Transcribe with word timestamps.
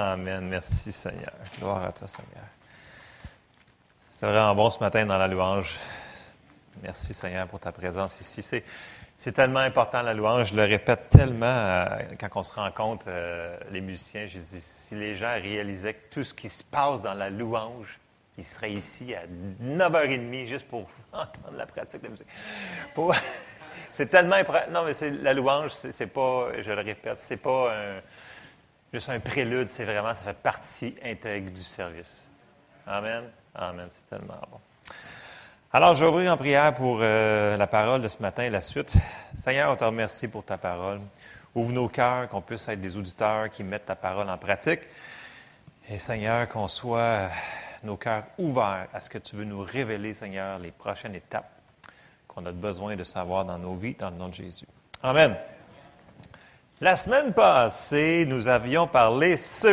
Amen. 0.00 0.46
Merci 0.48 0.92
Seigneur. 0.92 1.32
Gloire 1.58 1.82
à 1.82 1.90
toi 1.90 2.06
Seigneur. 2.06 2.44
C'est 4.12 4.26
vraiment 4.26 4.54
bon 4.54 4.70
ce 4.70 4.78
matin 4.78 5.04
dans 5.04 5.18
la 5.18 5.26
louange. 5.26 5.74
Merci 6.84 7.12
Seigneur 7.12 7.48
pour 7.48 7.58
ta 7.58 7.72
présence 7.72 8.20
ici. 8.20 8.40
C'est, 8.40 8.62
c'est 9.16 9.32
tellement 9.32 9.58
important 9.58 10.02
la 10.02 10.14
louange. 10.14 10.50
Je 10.50 10.54
le 10.54 10.62
répète 10.62 11.08
tellement 11.10 11.46
euh, 11.46 11.86
quand 12.20 12.28
on 12.36 12.44
se 12.44 12.52
rencontre, 12.52 13.06
euh, 13.08 13.58
les 13.72 13.80
musiciens. 13.80 14.28
Je 14.28 14.38
dis, 14.38 14.60
si 14.60 14.94
les 14.94 15.16
gens 15.16 15.32
réalisaient 15.32 15.94
que 15.94 16.14
tout 16.14 16.22
ce 16.22 16.32
qui 16.32 16.48
se 16.48 16.62
passe 16.62 17.02
dans 17.02 17.14
la 17.14 17.28
louange, 17.28 17.98
ils 18.36 18.46
seraient 18.46 18.70
ici 18.70 19.16
à 19.16 19.22
9h30 19.64 20.46
juste 20.46 20.68
pour 20.68 20.88
entendre 21.12 21.56
la 21.56 21.66
pratique 21.66 22.02
de 22.02 22.06
la 22.06 22.10
musique. 22.10 22.26
C'est 23.90 24.06
tellement 24.06 24.36
important. 24.36 24.70
Non, 24.70 24.84
mais 24.84 24.94
c'est, 24.94 25.10
la 25.10 25.32
louange, 25.32 25.70
c'est, 25.70 25.92
c'est 25.92 26.06
pas, 26.06 26.50
je 26.60 26.70
le 26.70 26.82
répète, 26.82 27.18
c'est 27.18 27.38
pas 27.38 27.72
un, 27.72 28.00
juste 28.92 29.08
un 29.08 29.20
prélude, 29.20 29.68
c'est 29.68 29.84
vraiment, 29.84 30.14
ça 30.14 30.22
fait 30.22 30.32
partie 30.34 30.94
intègre 31.04 31.50
du 31.50 31.62
service. 31.62 32.30
Amen. 32.86 33.24
Amen. 33.54 33.86
C'est 33.90 34.08
tellement 34.08 34.40
bon. 34.50 34.58
Alors, 35.72 35.94
je 35.94 36.02
vais 36.02 36.10
ouvrir 36.10 36.32
en 36.32 36.36
prière 36.36 36.74
pour 36.74 36.98
euh, 37.02 37.56
la 37.56 37.66
parole 37.66 38.00
de 38.00 38.08
ce 38.08 38.22
matin 38.22 38.44
et 38.44 38.50
la 38.50 38.62
suite. 38.62 38.94
Seigneur, 39.38 39.70
on 39.70 39.76
te 39.76 39.84
remercie 39.84 40.26
pour 40.26 40.44
ta 40.44 40.56
parole. 40.56 41.00
Ouvre 41.54 41.72
nos 41.72 41.88
cœurs, 41.88 42.28
qu'on 42.28 42.40
puisse 42.40 42.68
être 42.68 42.80
des 42.80 42.96
auditeurs 42.96 43.50
qui 43.50 43.64
mettent 43.64 43.86
ta 43.86 43.96
parole 43.96 44.30
en 44.30 44.38
pratique. 44.38 44.80
Et 45.90 45.98
Seigneur, 45.98 46.48
qu'on 46.48 46.68
soit 46.68 47.00
euh, 47.00 47.28
nos 47.84 47.96
cœurs 47.96 48.24
ouverts 48.38 48.88
à 48.94 49.00
ce 49.00 49.10
que 49.10 49.18
tu 49.18 49.36
veux 49.36 49.44
nous 49.44 49.60
révéler, 49.62 50.14
Seigneur, 50.14 50.58
les 50.58 50.70
prochaines 50.70 51.14
étapes 51.14 51.50
qu'on 52.28 52.46
a 52.46 52.52
besoin 52.52 52.96
de 52.96 53.04
savoir 53.04 53.44
dans 53.44 53.58
nos 53.58 53.74
vies, 53.74 53.94
dans 53.94 54.10
le 54.10 54.16
nom 54.16 54.28
de 54.28 54.34
Jésus. 54.34 54.66
Amen. 55.02 55.36
La 56.80 56.94
semaine 56.94 57.32
passée, 57.32 58.24
nous 58.28 58.46
avions 58.46 58.86
parlé 58.86 59.36
sur... 59.36 59.72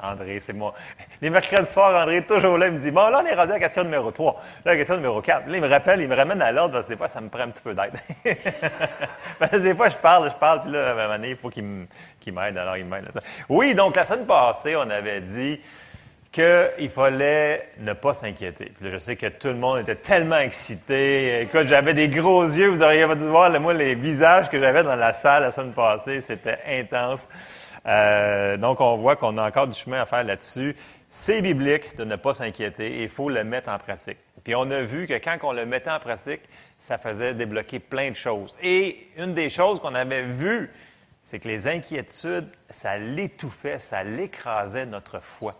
André, 0.00 0.40
c'est 0.40 0.54
moi. 0.54 0.72
Les 1.20 1.28
mercredis 1.28 1.70
soirs, 1.70 1.94
André 2.02 2.16
est 2.16 2.26
toujours 2.26 2.56
là, 2.56 2.68
il 2.68 2.72
me 2.72 2.78
dit, 2.78 2.90
bon, 2.90 3.08
là, 3.10 3.20
on 3.22 3.26
est 3.26 3.34
rendu 3.34 3.50
à 3.50 3.54
la 3.54 3.58
question 3.58 3.84
numéro 3.84 4.10
3. 4.10 4.32
Là, 4.64 4.72
la 4.72 4.76
question 4.78 4.96
numéro 4.96 5.20
4. 5.20 5.46
Là, 5.46 5.56
il 5.56 5.62
me 5.62 5.68
rappelle, 5.68 6.00
il 6.00 6.08
me 6.08 6.14
ramène 6.14 6.40
à 6.40 6.52
l'ordre, 6.52 6.72
parce 6.72 6.86
que 6.86 6.92
des 6.92 6.96
fois, 6.96 7.08
ça 7.08 7.20
me 7.20 7.28
prend 7.28 7.40
un 7.40 7.50
petit 7.50 7.60
peu 7.60 7.74
d'aide. 7.74 7.98
parce 9.38 9.50
que 9.50 9.56
des 9.58 9.74
fois, 9.74 9.90
je 9.90 9.98
parle, 9.98 10.30
je 10.30 10.36
parle, 10.36 10.62
puis 10.62 10.72
là, 10.72 10.88
à 10.88 10.92
un 10.92 10.94
moment 10.94 11.08
donné, 11.08 11.30
il 11.30 11.36
faut 11.36 11.50
qu'il 11.50 11.64
m'aide, 12.32 12.56
alors 12.56 12.78
il 12.78 12.86
m'aide. 12.86 13.10
Oui, 13.50 13.74
donc, 13.74 13.96
la 13.96 14.06
semaine 14.06 14.24
passée, 14.24 14.74
on 14.76 14.88
avait 14.88 15.20
dit 15.20 15.60
qu'il 16.36 16.90
fallait 16.90 17.70
ne 17.78 17.94
pas 17.94 18.12
s'inquiéter. 18.12 18.70
Je 18.82 18.98
sais 18.98 19.16
que 19.16 19.26
tout 19.26 19.48
le 19.48 19.54
monde 19.54 19.78
était 19.78 19.94
tellement 19.94 20.36
excité. 20.36 21.40
Écoute, 21.40 21.66
j'avais 21.66 21.94
des 21.94 22.10
gros 22.10 22.42
yeux. 22.44 22.68
Vous 22.68 22.82
auriez 22.82 23.06
dû 23.16 23.26
voir, 23.26 23.58
moi, 23.58 23.72
les 23.72 23.94
visages 23.94 24.50
que 24.50 24.60
j'avais 24.60 24.82
dans 24.82 24.96
la 24.96 25.14
salle 25.14 25.44
la 25.44 25.50
semaine 25.50 25.72
passée. 25.72 26.20
C'était 26.20 26.58
intense. 26.68 27.26
Euh, 27.86 28.58
donc, 28.58 28.82
on 28.82 28.98
voit 28.98 29.16
qu'on 29.16 29.38
a 29.38 29.48
encore 29.48 29.66
du 29.66 29.78
chemin 29.78 30.02
à 30.02 30.04
faire 30.04 30.24
là-dessus. 30.24 30.76
C'est 31.10 31.40
biblique 31.40 31.96
de 31.96 32.04
ne 32.04 32.16
pas 32.16 32.34
s'inquiéter 32.34 33.02
il 33.02 33.08
faut 33.08 33.30
le 33.30 33.42
mettre 33.42 33.70
en 33.70 33.78
pratique. 33.78 34.18
Puis 34.44 34.54
on 34.54 34.70
a 34.70 34.82
vu 34.82 35.06
que 35.06 35.14
quand 35.14 35.38
on 35.42 35.52
le 35.52 35.64
mettait 35.64 35.90
en 35.90 36.00
pratique, 36.00 36.42
ça 36.78 36.98
faisait 36.98 37.32
débloquer 37.32 37.78
plein 37.78 38.10
de 38.10 38.16
choses. 38.16 38.54
Et 38.62 39.08
une 39.16 39.32
des 39.32 39.48
choses 39.48 39.80
qu'on 39.80 39.94
avait 39.94 40.22
vues, 40.22 40.70
c'est 41.24 41.38
que 41.38 41.48
les 41.48 41.66
inquiétudes, 41.66 42.48
ça 42.68 42.98
l'étouffait, 42.98 43.78
ça 43.78 44.04
l'écrasait 44.04 44.84
notre 44.84 45.20
foi. 45.20 45.54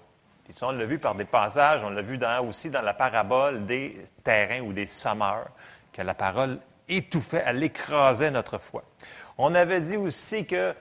On 0.62 0.72
l'a 0.72 0.86
vu 0.86 0.98
par 0.98 1.14
des 1.14 1.24
passages, 1.24 1.82
on 1.84 1.90
l'a 1.90 2.02
vu 2.02 2.18
aussi 2.46 2.70
dans 2.70 2.82
la 2.82 2.94
parabole 2.94 3.66
des 3.66 4.02
terrains 4.22 4.60
ou 4.60 4.72
des 4.72 4.86
sommeurs, 4.86 5.48
que 5.92 6.02
la 6.02 6.14
parole 6.14 6.58
étouffait, 6.88 7.42
elle 7.44 7.62
écrasait 7.62 8.30
notre 8.30 8.58
foi. 8.58 8.84
On 9.38 9.54
avait 9.54 9.80
dit 9.80 9.96
aussi 9.96 10.46
que 10.46 10.74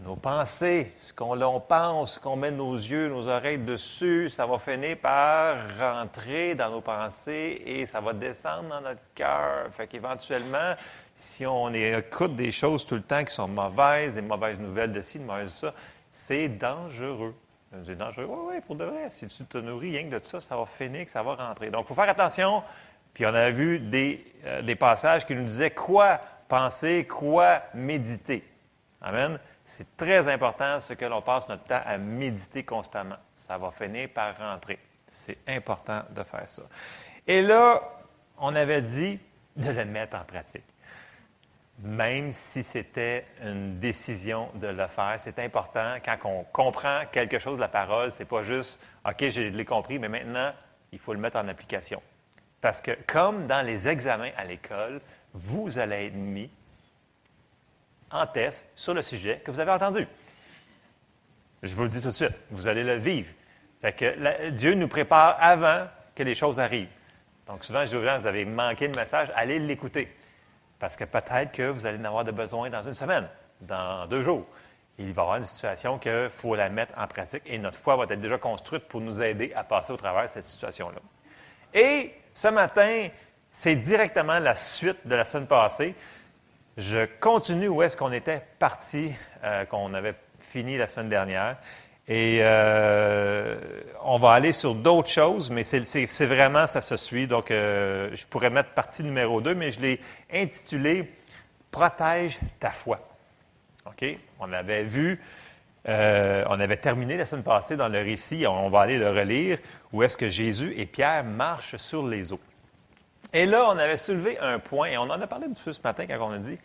nos 0.00 0.16
pensées, 0.16 0.92
ce 0.98 1.12
qu'on 1.12 1.60
pense, 1.60 2.14
ce 2.14 2.20
qu'on 2.20 2.36
met 2.36 2.50
nos 2.50 2.74
yeux, 2.74 3.08
nos 3.08 3.26
oreilles 3.26 3.58
dessus, 3.58 4.30
ça 4.30 4.46
va 4.46 4.58
finir 4.58 4.96
par 4.98 5.56
rentrer 5.78 6.54
dans 6.54 6.70
nos 6.70 6.80
pensées 6.80 7.62
et 7.66 7.84
ça 7.84 8.00
va 8.00 8.12
descendre 8.12 8.68
dans 8.68 8.80
notre 8.80 9.02
cœur. 9.14 9.68
Fait 9.72 9.88
qu'éventuellement, 9.88 10.74
si 11.16 11.44
on 11.46 11.72
écoute 11.72 12.36
des 12.36 12.52
choses 12.52 12.86
tout 12.86 12.94
le 12.94 13.02
temps 13.02 13.24
qui 13.24 13.34
sont 13.34 13.48
mauvaises, 13.48 14.14
des 14.14 14.22
mauvaises 14.22 14.60
nouvelles 14.60 14.92
de 14.92 15.02
ci, 15.02 15.18
des 15.18 15.24
mauvaises 15.24 15.52
de 15.54 15.58
ça, 15.68 15.70
c'est 16.12 16.48
dangereux. 16.48 17.34
C'est 17.84 17.96
dangereux. 17.96 18.26
Oui, 18.28 18.54
oui, 18.54 18.60
pour 18.66 18.76
de 18.76 18.84
vrai. 18.84 19.10
Si 19.10 19.26
tu 19.26 19.44
te 19.44 19.58
nourris 19.58 19.96
rien 19.96 20.08
que 20.08 20.18
de 20.18 20.24
ça, 20.24 20.40
ça 20.40 20.56
va 20.56 20.64
finir, 20.64 21.08
ça 21.08 21.22
va 21.22 21.34
rentrer. 21.34 21.70
Donc, 21.70 21.84
il 21.84 21.88
faut 21.88 21.94
faire 21.94 22.08
attention. 22.08 22.62
Puis, 23.12 23.26
on 23.26 23.34
a 23.34 23.50
vu 23.50 23.78
des, 23.78 24.24
euh, 24.44 24.62
des 24.62 24.74
passages 24.74 25.26
qui 25.26 25.34
nous 25.34 25.44
disaient 25.44 25.70
quoi 25.70 26.20
penser, 26.48 27.06
quoi 27.06 27.62
méditer. 27.74 28.42
Amen. 29.02 29.38
C'est 29.64 29.96
très 29.98 30.32
important 30.32 30.80
ce 30.80 30.94
que 30.94 31.04
l'on 31.04 31.20
passe 31.20 31.46
notre 31.48 31.64
temps 31.64 31.82
à 31.84 31.98
méditer 31.98 32.64
constamment. 32.64 33.18
Ça 33.34 33.58
va 33.58 33.70
finir 33.70 34.08
par 34.14 34.36
rentrer. 34.38 34.78
C'est 35.06 35.38
important 35.46 36.02
de 36.10 36.22
faire 36.22 36.48
ça. 36.48 36.62
Et 37.26 37.42
là, 37.42 37.82
on 38.38 38.54
avait 38.56 38.80
dit 38.80 39.20
de 39.56 39.70
le 39.70 39.84
mettre 39.84 40.16
en 40.16 40.24
pratique. 40.24 40.64
Même 41.80 42.32
si 42.32 42.64
c'était 42.64 43.24
une 43.40 43.78
décision 43.78 44.50
de 44.54 44.66
le 44.66 44.88
faire, 44.88 45.14
c'est 45.18 45.38
important 45.38 45.96
quand 46.04 46.18
on 46.24 46.42
comprend 46.44 47.02
quelque 47.12 47.38
chose 47.38 47.56
de 47.56 47.60
la 47.60 47.68
parole, 47.68 48.10
c'est 48.10 48.24
pas 48.24 48.42
juste 48.42 48.80
OK, 49.04 49.28
je 49.28 49.42
l'ai 49.42 49.64
compris, 49.64 49.98
mais 50.00 50.08
maintenant, 50.08 50.52
il 50.90 50.98
faut 50.98 51.12
le 51.12 51.20
mettre 51.20 51.36
en 51.36 51.46
application. 51.46 52.02
Parce 52.60 52.80
que 52.80 52.90
comme 53.06 53.46
dans 53.46 53.64
les 53.64 53.86
examens 53.86 54.30
à 54.36 54.44
l'école, 54.44 55.00
vous 55.32 55.78
allez 55.78 56.06
être 56.06 56.14
mis 56.14 56.50
en 58.10 58.26
test 58.26 58.64
sur 58.74 58.94
le 58.94 59.02
sujet 59.02 59.40
que 59.44 59.52
vous 59.52 59.60
avez 59.60 59.70
entendu. 59.70 60.06
Je 61.62 61.74
vous 61.74 61.84
le 61.84 61.88
dis 61.88 62.00
tout 62.00 62.08
de 62.08 62.12
suite, 62.12 62.34
vous 62.50 62.66
allez 62.66 62.82
le 62.82 62.96
vivre. 62.96 63.32
Fait 63.80 63.92
que 63.92 64.50
Dieu 64.50 64.74
nous 64.74 64.88
prépare 64.88 65.36
avant 65.38 65.86
que 66.14 66.24
les 66.24 66.34
choses 66.34 66.58
arrivent. 66.58 66.88
Donc 67.46 67.64
souvent, 67.64 67.84
je 67.84 67.96
dis 67.96 67.96
vous 67.96 68.26
avez 68.26 68.44
manqué 68.44 68.88
le 68.88 68.94
message, 68.94 69.30
allez 69.36 69.60
l'écouter. 69.60 70.12
Parce 70.78 70.96
que 70.96 71.04
peut-être 71.04 71.52
que 71.52 71.68
vous 71.68 71.86
allez 71.86 71.98
en 71.98 72.04
avoir 72.04 72.24
de 72.24 72.30
besoin 72.30 72.70
dans 72.70 72.82
une 72.82 72.94
semaine, 72.94 73.28
dans 73.60 74.06
deux 74.06 74.22
jours. 74.22 74.46
Il 74.98 75.12
va 75.12 75.22
y 75.22 75.24
avoir 75.24 75.36
une 75.36 75.44
situation 75.44 75.98
qu'il 75.98 76.28
faut 76.28 76.56
la 76.56 76.68
mettre 76.68 76.92
en 76.96 77.06
pratique 77.06 77.42
et 77.46 77.58
notre 77.58 77.78
foi 77.78 77.96
va 77.96 78.04
être 78.04 78.20
déjà 78.20 78.38
construite 78.38 78.84
pour 78.88 79.00
nous 79.00 79.22
aider 79.22 79.52
à 79.54 79.62
passer 79.62 79.92
au 79.92 79.96
travers 79.96 80.24
de 80.24 80.28
cette 80.28 80.44
situation-là. 80.44 80.98
Et 81.72 82.14
ce 82.34 82.48
matin, 82.48 83.08
c'est 83.52 83.76
directement 83.76 84.38
la 84.38 84.54
suite 84.54 85.06
de 85.06 85.14
la 85.14 85.24
semaine 85.24 85.46
passée. 85.46 85.94
Je 86.76 87.06
continue 87.20 87.68
où 87.68 87.82
est-ce 87.82 87.96
qu'on 87.96 88.12
était 88.12 88.42
parti, 88.58 89.12
euh, 89.44 89.64
qu'on 89.66 89.94
avait 89.94 90.14
fini 90.40 90.76
la 90.76 90.86
semaine 90.86 91.08
dernière. 91.08 91.56
Et 92.10 92.38
euh, 92.40 93.56
on 94.02 94.18
va 94.18 94.32
aller 94.32 94.52
sur 94.52 94.74
d'autres 94.74 95.10
choses, 95.10 95.50
mais 95.50 95.62
c'est- 95.62 96.26
vraiment, 96.26 96.66
ça 96.66 96.80
se 96.80 96.96
suit. 96.96 97.26
Donc, 97.26 97.50
euh, 97.50 98.08
je 98.14 98.24
pourrais 98.26 98.48
mettre 98.50 98.70
partie 98.70 99.04
numéro 99.04 99.42
2, 99.42 99.54
mais 99.54 99.70
je 99.70 99.80
l'ai 99.80 100.00
intitulé 100.32 101.12
Protège 101.70 102.38
ta 102.58 102.70
foi. 102.70 102.98
OK? 103.84 104.06
On 104.40 104.50
avait 104.54 104.84
vu, 104.84 105.20
euh, 105.86 106.44
on 106.48 106.58
avait 106.60 106.78
terminé 106.78 107.18
la 107.18 107.26
semaine 107.26 107.44
passée 107.44 107.76
dans 107.76 107.88
le 107.88 107.98
récit, 107.98 108.46
on 108.46 108.70
va 108.70 108.80
aller 108.80 108.96
le 108.98 109.10
relire, 109.10 109.58
où 109.92 110.02
est-ce 110.02 110.16
que 110.16 110.30
Jésus 110.30 110.72
et 110.78 110.86
Pierre 110.86 111.24
marchent 111.24 111.76
sur 111.76 112.06
les 112.06 112.32
eaux. 112.32 112.40
Et 113.34 113.44
là, 113.44 113.66
on 113.68 113.76
avait 113.76 113.98
soulevé 113.98 114.38
un 114.38 114.58
point, 114.58 114.88
et 114.88 114.96
on 114.96 115.02
en 115.02 115.20
a 115.20 115.26
parlé 115.26 115.44
un 115.46 115.50
petit 115.52 115.62
peu 115.62 115.74
ce 115.74 115.80
matin 115.84 116.06
quand 116.06 116.26
on 116.26 116.32
a 116.32 116.38
dit, 116.38 116.58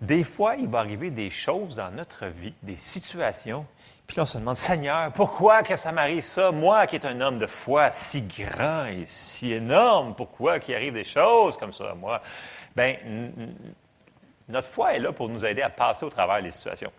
des 0.00 0.24
fois, 0.24 0.56
il 0.56 0.68
va 0.68 0.78
arriver 0.78 1.10
des 1.10 1.28
choses 1.28 1.76
dans 1.76 1.90
notre 1.90 2.26
vie, 2.26 2.54
des 2.62 2.76
situations, 2.76 3.66
puis 4.06 4.20
on 4.20 4.26
se 4.26 4.38
demande, 4.38 4.56
Seigneur, 4.56 5.12
pourquoi 5.12 5.62
que 5.62 5.76
ça 5.76 5.92
m'arrive 5.92 6.22
ça? 6.22 6.52
Moi 6.52 6.86
qui 6.86 6.96
est 6.96 7.04
un 7.04 7.20
homme 7.20 7.38
de 7.38 7.46
foi 7.46 7.90
si 7.92 8.22
grand 8.22 8.86
et 8.86 9.04
si 9.04 9.52
énorme, 9.52 10.14
pourquoi 10.14 10.60
qu'il 10.60 10.74
arrive 10.74 10.94
des 10.94 11.04
choses 11.04 11.56
comme 11.56 11.72
ça 11.72 11.90
à 11.90 11.94
moi? 11.94 12.22
Bien, 12.74 12.96
notre 14.48 14.68
foi 14.68 14.94
est 14.94 15.00
là 15.00 15.12
pour 15.12 15.28
nous 15.28 15.44
aider 15.44 15.62
à 15.62 15.70
passer 15.70 16.04
au 16.04 16.10
travers 16.10 16.42
des 16.42 16.52
situations. 16.52 16.92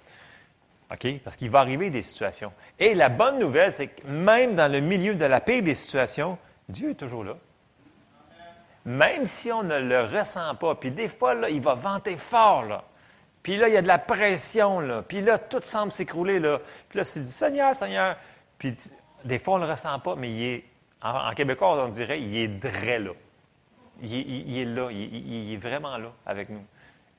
OK? 0.91 1.19
Parce 1.23 1.35
qu'il 1.35 1.49
va 1.49 1.59
arriver 1.59 1.89
des 1.89 2.03
situations. 2.03 2.51
Et 2.79 2.93
la 2.93 3.09
bonne 3.09 3.39
nouvelle, 3.39 3.73
c'est 3.73 3.87
que 3.87 4.07
même 4.07 4.55
dans 4.55 4.71
le 4.71 4.79
milieu 4.79 5.15
de 5.15 5.25
la 5.25 5.41
pire 5.41 5.63
des 5.63 5.75
situations, 5.75 6.37
Dieu 6.67 6.91
est 6.91 6.95
toujours 6.95 7.23
là. 7.23 7.33
Même 8.85 9.25
si 9.25 9.51
on 9.51 9.63
ne 9.63 9.79
le 9.79 10.05
ressent 10.05 10.55
pas. 10.55 10.75
Puis 10.75 10.91
des 10.91 11.09
fois, 11.09 11.35
il 11.49 11.61
va 11.61 11.75
vanter 11.75 12.15
fort, 12.15 12.63
là. 12.63 12.83
Puis 13.43 13.57
là, 13.57 13.67
il 13.67 13.73
y 13.73 13.77
a 13.77 13.81
de 13.81 13.87
la 13.87 13.99
pression, 13.99 14.79
là. 14.79 15.01
Puis 15.01 15.21
là, 15.21 15.37
tout 15.37 15.61
semble 15.61 15.91
s'écrouler, 15.91 16.39
là. 16.39 16.59
Puis 16.89 16.97
là, 16.97 17.03
c'est 17.03 17.21
dit, 17.21 17.31
Seigneur, 17.31 17.75
Seigneur. 17.75 18.17
Puis 18.57 18.73
des 19.23 19.39
fois, 19.39 19.55
on 19.55 19.59
ne 19.59 19.65
le 19.65 19.71
ressent 19.71 19.99
pas, 19.99 20.15
mais 20.15 20.29
il 20.31 20.43
est, 20.43 20.63
en, 21.01 21.33
québécois, 21.33 21.83
on 21.83 21.89
dirait, 21.89 22.19
il 22.21 22.37
est 22.37 22.65
vrai 22.65 22.99
là. 22.99 23.11
Il, 24.01 24.57
est- 24.57 24.65
là, 24.65 24.89
il, 24.91 25.53
est 25.53 25.57
vraiment 25.57 25.97
là 25.97 26.11
avec 26.25 26.49
nous. 26.49 26.63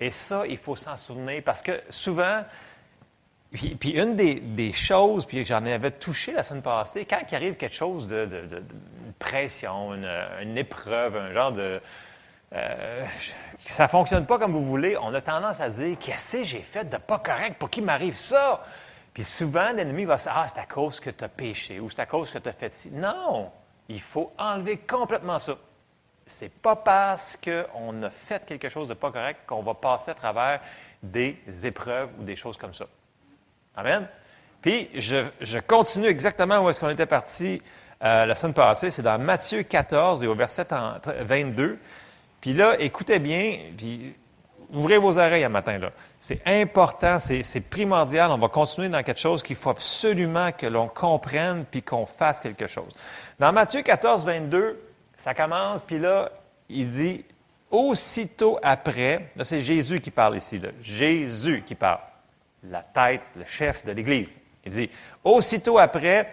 Et 0.01 0.11
ça, 0.11 0.47
il 0.47 0.59
faut 0.59 0.77
s'en 0.77 0.97
souvenir 0.97 1.43
parce 1.45 1.63
que 1.63 1.81
souvent, 1.89 2.45
puis, 3.51 3.91
une 3.91 4.15
des, 4.15 4.73
choses, 4.73 5.27
puis 5.27 5.45
j'en 5.45 5.65
avais 5.65 5.91
touché 5.91 6.33
la 6.33 6.43
semaine 6.43 6.63
passée, 6.63 7.05
quand 7.05 7.19
il 7.31 7.35
arrive 7.35 7.55
quelque 7.55 7.75
chose 7.75 8.07
de, 8.07 8.27
de- 8.27 8.63
pression, 9.19 9.95
une 9.95 10.57
épreuve, 10.57 11.17
un 11.17 11.33
genre 11.33 11.53
de, 11.53 11.81
euh, 12.55 13.05
ça 13.59 13.85
ne 13.85 13.89
fonctionne 13.89 14.25
pas 14.25 14.39
comme 14.39 14.53
vous 14.53 14.65
voulez, 14.65 14.97
on 14.97 15.13
a 15.13 15.21
tendance 15.21 15.61
à 15.61 15.69
dire 15.69 15.97
Qu'est-ce 15.99 16.39
que 16.39 16.45
j'ai 16.45 16.63
fait 16.63 16.89
de 16.89 16.97
pas 16.97 17.19
correct 17.19 17.57
pour 17.59 17.69
qu'il 17.71 17.85
m'arrive 17.85 18.15
ça? 18.15 18.65
Puis 19.13 19.25
souvent, 19.25 19.73
l'ennemi 19.73 20.05
va 20.05 20.19
se 20.19 20.25
dire 20.25 20.33
Ah, 20.37 20.47
c'est 20.49 20.61
à 20.61 20.67
cause 20.67 21.01
que 21.01 21.11
tu 21.11 21.25
as 21.25 21.29
péché 21.29 21.81
ou 21.81 21.91
c'est 21.91 22.01
à 22.01 22.07
cause 22.07 22.31
que 22.31 22.39
tu 22.39 22.49
as 22.49 22.53
fait 22.53 22.73
ci. 22.73 22.91
Non 22.91 23.51
Il 23.89 24.01
faut 24.01 24.31
enlever 24.39 24.79
complètement 24.79 25.39
ça. 25.39 25.57
C'est 26.25 26.53
pas 26.53 26.77
parce 26.77 27.37
qu'on 27.37 28.03
a 28.03 28.11
fait 28.11 28.45
quelque 28.45 28.69
chose 28.69 28.89
de 28.89 28.95
pas 28.95 29.11
correct 29.11 29.41
qu'on 29.47 29.63
va 29.63 29.75
passer 29.75 30.11
à 30.11 30.15
travers 30.15 30.61
des 31.03 31.39
épreuves 31.65 32.11
ou 32.19 32.23
des 32.23 32.37
choses 32.37 32.57
comme 32.57 32.75
ça. 32.75 32.87
Amen? 33.77 34.07
Puis, 34.61 34.91
je, 34.95 35.59
continue 35.61 36.09
exactement 36.09 36.59
où 36.59 36.69
est-ce 36.69 36.81
qu'on 36.81 36.91
était 36.91 37.07
parti 37.07 37.63
euh, 38.03 38.27
la 38.27 38.35
semaine 38.35 38.55
passée. 38.55 38.91
C'est 38.91 39.03
dans 39.03 39.19
Matthieu 39.19 39.63
14 39.63 40.23
et 40.23 40.27
au 40.27 40.35
verset 40.35 40.67
22. 41.21 41.79
Puis 42.41 42.53
là, 42.53 42.77
écoutez 42.79 43.19
bien, 43.19 43.59
puis 43.77 44.15
ouvrez 44.73 44.99
vos 44.99 45.17
oreilles 45.17 45.45
un 45.45 45.49
matin. 45.49 45.79
là. 45.79 45.91
C'est 46.19 46.41
important, 46.47 47.19
c'est 47.19 47.61
primordial. 47.69 48.31
On 48.31 48.39
va 48.39 48.49
continuer 48.49 48.89
dans 48.89 49.03
quelque 49.03 49.21
chose 49.21 49.43
qu'il 49.43 49.57
faut 49.57 49.71
absolument 49.71 50.53
que 50.53 50.67
l'on 50.67 50.89
comprenne 50.89 51.65
puis 51.71 51.83
qu'on 51.83 52.07
fasse 52.07 52.41
quelque 52.41 52.67
chose. 52.67 52.93
Dans 53.39 53.53
Matthieu 53.53 53.83
14, 53.83 54.27
22, 54.27 54.81
ça 55.17 55.35
commence, 55.35 55.83
puis 55.83 55.99
là, 55.99 56.31
il 56.69 56.89
dit 56.89 57.25
aussitôt 57.71 58.59
après, 58.63 59.31
là 59.37 59.45
c'est 59.45 59.61
Jésus 59.61 60.01
qui 60.01 60.11
parle 60.11 60.37
ici, 60.37 60.59
là. 60.59 60.69
Jésus 60.81 61.63
qui 61.67 61.75
parle, 61.75 62.01
la 62.63 62.83
tête, 62.83 63.23
le 63.37 63.45
chef 63.45 63.85
de 63.85 63.93
l'Église. 63.93 64.33
Il 64.65 64.73
dit, 64.73 64.91
aussitôt 65.25 65.79
après, 65.79 66.31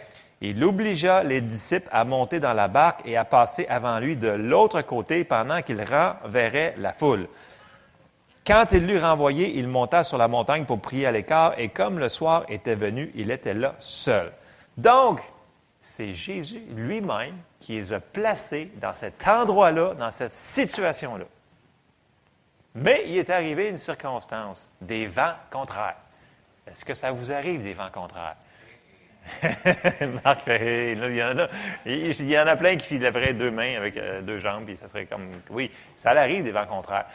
il 0.49 0.63
obligea 0.63 1.23
les 1.23 1.41
disciples 1.41 1.89
à 1.91 2.05
monter 2.05 2.39
dans 2.39 2.53
la 2.53 2.67
barque 2.67 3.01
et 3.05 3.17
à 3.17 3.25
passer 3.25 3.65
avant 3.67 3.99
lui 3.99 4.15
de 4.17 4.29
l'autre 4.29 4.81
côté 4.81 5.23
pendant 5.23 5.61
qu'il 5.61 5.81
renverrait 5.81 6.75
la 6.77 6.93
foule. 6.93 7.27
Quand 8.45 8.65
il 8.71 8.85
l'eut 8.85 8.99
renvoyé, 8.99 9.57
il 9.57 9.67
monta 9.67 10.03
sur 10.03 10.17
la 10.17 10.27
montagne 10.27 10.65
pour 10.65 10.79
prier 10.79 11.07
à 11.07 11.11
l'écart 11.11 11.53
et 11.57 11.69
comme 11.69 11.97
le 11.97 12.09
soir 12.09 12.45
était 12.47 12.75
venu, 12.75 13.11
il 13.15 13.31
était 13.31 13.55
là 13.55 13.73
seul. 13.79 14.31
Donc, 14.77 15.21
c'est 15.81 16.13
Jésus 16.13 16.61
lui-même 16.75 17.35
qui 17.59 17.73
les 17.73 17.93
a 17.93 17.99
placés 17.99 18.71
dans 18.81 18.93
cet 18.93 19.27
endroit-là, 19.27 19.93
dans 19.95 20.11
cette 20.11 20.33
situation-là. 20.33 21.25
Mais 22.75 23.03
il 23.07 23.17
est 23.17 23.29
arrivé 23.29 23.69
une 23.69 23.77
circonstance, 23.77 24.69
des 24.81 25.07
vents 25.07 25.33
contraires. 25.49 25.97
Est-ce 26.67 26.83
que 26.83 26.93
ça 26.93 27.11
vous 27.11 27.31
arrive, 27.31 27.63
des 27.63 27.73
vents 27.73 27.91
contraires? 27.91 28.35
Marc 30.23 30.41
Ferré, 30.41 30.91
il, 30.93 31.15
y 31.15 31.23
en 31.23 31.37
a, 31.37 31.47
il 31.85 32.29
y 32.29 32.39
en 32.39 32.47
a 32.47 32.55
plein 32.55 32.75
qui 32.75 32.87
fileraient 32.87 33.33
deux 33.33 33.51
mains 33.51 33.75
avec 33.77 33.97
euh, 33.97 34.21
deux 34.21 34.39
jambes, 34.39 34.65
puis 34.65 34.77
ça 34.77 34.87
serait 34.87 35.05
comme. 35.05 35.29
Oui, 35.49 35.71
ça 35.95 36.11
arrive 36.11 36.43
des 36.43 36.51
vents 36.51 36.67
contraires. 36.67 37.05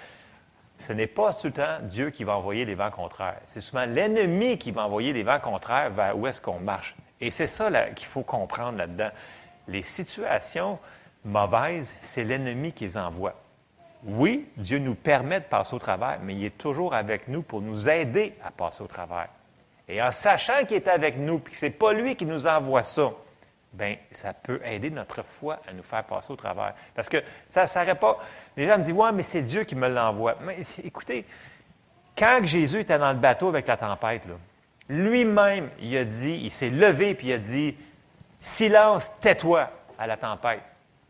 Ce 0.78 0.92
n'est 0.92 1.06
pas 1.06 1.34
tout 1.34 1.48
le 1.48 1.52
temps 1.52 1.78
Dieu 1.82 2.10
qui 2.10 2.24
va 2.24 2.36
envoyer 2.36 2.64
les 2.64 2.74
vents 2.74 2.90
contraires. 2.90 3.40
C'est 3.46 3.60
souvent 3.60 3.84
l'ennemi 3.84 4.56
qui 4.56 4.72
va 4.72 4.86
envoyer 4.86 5.12
les 5.12 5.22
vents 5.22 5.38
contraires 5.38 5.90
vers 5.90 6.16
où 6.16 6.26
est-ce 6.26 6.40
qu'on 6.40 6.58
marche. 6.58 6.96
Et 7.20 7.30
c'est 7.30 7.48
ça 7.48 7.70
qu'il 7.90 8.06
faut 8.06 8.22
comprendre 8.22 8.78
là-dedans. 8.78 9.10
Les 9.68 9.82
situations 9.82 10.78
mauvaises, 11.24 11.94
c'est 12.00 12.24
l'ennemi 12.24 12.72
qui 12.72 12.84
les 12.84 12.96
envoie. 12.96 13.34
Oui, 14.04 14.48
Dieu 14.56 14.78
nous 14.78 14.94
permet 14.94 15.40
de 15.40 15.44
passer 15.44 15.74
au 15.74 15.78
travers, 15.78 16.18
mais 16.22 16.34
il 16.34 16.44
est 16.46 16.56
toujours 16.56 16.94
avec 16.94 17.28
nous 17.28 17.42
pour 17.42 17.60
nous 17.60 17.88
aider 17.90 18.34
à 18.42 18.50
passer 18.50 18.82
au 18.82 18.86
travers. 18.86 19.28
Et 19.90 20.00
en 20.00 20.12
sachant 20.12 20.64
qu'il 20.66 20.76
est 20.76 20.88
avec 20.88 21.16
nous, 21.16 21.40
puis 21.40 21.52
que 21.52 21.58
ce 21.58 21.66
n'est 21.66 21.72
pas 21.72 21.92
lui 21.92 22.14
qui 22.14 22.24
nous 22.24 22.46
envoie 22.46 22.84
ça, 22.84 23.10
bien, 23.72 23.96
ça 24.12 24.32
peut 24.32 24.60
aider 24.64 24.88
notre 24.88 25.24
foi 25.24 25.60
à 25.68 25.72
nous 25.72 25.82
faire 25.82 26.04
passer 26.04 26.32
au 26.32 26.36
travers. 26.36 26.74
Parce 26.94 27.08
que 27.08 27.18
ça 27.48 27.62
ne 27.62 27.66
s'arrête 27.66 27.98
pas. 27.98 28.18
Les 28.56 28.68
gens 28.68 28.78
me 28.78 28.84
disent, 28.84 28.92
ouais, 28.92 29.12
mais 29.12 29.24
c'est 29.24 29.42
Dieu 29.42 29.64
qui 29.64 29.74
me 29.74 29.88
l'envoie. 29.88 30.36
Mais 30.42 30.58
écoutez, 30.84 31.26
quand 32.16 32.40
Jésus 32.44 32.80
était 32.80 32.98
dans 32.98 33.10
le 33.10 33.18
bateau 33.18 33.48
avec 33.48 33.66
la 33.66 33.76
tempête, 33.76 34.22
lui-même, 34.88 35.70
il 35.80 35.96
a 35.96 36.04
dit, 36.04 36.40
il 36.42 36.50
s'est 36.50 36.70
levé 36.70 37.14
puis 37.14 37.28
il 37.28 37.32
a 37.32 37.38
dit, 37.38 37.76
silence, 38.40 39.10
tais-toi 39.20 39.70
à 39.98 40.06
la 40.06 40.16
tempête. 40.16 40.62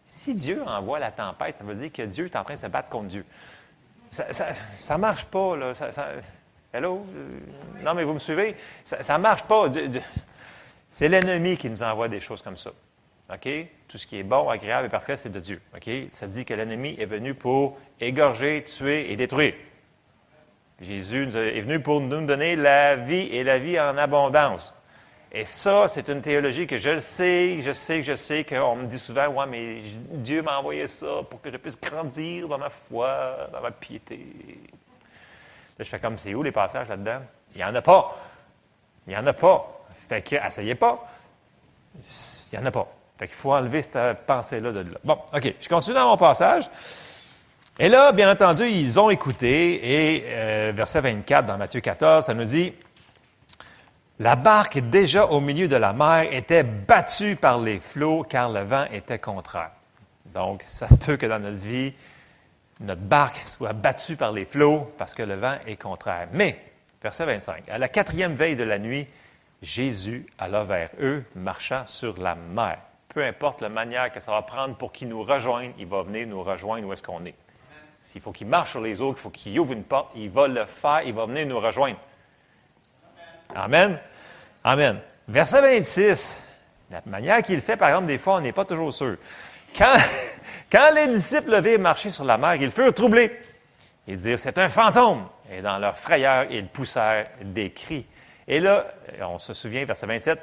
Si 0.06 0.34
Dieu 0.34 0.62
envoie 0.66 0.98
la 0.98 1.12
tempête, 1.12 1.58
ça 1.58 1.64
veut 1.64 1.74
dire 1.74 1.92
que 1.92 2.02
Dieu 2.02 2.24
est 2.24 2.36
en 2.36 2.44
train 2.44 2.54
de 2.54 2.58
se 2.58 2.66
battre 2.66 2.88
contre 2.88 3.08
Dieu. 3.08 3.26
Ça 4.10 4.96
ne 4.96 5.00
marche 5.00 5.26
pas, 5.26 5.56
là. 5.56 5.72
Hello? 6.72 7.04
Euh, 7.16 7.82
non, 7.82 7.94
mais 7.94 8.04
vous 8.04 8.14
me 8.14 8.20
suivez? 8.20 8.54
Ça 8.84 9.18
ne 9.18 9.22
marche 9.22 9.42
pas. 9.42 9.66
C'est 10.90 11.08
l'ennemi 11.08 11.56
qui 11.56 11.68
nous 11.68 11.82
envoie 11.82 12.08
des 12.08 12.20
choses 12.20 12.42
comme 12.42 12.56
ça. 12.56 12.70
OK? 13.32 13.48
Tout 13.88 13.98
ce 13.98 14.06
qui 14.06 14.18
est 14.20 14.22
bon, 14.22 14.48
agréable 14.48 14.86
et 14.86 14.88
parfait, 14.88 15.16
c'est 15.16 15.30
de 15.30 15.40
Dieu. 15.40 15.60
OK? 15.74 15.90
Ça 16.12 16.28
dit 16.28 16.44
que 16.44 16.54
l'ennemi 16.54 16.94
est 16.98 17.06
venu 17.06 17.34
pour 17.34 17.76
égorger, 18.00 18.62
tuer 18.62 19.10
et 19.10 19.16
détruire. 19.16 19.54
Jésus 20.80 21.28
est 21.34 21.60
venu 21.60 21.80
pour 21.80 22.00
nous 22.00 22.24
donner 22.24 22.54
la 22.54 22.94
vie 22.96 23.28
et 23.32 23.42
la 23.42 23.58
vie 23.58 23.78
en 23.78 23.98
abondance. 23.98 24.72
Et 25.32 25.44
ça, 25.44 25.88
c'est 25.88 26.08
une 26.08 26.22
théologie 26.22 26.66
que 26.66 26.78
je 26.78 26.90
le 26.90 27.00
sais, 27.00 27.60
je 27.60 27.72
sais, 27.72 28.02
je 28.02 28.14
sais 28.14 28.44
qu'on 28.44 28.76
me 28.76 28.86
dit 28.86 28.98
souvent, 28.98 29.28
ouais, 29.28 29.46
mais 29.48 29.78
Dieu 30.12 30.42
m'a 30.42 30.58
envoyé 30.58 30.88
ça 30.88 31.22
pour 31.28 31.40
que 31.40 31.50
je 31.50 31.56
puisse 31.56 31.80
grandir 31.80 32.48
dans 32.48 32.58
ma 32.58 32.70
foi, 32.70 33.48
dans 33.52 33.60
ma 33.60 33.70
piété 33.70 34.18
je 35.84 35.88
fais 35.88 35.98
comme, 35.98 36.18
c'est 36.18 36.34
où 36.34 36.42
les 36.42 36.52
passages 36.52 36.88
là-dedans? 36.88 37.20
Il 37.54 37.58
n'y 37.58 37.64
en 37.64 37.74
a 37.74 37.82
pas. 37.82 38.16
Il 39.06 39.10
n'y 39.10 39.16
en 39.16 39.26
a 39.26 39.32
pas. 39.32 39.84
Fait 40.08 40.22
que, 40.22 40.36
essayez 40.36 40.74
pas. 40.74 41.06
Il 41.94 42.58
n'y 42.58 42.64
en 42.64 42.66
a 42.66 42.70
pas. 42.70 42.86
Fait 43.18 43.26
qu'il 43.26 43.36
faut 43.36 43.52
enlever 43.52 43.82
cette 43.82 44.26
pensée-là 44.26 44.72
de 44.72 44.80
là. 44.80 44.98
Bon, 45.04 45.18
OK. 45.34 45.54
Je 45.60 45.68
continue 45.68 45.94
dans 45.94 46.08
mon 46.08 46.16
passage. 46.16 46.70
Et 47.78 47.88
là, 47.88 48.12
bien 48.12 48.30
entendu, 48.30 48.68
ils 48.68 49.00
ont 49.00 49.10
écouté. 49.10 50.14
Et 50.14 50.24
euh, 50.26 50.72
verset 50.74 51.00
24 51.00 51.46
dans 51.46 51.58
Matthieu 51.58 51.80
14, 51.80 52.26
ça 52.26 52.34
nous 52.34 52.44
dit, 52.44 52.72
la 54.18 54.36
barque, 54.36 54.78
déjà 54.78 55.26
au 55.26 55.40
milieu 55.40 55.66
de 55.66 55.76
la 55.76 55.92
mer, 55.92 56.28
était 56.30 56.62
battue 56.62 57.36
par 57.36 57.58
les 57.58 57.80
flots 57.80 58.22
car 58.22 58.50
le 58.50 58.60
vent 58.60 58.84
était 58.92 59.18
contraire. 59.18 59.70
Donc, 60.34 60.62
ça 60.66 60.88
se 60.88 60.94
peut 60.94 61.16
que 61.16 61.26
dans 61.26 61.38
notre 61.38 61.56
vie, 61.56 61.94
notre 62.80 63.02
barque 63.02 63.42
soit 63.46 63.72
battue 63.72 64.16
par 64.16 64.32
les 64.32 64.44
flots 64.44 64.92
parce 64.98 65.14
que 65.14 65.22
le 65.22 65.34
vent 65.34 65.56
est 65.66 65.76
contraire. 65.76 66.28
Mais, 66.32 66.58
verset 67.02 67.26
25, 67.26 67.68
à 67.68 67.78
la 67.78 67.88
quatrième 67.88 68.34
veille 68.34 68.56
de 68.56 68.64
la 68.64 68.78
nuit, 68.78 69.06
Jésus 69.62 70.26
alla 70.38 70.64
vers 70.64 70.90
eux, 71.00 71.24
marchant 71.34 71.84
sur 71.86 72.18
la 72.18 72.34
mer. 72.34 72.78
Peu 73.08 73.24
importe 73.24 73.60
la 73.60 73.68
manière 73.68 74.10
que 74.10 74.20
ça 74.20 74.30
va 74.30 74.42
prendre 74.42 74.76
pour 74.76 74.92
qu'il 74.92 75.08
nous 75.08 75.22
rejoigne, 75.22 75.72
il 75.78 75.86
va 75.86 76.02
venir 76.02 76.26
nous 76.26 76.42
rejoindre 76.42 76.86
où 76.86 76.92
est-ce 76.92 77.02
qu'on 77.02 77.24
est. 77.26 77.34
S'il 78.00 78.22
faut 78.22 78.32
qu'il 78.32 78.46
marche 78.46 78.70
sur 78.70 78.80
les 78.80 79.02
eaux, 79.02 79.12
il 79.12 79.18
faut 79.18 79.30
qu'il 79.30 79.58
ouvre 79.60 79.72
une 79.72 79.84
porte, 79.84 80.12
il 80.14 80.30
va 80.30 80.48
le 80.48 80.64
faire, 80.64 81.02
il 81.04 81.12
va 81.12 81.26
venir 81.26 81.46
nous 81.46 81.60
rejoindre. 81.60 81.98
Amen. 83.54 83.98
Amen. 84.64 85.00
Verset 85.28 85.60
26, 85.60 86.44
la 86.90 87.02
manière 87.04 87.42
qu'il 87.42 87.60
fait, 87.60 87.76
par 87.76 87.88
exemple, 87.88 88.06
des 88.06 88.18
fois, 88.18 88.36
on 88.36 88.40
n'est 88.40 88.52
pas 88.52 88.64
toujours 88.64 88.92
sûr. 88.92 89.16
Quand, 89.76 89.96
quand 90.70 90.94
les 90.94 91.08
disciples 91.08 91.50
levaient 91.50 91.78
marcher 91.78 92.10
sur 92.10 92.24
la 92.24 92.38
mer, 92.38 92.54
ils 92.56 92.70
furent 92.70 92.94
troublés. 92.94 93.38
Ils 94.06 94.16
dirent, 94.16 94.38
c'est 94.38 94.58
un 94.58 94.68
fantôme. 94.68 95.26
Et 95.50 95.62
dans 95.62 95.78
leur 95.78 95.98
frayeur, 95.98 96.46
ils 96.50 96.66
poussèrent 96.66 97.28
des 97.42 97.70
cris. 97.72 98.06
Et 98.46 98.60
là, 98.60 98.86
on 99.20 99.38
se 99.38 99.52
souvient, 99.52 99.84
verset 99.84 100.06
27, 100.06 100.40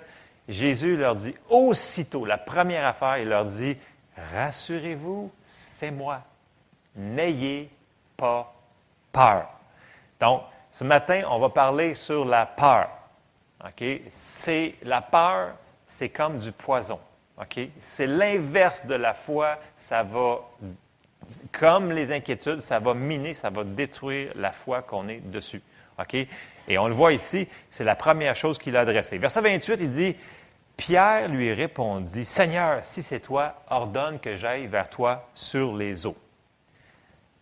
Jésus 0.48 0.96
leur 0.96 1.16
dit 1.16 1.36
aussitôt, 1.50 2.26
la 2.26 2.38
première 2.38 2.86
affaire, 2.86 3.18
il 3.18 3.30
leur 3.30 3.46
dit, 3.46 3.78
rassurez-vous, 4.34 5.32
c'est 5.44 5.92
moi. 5.92 6.22
N'ayez 6.96 7.70
pas 8.16 8.54
peur. 9.12 9.50
Donc, 10.20 10.44
ce 10.72 10.84
matin, 10.84 11.24
on 11.30 11.40
va 11.40 11.50
parler 11.50 11.96
sur 11.96 12.26
la 12.26 12.46
peur. 12.46 12.90
OK? 13.66 13.84
C'est, 14.10 14.76
la 14.84 15.02
peur, 15.02 15.54
c'est 15.86 16.10
comme 16.10 16.38
du 16.38 16.52
poison. 16.52 17.00
C'est 17.80 18.08
l'inverse 18.08 18.86
de 18.86 18.96
la 18.96 19.14
foi. 19.14 19.60
Ça 19.76 20.04
va, 20.04 20.42
comme 21.52 21.92
les 21.92 22.12
inquiétudes, 22.12 22.60
ça 22.60 22.80
va 22.80 22.94
miner, 22.94 23.34
ça 23.34 23.50
va 23.50 23.64
détruire 23.64 24.32
la 24.36 24.52
foi 24.52 24.82
qu'on 24.82 25.08
est 25.08 25.20
dessus. 25.20 25.62
OK? 26.00 26.16
Et 26.68 26.78
on 26.78 26.88
le 26.88 26.94
voit 26.94 27.14
ici, 27.14 27.48
c'est 27.70 27.84
la 27.84 27.96
première 27.96 28.36
chose 28.36 28.58
qu'il 28.58 28.76
a 28.76 28.82
adressée. 28.82 29.18
Verset 29.18 29.42
28, 29.42 29.80
il 29.80 29.90
dit 29.90 30.16
Pierre 30.76 31.28
lui 31.28 31.54
répondit 31.54 32.26
Seigneur, 32.26 32.84
si 32.84 33.02
c'est 33.02 33.20
toi, 33.20 33.56
ordonne 33.70 34.20
que 34.20 34.36
j'aille 34.36 34.68
vers 34.68 34.90
toi 34.90 35.28
sur 35.34 35.76
les 35.76 36.06
eaux. 36.06 36.18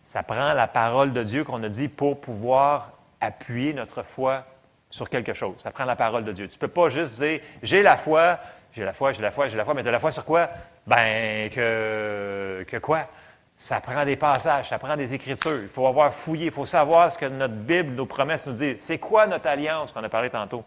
Ça 0.04 0.22
prend 0.22 0.54
la 0.54 0.68
parole 0.68 1.12
de 1.12 1.22
Dieu 1.22 1.44
qu'on 1.44 1.62
a 1.62 1.68
dit 1.68 1.88
pour 1.88 2.20
pouvoir 2.20 2.92
appuyer 3.20 3.74
notre 3.74 4.02
foi 4.02 4.46
sur 4.88 5.10
quelque 5.10 5.34
chose. 5.34 5.56
Ça 5.58 5.70
prend 5.70 5.84
la 5.84 5.96
parole 5.96 6.24
de 6.24 6.32
Dieu. 6.32 6.48
Tu 6.48 6.54
ne 6.54 6.60
peux 6.60 6.68
pas 6.68 6.88
juste 6.88 7.20
dire 7.20 7.40
J'ai 7.62 7.82
la 7.82 7.96
foi, 7.96 8.38
j'ai 8.76 8.84
la 8.84 8.92
foi, 8.92 9.12
j'ai 9.12 9.22
la 9.22 9.30
foi, 9.30 9.48
j'ai 9.48 9.56
la 9.56 9.64
foi, 9.64 9.72
mais 9.72 9.82
de 9.82 9.88
la 9.88 9.98
foi 9.98 10.10
sur 10.10 10.26
quoi? 10.26 10.50
Ben, 10.86 11.48
que, 11.48 12.62
que 12.68 12.76
quoi? 12.76 13.08
Ça 13.56 13.80
prend 13.80 14.04
des 14.04 14.16
passages, 14.16 14.68
ça 14.68 14.78
prend 14.78 14.98
des 14.98 15.14
écritures. 15.14 15.62
Il 15.62 15.70
faut 15.70 15.86
avoir 15.86 16.12
fouillé, 16.12 16.46
il 16.46 16.50
faut 16.50 16.66
savoir 16.66 17.10
ce 17.10 17.16
que 17.16 17.24
notre 17.24 17.54
Bible, 17.54 17.94
nos 17.94 18.04
promesses 18.04 18.46
nous 18.46 18.52
disent. 18.52 18.78
C'est 18.78 18.98
quoi 18.98 19.26
notre 19.26 19.46
alliance 19.46 19.92
qu'on 19.92 20.04
a 20.04 20.10
parlé 20.10 20.28
tantôt? 20.28 20.62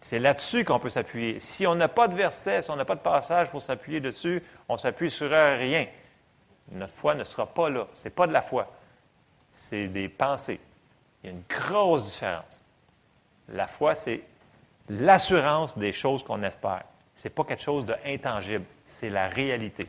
C'est 0.00 0.18
là-dessus 0.18 0.64
qu'on 0.64 0.78
peut 0.78 0.88
s'appuyer. 0.88 1.38
Si 1.38 1.66
on 1.66 1.74
n'a 1.74 1.88
pas 1.88 2.08
de 2.08 2.14
verset, 2.14 2.62
si 2.62 2.70
on 2.70 2.76
n'a 2.76 2.86
pas 2.86 2.94
de 2.94 3.00
passage 3.00 3.50
pour 3.50 3.60
s'appuyer 3.60 4.00
dessus, 4.00 4.42
on 4.70 4.78
s'appuie 4.78 5.10
sur 5.10 5.28
rien. 5.28 5.86
Notre 6.72 6.94
foi 6.94 7.14
ne 7.14 7.24
sera 7.24 7.44
pas 7.44 7.68
là. 7.68 7.86
Ce 7.92 8.04
n'est 8.04 8.14
pas 8.14 8.26
de 8.26 8.32
la 8.32 8.40
foi. 8.40 8.72
C'est 9.52 9.88
des 9.88 10.08
pensées. 10.08 10.60
Il 11.22 11.26
y 11.26 11.28
a 11.28 11.32
une 11.36 11.44
grosse 11.50 12.12
différence. 12.12 12.62
La 13.50 13.66
foi, 13.66 13.94
c'est 13.94 14.22
l'assurance 14.88 15.76
des 15.76 15.92
choses 15.92 16.22
qu'on 16.22 16.42
espère. 16.42 16.84
Ce 17.16 17.26
n'est 17.26 17.34
pas 17.34 17.44
quelque 17.44 17.62
chose 17.62 17.84
d'intangible. 17.84 18.64
C'est 18.86 19.10
la 19.10 19.26
réalité. 19.28 19.86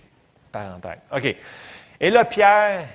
Parenthèse. 0.51 0.97
OK. 1.11 1.35
Et 1.99 2.09
là, 2.09 2.25
Pierre, 2.25 2.87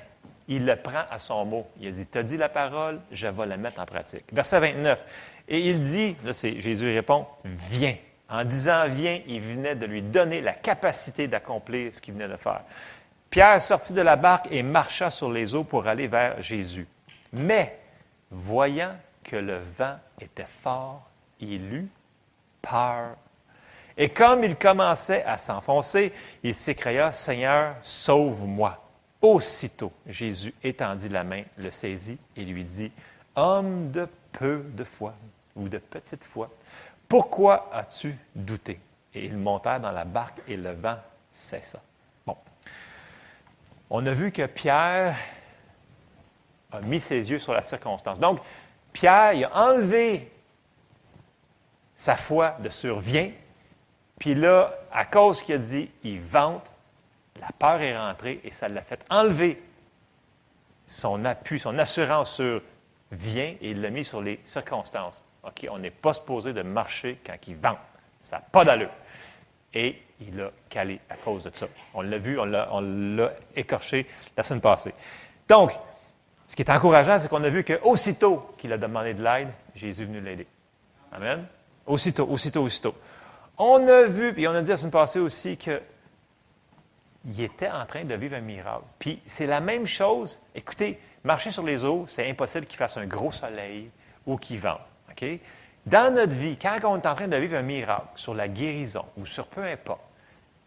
il 0.48 0.64
le 0.64 0.76
prend 0.76 1.04
à 1.10 1.18
son 1.18 1.44
mot. 1.44 1.66
Il 1.78 1.88
a 1.88 1.90
dit, 1.90 2.06
tu 2.06 2.18
as 2.18 2.22
dit 2.22 2.36
la 2.36 2.48
parole, 2.48 3.00
je 3.10 3.26
vais 3.26 3.46
la 3.46 3.56
mettre 3.56 3.80
en 3.80 3.86
pratique. 3.86 4.24
Verset 4.32 4.58
29. 4.58 5.04
Et 5.48 5.60
il 5.68 5.82
dit, 5.82 6.16
là, 6.24 6.32
c'est, 6.32 6.60
Jésus 6.60 6.92
répond, 6.92 7.26
viens. 7.44 7.94
En 8.28 8.44
disant 8.44 8.86
viens, 8.88 9.20
il 9.26 9.42
venait 9.42 9.76
de 9.76 9.84
lui 9.84 10.00
donner 10.00 10.40
la 10.40 10.54
capacité 10.54 11.28
d'accomplir 11.28 11.92
ce 11.92 12.00
qu'il 12.00 12.14
venait 12.14 12.28
de 12.28 12.38
faire. 12.38 12.62
Pierre 13.28 13.60
sortit 13.60 13.92
de 13.92 14.00
la 14.00 14.16
barque 14.16 14.48
et 14.50 14.62
marcha 14.62 15.10
sur 15.10 15.30
les 15.30 15.54
eaux 15.54 15.64
pour 15.64 15.86
aller 15.86 16.08
vers 16.08 16.40
Jésus. 16.40 16.86
Mais, 17.32 17.78
voyant 18.30 18.94
que 19.22 19.36
le 19.36 19.58
vent 19.78 19.98
était 20.20 20.46
fort, 20.62 21.02
il 21.40 21.74
eut 21.74 21.88
peur. 22.62 23.16
Et 23.96 24.08
comme 24.08 24.44
il 24.44 24.56
commençait 24.56 25.24
à 25.24 25.38
s'enfoncer, 25.38 26.12
il 26.42 26.54
s'écria, 26.54 27.12
Seigneur, 27.12 27.76
sauve-moi. 27.82 28.78
Aussitôt, 29.20 29.92
Jésus 30.06 30.52
étendit 30.64 31.08
la 31.08 31.22
main, 31.22 31.42
le 31.56 31.70
saisit 31.70 32.18
et 32.36 32.44
lui 32.44 32.64
dit, 32.64 32.90
Homme 33.36 33.90
de 33.90 34.08
peu 34.32 34.64
de 34.74 34.84
foi 34.84 35.14
ou 35.54 35.68
de 35.68 35.78
petite 35.78 36.24
foi, 36.24 36.50
pourquoi 37.08 37.70
as-tu 37.72 38.16
douté? 38.34 38.80
Et 39.14 39.26
ils 39.26 39.36
montèrent 39.36 39.80
dans 39.80 39.92
la 39.92 40.04
barque 40.04 40.40
et 40.48 40.56
le 40.56 40.72
vent 40.72 40.96
cessa. 41.30 41.80
Bon. 42.26 42.36
On 43.90 44.04
a 44.06 44.12
vu 44.12 44.32
que 44.32 44.46
Pierre 44.46 45.16
a 46.72 46.80
mis 46.80 47.00
ses 47.00 47.30
yeux 47.30 47.38
sur 47.38 47.52
la 47.52 47.62
circonstance. 47.62 48.18
Donc, 48.18 48.40
Pierre, 48.92 49.34
il 49.34 49.44
a 49.44 49.54
enlevé 49.54 50.32
sa 51.96 52.16
foi 52.16 52.56
de 52.60 52.68
survient, 52.68 53.30
puis 54.22 54.36
là, 54.36 54.72
à 54.92 55.04
cause 55.04 55.42
qu'il 55.42 55.56
a 55.56 55.58
dit, 55.58 55.90
il 56.04 56.20
vente, 56.20 56.72
la 57.40 57.48
peur 57.58 57.82
est 57.82 57.98
rentrée 57.98 58.40
et 58.44 58.52
ça 58.52 58.68
l'a 58.68 58.80
fait 58.80 59.04
enlever 59.10 59.60
son 60.86 61.24
appui, 61.24 61.58
son 61.58 61.76
assurance 61.76 62.36
sur 62.36 62.62
vient 63.10 63.52
et 63.60 63.72
il 63.72 63.80
l'a 63.80 63.90
mis 63.90 64.04
sur 64.04 64.22
les 64.22 64.38
circonstances. 64.44 65.24
OK, 65.42 65.66
on 65.68 65.78
n'est 65.80 65.90
pas 65.90 66.14
supposé 66.14 66.52
de 66.52 66.62
marcher 66.62 67.18
quand 67.26 67.34
il 67.48 67.56
vend. 67.56 67.76
Ça 68.20 68.36
n'a 68.36 68.42
pas 68.42 68.64
d'allure. 68.64 68.92
Et 69.74 70.00
il 70.20 70.40
a 70.40 70.52
calé 70.70 71.00
à 71.10 71.16
cause 71.16 71.42
de 71.42 71.50
ça. 71.52 71.66
On 71.92 72.02
l'a 72.02 72.18
vu, 72.18 72.38
on 72.38 72.44
l'a 72.44 73.32
écorché 73.56 74.06
la 74.36 74.44
semaine 74.44 74.60
passée. 74.60 74.94
Donc, 75.48 75.72
ce 76.46 76.54
qui 76.54 76.62
est 76.62 76.70
encourageant, 76.70 77.18
c'est 77.18 77.26
qu'on 77.26 77.42
a 77.42 77.50
vu 77.50 77.64
qu'aussitôt 77.64 78.54
qu'il 78.56 78.72
a 78.72 78.78
demandé 78.78 79.14
de 79.14 79.24
l'aide, 79.24 79.48
Jésus 79.74 80.02
est 80.02 80.06
venu 80.06 80.20
l'aider. 80.20 80.46
Amen. 81.10 81.44
Aussitôt, 81.86 82.28
aussitôt, 82.28 82.62
aussitôt. 82.62 82.94
On 83.58 83.86
a 83.86 84.02
vu, 84.04 84.32
puis 84.32 84.48
on 84.48 84.52
a 84.52 84.62
dit 84.62 84.70
la 84.70 84.76
semaine 84.76 84.90
passée 84.90 85.18
aussi 85.18 85.56
qu'il 85.56 85.80
était 87.38 87.68
en 87.68 87.84
train 87.86 88.04
de 88.04 88.14
vivre 88.14 88.36
un 88.36 88.40
miracle. 88.40 88.84
Puis 88.98 89.20
c'est 89.26 89.46
la 89.46 89.60
même 89.60 89.86
chose. 89.86 90.38
Écoutez, 90.54 90.98
marcher 91.24 91.50
sur 91.50 91.62
les 91.62 91.84
eaux, 91.84 92.04
c'est 92.08 92.28
impossible 92.28 92.66
qu'il 92.66 92.78
fasse 92.78 92.96
un 92.96 93.06
gros 93.06 93.32
soleil 93.32 93.90
ou 94.26 94.36
qu'il 94.36 94.58
vente. 94.58 94.80
Dans 95.86 96.14
notre 96.14 96.34
vie, 96.34 96.56
quand 96.56 96.78
on 96.84 96.96
est 96.96 97.06
en 97.06 97.14
train 97.14 97.28
de 97.28 97.36
vivre 97.36 97.56
un 97.56 97.62
miracle 97.62 98.06
sur 98.14 98.34
la 98.34 98.48
guérison 98.48 99.04
ou 99.16 99.26
sur 99.26 99.46
peu 99.46 99.64
importe, 99.64 100.00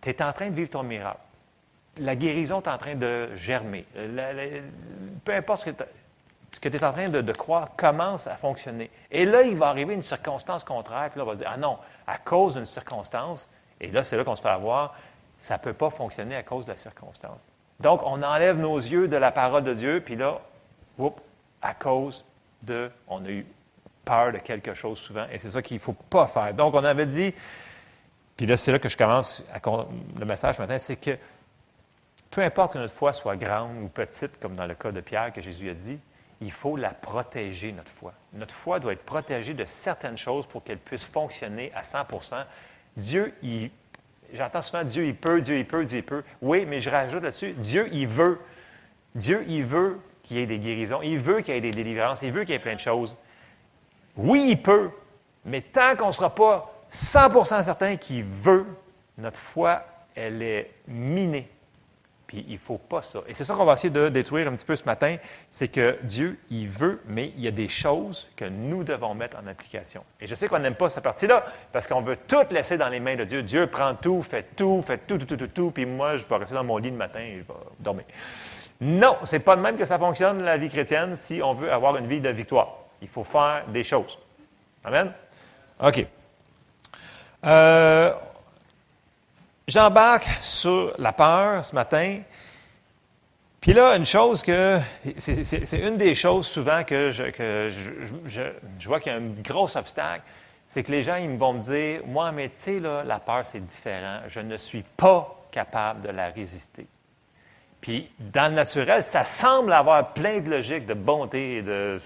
tu 0.02 0.10
es 0.10 0.22
en 0.22 0.34
train 0.34 0.50
de 0.50 0.56
vivre 0.56 0.70
ton 0.70 0.84
miracle. 0.84 1.20
La 1.98 2.16
guérison 2.16 2.62
est 2.62 2.68
en 2.68 2.78
train 2.78 2.96
de 2.96 3.34
germer. 3.36 3.86
peu 5.24 5.34
importe 5.34 5.66
ce 5.66 6.60
que 6.60 6.70
tu 6.70 6.78
es 6.78 6.84
en 6.84 6.92
train 6.92 7.10
de, 7.10 7.32
croire 7.32 7.76
commence 7.78 8.28
à 8.28 8.36
fonctionner. 8.36 8.90
Et 9.10 9.26
là, 9.26 9.44
il 9.44 9.56
va 9.56 9.68
arriver 9.68 9.94
une 9.94 10.02
circonstance 10.02 10.66
contraire, 10.66 11.10
puis 11.10 11.20
là, 11.20 11.26
on 11.26 11.30
va 11.30 11.36
dire, 11.36 11.50
ah 11.50 11.58
non, 11.58 11.78
à 12.08 12.18
cause 12.18 12.56
d'une 12.56 12.66
circonstance, 12.66 13.50
et 13.82 13.88
là, 13.92 14.04
c'est 14.04 14.18
là 14.18 14.24
qu'on 14.24 14.36
se 14.36 14.42
fait 14.42 14.50
avoir, 14.50 14.96
ça 15.40 15.58
ne 15.58 15.60
peut 15.60 15.74
pas 15.74 15.90
fonctionner 15.90 16.36
à 16.36 16.44
cause 16.44 16.66
de 16.66 16.72
la 16.72 16.78
circonstance. 16.78 17.48
Donc, 17.80 18.02
on 18.04 18.24
enlève 18.24 18.60
nos 18.60 18.78
yeux 18.78 19.08
de 19.08 19.18
la 19.18 19.32
parole 19.32 19.64
de 19.64 19.74
Dieu, 19.74 20.02
puis 20.04 20.16
là, 20.16 20.40
à 21.62 21.74
cause 21.74 22.24
de, 22.64 22.90
on 23.08 23.24
a 23.26 23.30
eu 23.30 23.46
peur 24.06 24.32
de 24.32 24.38
quelque 24.38 24.74
chose 24.74 25.00
souvent, 25.00 25.26
et 25.32 25.40
c'est 25.40 25.50
ça 25.52 25.62
qu'il 25.62 25.78
ne 25.78 25.82
faut 25.82 25.94
pas 25.94 26.28
faire. 26.28 26.54
Donc, 26.54 26.74
on 26.74 26.84
avait 26.84 27.06
dit, 27.06 27.34
puis 28.38 28.46
là, 28.46 28.58
c'est 28.58 28.72
là 28.72 28.80
que 28.80 28.90
je 28.90 28.98
commence 28.98 29.44
le 30.20 30.26
message 30.26 30.56
ce 30.56 30.62
matin, 30.62 30.78
c'est 30.78 30.98
que 30.98 31.18
peu 32.30 32.42
importe 32.42 32.74
que 32.74 32.78
notre 32.78 32.94
foi 32.94 33.14
soit 33.14 33.38
grande 33.38 33.78
ou 33.82 33.88
petite, 33.88 34.40
comme 34.40 34.56
dans 34.56 34.66
le 34.66 34.76
cas 34.76 34.92
de 34.92 35.00
Pierre 35.02 35.32
que 35.32 35.42
Jésus 35.42 35.70
a 35.70 35.74
dit, 35.74 36.00
il 36.46 36.52
faut 36.52 36.78
la 36.78 36.92
protéger, 36.92 37.72
notre 37.72 37.92
foi. 37.92 38.14
Notre 38.34 38.54
foi 38.54 38.80
doit 38.80 38.94
être 38.94 39.04
protégée 39.04 39.56
de 39.56 39.66
certaines 39.66 40.18
choses 40.18 40.46
pour 40.46 40.64
qu'elle 40.64 40.78
puisse 40.78 41.04
fonctionner 41.04 41.72
à 41.74 41.82
100% 41.82 42.46
Dieu, 42.96 43.34
j'entends 44.32 44.62
souvent 44.62 44.84
Dieu, 44.84 45.06
il 45.06 45.16
peut, 45.16 45.42
Dieu, 45.42 45.58
il 45.58 45.66
peut, 45.66 45.86
Dieu, 45.86 45.98
il 46.00 46.04
peut. 46.04 46.24
Oui, 46.42 46.66
mais 46.68 46.80
je 46.80 46.90
rajoute 46.90 47.24
là-dessus, 47.24 47.54
Dieu, 47.54 47.90
il 47.92 48.08
veut. 48.08 48.40
Dieu, 49.16 49.44
il 49.48 49.64
veut 49.64 50.00
qu'il 50.24 50.38
y 50.38 50.42
ait 50.42 50.46
des 50.46 50.60
guérisons, 50.60 51.02
il 51.02 51.18
veut 51.18 51.42
qu'il 51.42 51.56
y 51.56 51.58
ait 51.58 51.62
des 51.62 51.72
délivrances, 51.72 52.22
il 52.22 52.32
veut 52.32 52.42
qu'il 52.42 52.52
y 52.52 52.56
ait 52.56 52.60
plein 52.60 52.76
de 52.76 52.80
choses. 52.80 53.18
Oui, 54.16 54.48
il 54.52 54.62
peut, 54.62 54.92
mais 55.46 55.62
tant 55.62 55.96
qu'on 55.96 56.08
ne 56.08 56.12
sera 56.12 56.34
pas 56.34 56.72
100% 56.94 57.64
certain 57.64 57.96
qu'il 57.98 58.24
veut, 58.24 58.68
notre 59.18 59.40
foi, 59.40 59.84
elle 60.14 60.42
est 60.44 60.72
minée. 60.88 61.50
Puis 62.28 62.44
il 62.48 62.54
ne 62.54 62.60
faut 62.60 62.78
pas 62.78 63.02
ça. 63.02 63.20
Et 63.28 63.34
c'est 63.34 63.44
ça 63.44 63.54
qu'on 63.54 63.66
va 63.66 63.74
essayer 63.74 63.92
de 63.92 64.10
détruire 64.10 64.48
un 64.48 64.56
petit 64.56 64.66
peu 64.66 64.76
ce 64.76 64.86
matin, 64.86 65.18
c'est 65.50 65.68
que 65.68 65.98
Dieu, 66.04 66.40
il 66.50 66.68
veut, 66.68 67.02
mais 67.08 67.32
il 67.36 67.42
y 67.42 67.48
a 67.48 67.52
des 67.52 67.70
choses 67.70 68.30
que 68.36 68.46
nous 68.46 68.84
devons 68.84 69.14
mettre 69.14 69.38
en 69.38 69.48
application. 69.48 70.04
Et 70.20 70.28
je 70.28 70.34
sais 70.36 70.48
qu'on 70.48 70.60
n'aime 70.60 70.76
pas 70.76 70.90
cette 70.90 71.04
partie-là, 71.04 71.46
parce 71.72 71.88
qu'on 71.88 72.02
veut 72.02 72.18
tout 72.18 72.46
laisser 72.52 72.78
dans 72.78 72.90
les 72.90 73.00
mains 73.00 73.16
de 73.16 73.26
Dieu. 73.26 73.44
Dieu 73.44 73.68
prend 73.68 73.94
tout, 73.96 74.22
fait 74.22 74.56
tout, 74.56 74.82
fait 74.82 75.00
tout, 75.06 75.18
tout, 75.18 75.26
tout, 75.26 75.38
tout, 75.38 75.48
tout, 75.48 75.72
puis 75.72 75.86
moi, 75.86 76.18
je 76.18 76.26
vais 76.26 76.36
rester 76.38 76.56
dans 76.56 76.64
mon 76.64 76.78
lit 76.78 76.92
le 76.92 76.98
matin 76.98 77.20
et 77.20 77.34
je 77.34 77.54
vais 77.54 77.60
dormir. 77.80 78.06
Non, 78.82 79.18
c'est 79.24 79.40
pas 79.40 79.56
de 79.56 79.62
même 79.62 79.78
que 79.78 79.86
ça 79.86 79.98
fonctionne, 79.98 80.44
la 80.44 80.58
vie 80.58 80.70
chrétienne, 80.70 81.16
si 81.16 81.42
on 81.42 81.54
veut 81.54 81.72
avoir 81.72 81.96
une 81.98 82.08
vie 82.08 82.20
de 82.20 82.30
victoire. 82.30 82.78
Il 83.02 83.08
faut 83.08 83.24
faire 83.24 83.66
des 83.68 83.84
choses. 83.84 84.18
Amen? 84.84 85.12
OK. 85.80 86.06
Euh, 87.46 88.14
J'embarque 89.76 90.30
sur 90.40 90.94
la 91.00 91.12
peur 91.12 91.66
ce 91.66 91.76
matin. 91.76 92.22
Puis 93.60 93.74
là, 93.74 93.98
une 93.98 94.06
chose 94.06 94.42
que. 94.42 94.80
C'est 95.18 95.80
une 95.80 95.98
des 95.98 96.16
choses 96.16 96.48
souvent 96.48 96.86
que 96.86 97.12
je, 97.12 98.88
vois 98.88 99.02
qu'il 99.02 99.12
y 99.12 99.16
a 99.16 99.18
un 99.18 99.42
gros 99.44 99.76
obstacle. 99.76 100.24
C'est 100.66 100.82
que 100.82 100.92
les 100.94 101.02
gens, 101.02 101.18
ils 101.18 101.30
vont 101.38 101.52
me 101.52 101.60
dire 101.60 102.00
Moi, 102.06 102.32
mais 102.32 102.48
tu 102.48 102.56
sais, 102.58 102.80
la 102.80 103.20
peur, 103.20 103.46
c'est 103.46 103.60
différent. 103.60 104.20
Je 104.28 104.40
ne 104.40 104.56
suis 104.56 104.84
pas 104.96 105.44
capable 105.52 106.04
de 106.04 106.10
la 106.10 106.30
résister. 106.30 106.88
Puis, 107.82 108.10
dans 108.18 108.50
le 108.50 108.56
naturel, 108.56 109.04
ça 109.04 109.26
semble 109.26 109.74
avoir 109.74 110.14
plein 110.14 110.40
de 110.40 110.52
logique, 110.52 110.86
de 110.86 110.94
bonté 110.94 111.58
et 111.58 111.62
de 111.64 112.00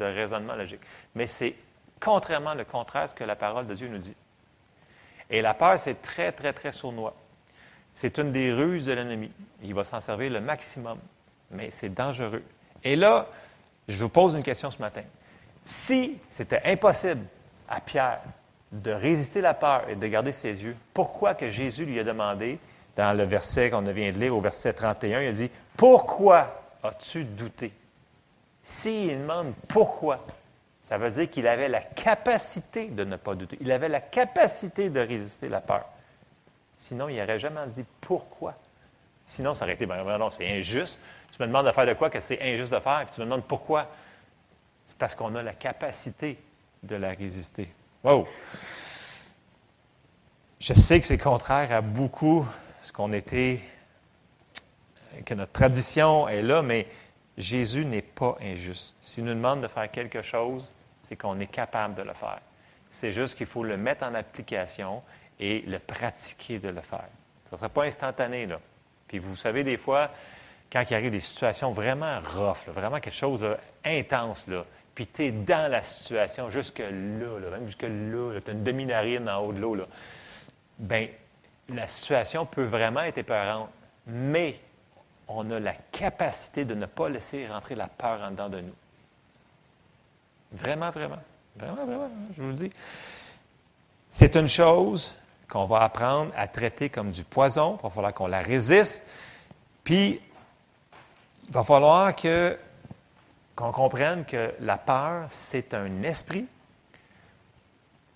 raisonnement 0.00 0.54
logique. 0.54 0.80
Mais 1.16 1.26
c'est 1.26 1.54
contrairement 2.00 2.54
le 2.54 2.64
contraire 2.64 3.10
ce 3.10 3.14
que 3.14 3.24
la 3.24 3.36
parole 3.36 3.66
de 3.66 3.74
Dieu 3.74 3.88
nous 3.88 3.98
dit. 3.98 4.16
Et 5.32 5.40
la 5.40 5.54
peur, 5.54 5.78
c'est 5.80 6.00
très, 6.02 6.30
très, 6.30 6.52
très 6.52 6.70
sournois. 6.70 7.14
C'est 7.94 8.18
une 8.18 8.32
des 8.32 8.52
ruses 8.52 8.84
de 8.84 8.92
l'ennemi. 8.92 9.30
Il 9.62 9.74
va 9.74 9.82
s'en 9.82 9.98
servir 9.98 10.30
le 10.30 10.40
maximum, 10.40 10.98
mais 11.50 11.70
c'est 11.70 11.88
dangereux. 11.88 12.42
Et 12.84 12.96
là, 12.96 13.26
je 13.88 13.98
vous 13.98 14.10
pose 14.10 14.34
une 14.34 14.42
question 14.42 14.70
ce 14.70 14.78
matin. 14.78 15.02
Si 15.64 16.18
c'était 16.28 16.60
impossible 16.64 17.24
à 17.68 17.80
Pierre 17.80 18.20
de 18.70 18.90
résister 18.90 19.40
la 19.40 19.54
peur 19.54 19.88
et 19.88 19.96
de 19.96 20.06
garder 20.06 20.32
ses 20.32 20.64
yeux, 20.64 20.76
pourquoi 20.92 21.34
que 21.34 21.48
Jésus 21.48 21.86
lui 21.86 21.98
a 21.98 22.04
demandé, 22.04 22.58
dans 22.96 23.16
le 23.16 23.24
verset 23.24 23.70
qu'on 23.70 23.80
vient 23.80 24.12
de 24.12 24.18
lire, 24.18 24.36
au 24.36 24.40
verset 24.40 24.74
31, 24.74 25.22
il 25.22 25.28
a 25.28 25.32
dit, 25.32 25.50
Pourquoi 25.76 26.62
as-tu 26.82 27.24
douté? 27.24 27.72
S'il 28.62 29.18
demande 29.18 29.54
pourquoi, 29.66 30.24
ça 30.82 30.98
veut 30.98 31.10
dire 31.10 31.30
qu'il 31.30 31.46
avait 31.46 31.68
la 31.68 31.80
capacité 31.80 32.86
de 32.86 33.04
ne 33.04 33.16
pas 33.16 33.36
douter. 33.36 33.56
Il 33.60 33.70
avait 33.70 33.88
la 33.88 34.00
capacité 34.00 34.90
de 34.90 34.98
résister 34.98 35.48
la 35.48 35.60
peur. 35.60 35.86
Sinon, 36.76 37.08
il 37.08 37.16
n'aurait 37.16 37.38
jamais 37.38 37.64
dit 37.68 37.84
pourquoi. 38.00 38.54
Sinon, 39.24 39.54
ça 39.54 39.64
aurait 39.64 39.74
été, 39.74 39.86
ben, 39.86 40.02
non, 40.18 40.30
c'est 40.30 40.46
injuste. 40.58 40.98
Tu 41.30 41.40
me 41.40 41.46
demandes 41.46 41.66
de 41.66 41.72
faire 41.72 41.86
de 41.86 41.92
quoi 41.94 42.10
que 42.10 42.18
c'est 42.18 42.42
injuste 42.42 42.72
de 42.72 42.80
faire, 42.80 43.04
puis 43.06 43.14
tu 43.14 43.20
me 43.20 43.26
demandes 43.26 43.44
pourquoi. 43.44 43.88
C'est 44.86 44.98
parce 44.98 45.14
qu'on 45.14 45.34
a 45.36 45.42
la 45.42 45.54
capacité 45.54 46.36
de 46.82 46.96
la 46.96 47.10
résister. 47.10 47.72
Wow! 48.02 48.26
Je 50.58 50.74
sais 50.74 51.00
que 51.00 51.06
c'est 51.06 51.18
contraire 51.18 51.70
à 51.70 51.80
beaucoup 51.80 52.44
ce 52.82 52.92
qu'on 52.92 53.12
était, 53.12 53.60
que 55.24 55.34
notre 55.34 55.52
tradition 55.52 56.28
est 56.28 56.42
là, 56.42 56.62
mais 56.62 56.88
Jésus 57.38 57.84
n'est 57.84 58.02
pas 58.02 58.36
injuste. 58.40 58.94
S'il 59.00 59.24
nous 59.24 59.34
demande 59.34 59.62
de 59.62 59.68
faire 59.68 59.90
quelque 59.90 60.22
chose, 60.22 60.70
c'est 61.02 61.16
qu'on 61.16 61.38
est 61.40 61.46
capable 61.46 61.94
de 61.94 62.02
le 62.02 62.12
faire. 62.12 62.40
C'est 62.88 63.12
juste 63.12 63.36
qu'il 63.36 63.46
faut 63.46 63.64
le 63.64 63.76
mettre 63.76 64.04
en 64.04 64.14
application 64.14 65.02
et 65.40 65.60
le 65.60 65.78
pratiquer 65.78 66.58
de 66.58 66.68
le 66.68 66.80
faire. 66.80 67.08
Ça 67.44 67.52
ne 67.52 67.56
sera 67.56 67.68
pas 67.68 67.84
instantané, 67.84 68.46
là. 68.46 68.60
Puis 69.08 69.18
vous 69.18 69.36
savez, 69.36 69.64
des 69.64 69.76
fois, 69.76 70.10
quand 70.70 70.82
il 70.88 70.94
arrive 70.94 71.10
des 71.10 71.20
situations 71.20 71.72
vraiment 71.72 72.20
rough, 72.20 72.66
vraiment 72.68 73.00
quelque 73.00 73.14
chose 73.14 73.44
d'intense, 73.84 74.46
là, 74.46 74.64
puis 74.94 75.06
tu 75.06 75.24
es 75.24 75.30
dans 75.32 75.70
la 75.70 75.82
situation 75.82 76.50
jusque 76.50 76.78
là, 76.78 77.50
même 77.50 77.66
jusque 77.66 77.82
là, 77.82 78.40
tu 78.40 78.50
as 78.50 78.54
une 78.54 78.64
demi-narine 78.64 79.28
en 79.28 79.40
haut 79.42 79.52
de 79.52 79.60
l'eau, 79.60 79.76
bien, 80.78 81.08
la 81.68 81.88
situation 81.88 82.46
peut 82.46 82.64
vraiment 82.64 83.00
être 83.02 83.18
épeurante, 83.18 83.70
mais 84.06 84.56
on 85.28 85.50
a 85.50 85.60
la 85.60 85.74
capacité 85.74 86.64
de 86.64 86.74
ne 86.74 86.86
pas 86.86 87.08
laisser 87.08 87.46
rentrer 87.46 87.74
la 87.74 87.86
peur 87.86 88.20
en 88.22 88.30
dedans 88.30 88.48
de 88.48 88.60
nous. 88.60 88.74
Vraiment, 90.52 90.90
vraiment. 90.90 91.22
Vraiment, 91.56 91.84
vraiment, 91.84 92.10
je 92.36 92.42
vous 92.42 92.48
le 92.48 92.54
dis. 92.54 92.70
C'est 94.10 94.36
une 94.36 94.48
chose 94.48 95.14
qu'on 95.48 95.66
va 95.66 95.80
apprendre 95.82 96.32
à 96.36 96.48
traiter 96.48 96.88
comme 96.88 97.10
du 97.10 97.24
poison. 97.24 97.78
Il 97.78 97.82
va 97.82 97.90
falloir 97.90 98.14
qu'on 98.14 98.26
la 98.26 98.40
résiste. 98.40 99.04
Puis, 99.84 100.20
il 101.46 101.52
va 101.52 101.62
falloir 101.62 102.14
que, 102.14 102.58
qu'on 103.54 103.72
comprenne 103.72 104.24
que 104.24 104.54
la 104.60 104.78
peur, 104.78 105.26
c'est 105.28 105.74
un 105.74 106.02
esprit 106.02 106.46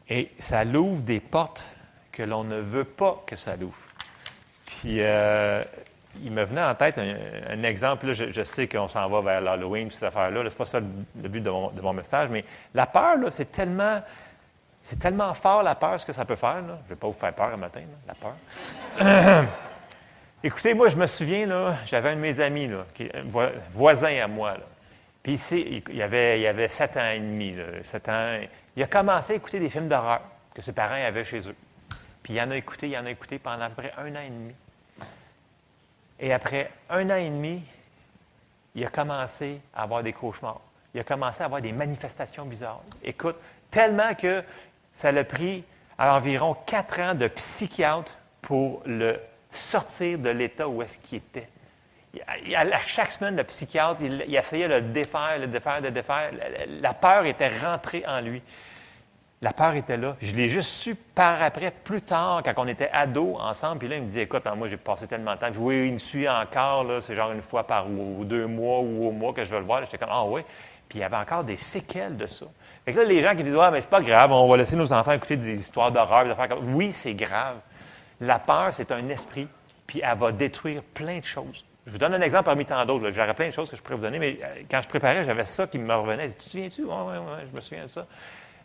et 0.09 0.31
ça 0.39 0.65
l'ouvre 0.65 1.03
des 1.03 1.21
portes 1.21 1.65
que 2.13 2.23
l'on 2.23 2.45
ne 2.45 2.59
veut 2.59 2.85
pas 2.85 3.23
que 3.27 3.37
ça 3.37 3.57
l'ouvre. 3.57 3.89
Puis, 4.65 5.01
euh, 5.01 5.65
il 6.25 6.33
me 6.33 6.45
venait 6.45 6.63
en 6.63 6.75
tête 6.75 6.99
un, 6.99 7.63
exemple. 7.63 8.07
Là, 8.07 8.13
je, 8.13 8.43
sais 8.43 8.69
qu'on 8.69 8.89
s'en 8.89 9.09
va 9.09 9.21
vers 9.21 9.41
l'Halloween, 9.41 9.91
cette 9.91 10.05
affaire-là. 10.05 10.41
Ce 10.41 10.49
n'est 10.49 10.55
pas 10.55 10.65
ça 10.65 10.81
le, 10.81 11.29
but 11.29 11.41
de 11.41 11.51
mon, 11.51 11.93
message, 11.93 12.29
mais 12.31 12.45
la 12.75 12.87
peur, 12.87 13.17
c'est 13.31 13.51
tellement, 13.53 14.03
c'est 14.83 14.99
tellement 14.99 15.33
fort, 15.35 15.63
la 15.63 15.75
peur, 15.75 16.01
ce 16.01 16.07
que 16.07 16.13
ça 16.13 16.25
peut 16.25 16.37
faire. 16.37 16.59
Je 16.67 16.73
ne 16.73 16.89
vais 16.89 16.97
pas 16.97 17.07
vous 17.07 17.13
faire 17.13 17.33
peur 17.33 17.53
un 17.55 17.57
matin, 17.57 17.83
la 18.07 18.15
peur. 18.15 19.45
Écoutez, 20.45 20.75
moi, 20.75 20.89
je 20.89 20.97
me 20.97 21.07
souviens, 21.07 21.47
là, 21.47 21.77
j'avais 21.87 22.11
un 22.11 22.17
de 22.17 22.21
mes 22.21 22.41
amis, 22.41 22.69
là, 22.69 22.85
voisin 23.71 24.23
à 24.23 24.27
moi. 24.27 24.57
Puis 25.23 25.35
il, 25.51 25.97
y 25.97 26.03
avait, 26.03 26.41
il 26.41 26.47
avait 26.47 26.69
sept 26.69 26.97
ans 26.97 27.11
et 27.11 27.19
demi, 27.19 27.57
sept 27.83 28.09
ans. 28.09 28.39
Il 28.77 28.83
a 28.83 28.87
commencé 28.87 29.33
à 29.33 29.37
écouter 29.37 29.59
des 29.59 29.71
films 29.71 29.89
d'horreur 29.89 30.21
que 30.55 30.63
ses 30.63 30.73
parents 30.73 30.95
avaient 30.95 31.25
chez 31.25 31.49
eux. 31.49 31.57
Puis 32.23 32.35
il 32.35 32.41
en 32.41 32.51
a 32.51 32.57
écouté, 32.57 32.89
il 32.89 32.97
en 32.97 33.07
a 33.07 33.11
écouté 33.11 33.39
pendant 33.39 33.65
à 33.65 33.69
peu 33.71 33.83
près 33.83 33.93
un 33.99 34.15
an 34.15 34.21
et 34.21 34.31
demi. 34.31 34.55
Et 36.19 36.33
après 36.33 36.71
un 36.91 37.11
an 37.11 37.17
et 37.17 37.29
demi, 37.29 37.63
il 38.75 38.85
a 38.85 38.89
commencé 38.89 39.61
à 39.75 39.83
avoir 39.83 40.03
des 40.03 40.13
cauchemars. 40.13 40.61
Il 40.95 41.01
a 41.01 41.05
commencé 41.05 41.43
à 41.43 41.47
avoir 41.47 41.61
des 41.61 41.73
manifestations 41.73 42.45
bizarres. 42.45 42.81
Écoute, 43.03 43.37
tellement 43.71 44.15
que 44.15 44.43
ça 44.93 45.13
l'a 45.13 45.25
pris 45.25 45.65
environ 45.99 46.57
quatre 46.67 47.01
ans 47.01 47.15
de 47.15 47.29
psychiatre 47.29 48.15
pour 48.43 48.83
le 48.87 49.19
sortir 49.51 50.19
de 50.19 50.31
l'état 50.31 50.69
où 50.69 50.83
est-ce 50.83 50.99
qu'il 50.99 51.19
était. 51.19 51.49
À 52.55 52.81
chaque 52.81 53.13
semaine, 53.13 53.37
le 53.37 53.45
psychiatre, 53.45 54.01
il, 54.01 54.35
essayait 54.35 54.69
de 54.69 54.75
le 54.75 54.81
défaire, 54.81 55.39
le 55.39 55.47
défaire, 55.47 55.81
le 55.81 55.91
défaire. 55.91 56.31
La 56.81 56.95
peur 56.95 57.27
était 57.27 57.51
rentrée 57.59 58.05
en 58.07 58.21
lui. 58.21 58.43
La 59.43 59.53
peur 59.53 59.75
était 59.75 59.99
là. 59.99 60.17
Je 60.21 60.35
l'ai 60.35 60.49
juste 60.49 60.71
su 60.71 60.95
par 60.95 61.43
après, 61.43 61.71
plus 61.71 62.01
tard, 62.01 62.43
quand 62.43 62.55
on 62.57 62.67
était 62.67 62.89
ados 62.91 63.37
ensemble. 63.39 63.79
Puis 63.81 63.89
là, 63.89 63.97
il 63.97 64.03
me 64.03 64.09
dit 64.09 64.21
Écoute, 64.21 64.45
moi, 64.57 64.67
j'ai 64.67 64.79
passé 64.79 65.07
tellement 65.07 65.35
de 65.35 65.41
temps. 65.41 65.51
oui, 65.59 65.87
il 65.89 65.93
me 65.93 65.99
suit 65.99 66.27
encore, 66.29 66.87
c'est 67.03 67.15
genre 67.15 67.33
une 67.33 67.43
fois 67.43 67.67
par 67.67 67.87
deux 67.87 68.47
mois 68.47 68.81
ou 68.81 69.09
au 69.09 69.13
mois 69.13 69.35
que 69.35 69.45
je 69.45 69.51
vais 69.51 69.59
le 69.59 69.67
voir. 69.67 69.85
J'étais 69.85 69.99
comme 69.99 70.09
Ah 70.11 70.25
oui. 70.25 70.41
Puis 70.89 70.99
il 70.99 71.03
y 71.03 71.05
avait 71.05 71.17
encore 71.17 71.45
des 71.45 71.57
séquelles 71.57 72.17
de 72.17 72.27
ça. 72.27 72.47
Fait 72.85 72.93
que 72.93 72.99
là, 72.99 73.05
les 73.05 73.21
gens 73.21 73.35
qui 73.35 73.45
disent 73.45 73.57
Ouais, 73.57 73.71
mais 73.71 73.81
c'est 73.83 73.91
pas 73.91 74.01
grave, 74.01 74.33
on 74.33 74.49
va 74.49 74.57
laisser 74.57 74.77
nos 74.77 74.91
enfants 74.93 75.13
écouter 75.13 75.37
des 75.37 75.59
histoires 75.59 75.93
d'horreur, 75.93 76.25
des 76.25 76.31
affaires 76.31 76.49
comme 76.49 76.75
Oui, 76.75 76.93
c'est 76.93 77.15
grave. 77.15 77.57
La 78.21 78.39
peur, 78.39 78.69
c'est 78.73 78.91
un 78.91 79.09
esprit, 79.11 79.49
puis 79.87 80.01
elle 80.03 80.17
va 80.17 80.33
détruire 80.33 80.83
plein 80.83 81.19
de 81.19 81.25
choses. 81.25 81.65
Je 81.87 81.93
vous 81.93 81.99
donne 81.99 82.15
un 82.15 82.21
exemple 82.21 82.45
parmi 82.45 82.65
tant 82.65 82.85
d'autres. 82.85 83.11
J'aurais 83.13 83.35
plein 83.35 83.49
de 83.49 83.53
choses 83.53 83.69
que 83.69 83.77
je 83.77 83.83
pourrais 83.83 83.97
vous 83.97 84.03
donner, 84.03 84.19
mais 84.19 84.39
euh, 84.43 84.63
quand 84.69 84.81
je 84.81 84.89
préparais, 84.89 85.25
j'avais 85.25 85.45
ça 85.45 85.67
qui 85.67 85.79
me 85.79 85.95
revenait. 85.95 86.31
Tu 86.31 86.37
te 86.37 86.43
souviens-tu? 86.43 86.83
Oui, 86.85 86.91
oui, 86.91 87.17
oui, 87.19 87.49
je 87.51 87.55
me 87.55 87.61
souviens 87.61 87.85
de 87.85 87.91
ça. 87.91 88.07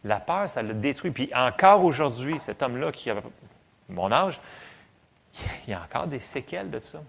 La 0.03 0.19
peur, 0.19 0.49
ça 0.49 0.61
le 0.61 0.73
détruit. 0.73 1.11
Puis 1.11 1.29
encore 1.35 1.83
aujourd'hui, 1.83 2.39
cet 2.39 2.63
homme-là 2.63 2.91
qui 2.91 3.09
avait 3.09 3.21
mon 3.89 4.11
âge, 4.11 4.39
il 5.67 5.71
y 5.71 5.73
a 5.73 5.81
encore 5.81 6.07
des 6.07 6.19
séquelles 6.19 6.69
de 6.69 6.79
ça. 6.79 7.01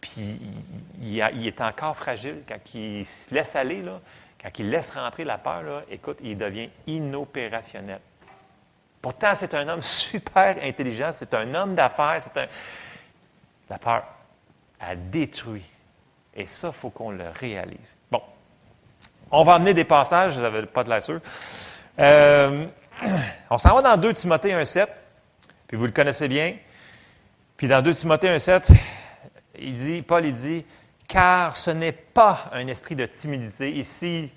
Puis 0.00 0.38
il, 1.00 1.46
est 1.46 1.60
encore 1.60 1.96
fragile. 1.96 2.42
Quand 2.46 2.74
il 2.74 3.06
se 3.06 3.32
laisse 3.34 3.56
aller, 3.56 3.82
là, 3.82 4.00
quand 4.42 4.50
il 4.58 4.70
laisse 4.70 4.90
rentrer 4.90 5.24
la 5.24 5.38
peur, 5.38 5.82
écoute, 5.90 6.18
il 6.22 6.36
devient 6.36 6.68
inopérationnel. 6.86 8.00
Pourtant, 9.00 9.34
c'est 9.34 9.54
un 9.54 9.68
homme 9.68 9.82
super 9.82 10.56
intelligent, 10.62 11.10
c'est 11.12 11.34
un 11.34 11.54
homme 11.54 11.74
d'affaires, 11.74 12.22
c'est 12.22 12.36
un... 12.38 12.46
La 13.70 13.78
peur 13.78 14.04
a 14.80 14.94
détruit. 14.94 15.64
Et 16.34 16.46
ça, 16.46 16.68
il 16.68 16.74
faut 16.74 16.90
qu'on 16.90 17.10
le 17.10 17.28
réalise. 17.28 17.96
Bon. 18.10 18.22
On 19.30 19.42
va 19.42 19.54
amener 19.54 19.72
des 19.72 19.84
passages, 19.84 20.34
je 20.34 20.40
n'avais 20.40 20.66
pas 20.66 20.84
de 20.84 20.90
la 20.90 21.00
sûr. 21.00 21.20
Euh, 21.98 22.66
on 23.50 23.58
s'en 23.58 23.74
va 23.74 23.82
dans 23.82 23.96
2 23.96 24.14
Timothée 24.14 24.50
1,7, 24.50 24.86
puis 25.66 25.76
vous 25.76 25.86
le 25.86 25.92
connaissez 25.92 26.28
bien. 26.28 26.56
Puis 27.56 27.68
dans 27.68 27.82
2 27.82 27.94
Timothée 27.94 28.28
1,7, 28.28 28.70
il 29.58 29.74
dit, 29.74 30.02
Paul, 30.02 30.30
dit, 30.30 30.64
car 31.06 31.56
ce 31.56 31.70
n'est 31.70 31.92
pas 31.92 32.50
un 32.52 32.66
esprit 32.66 32.96
de 32.96 33.06
timidité. 33.06 33.70
Ici, 33.70 34.30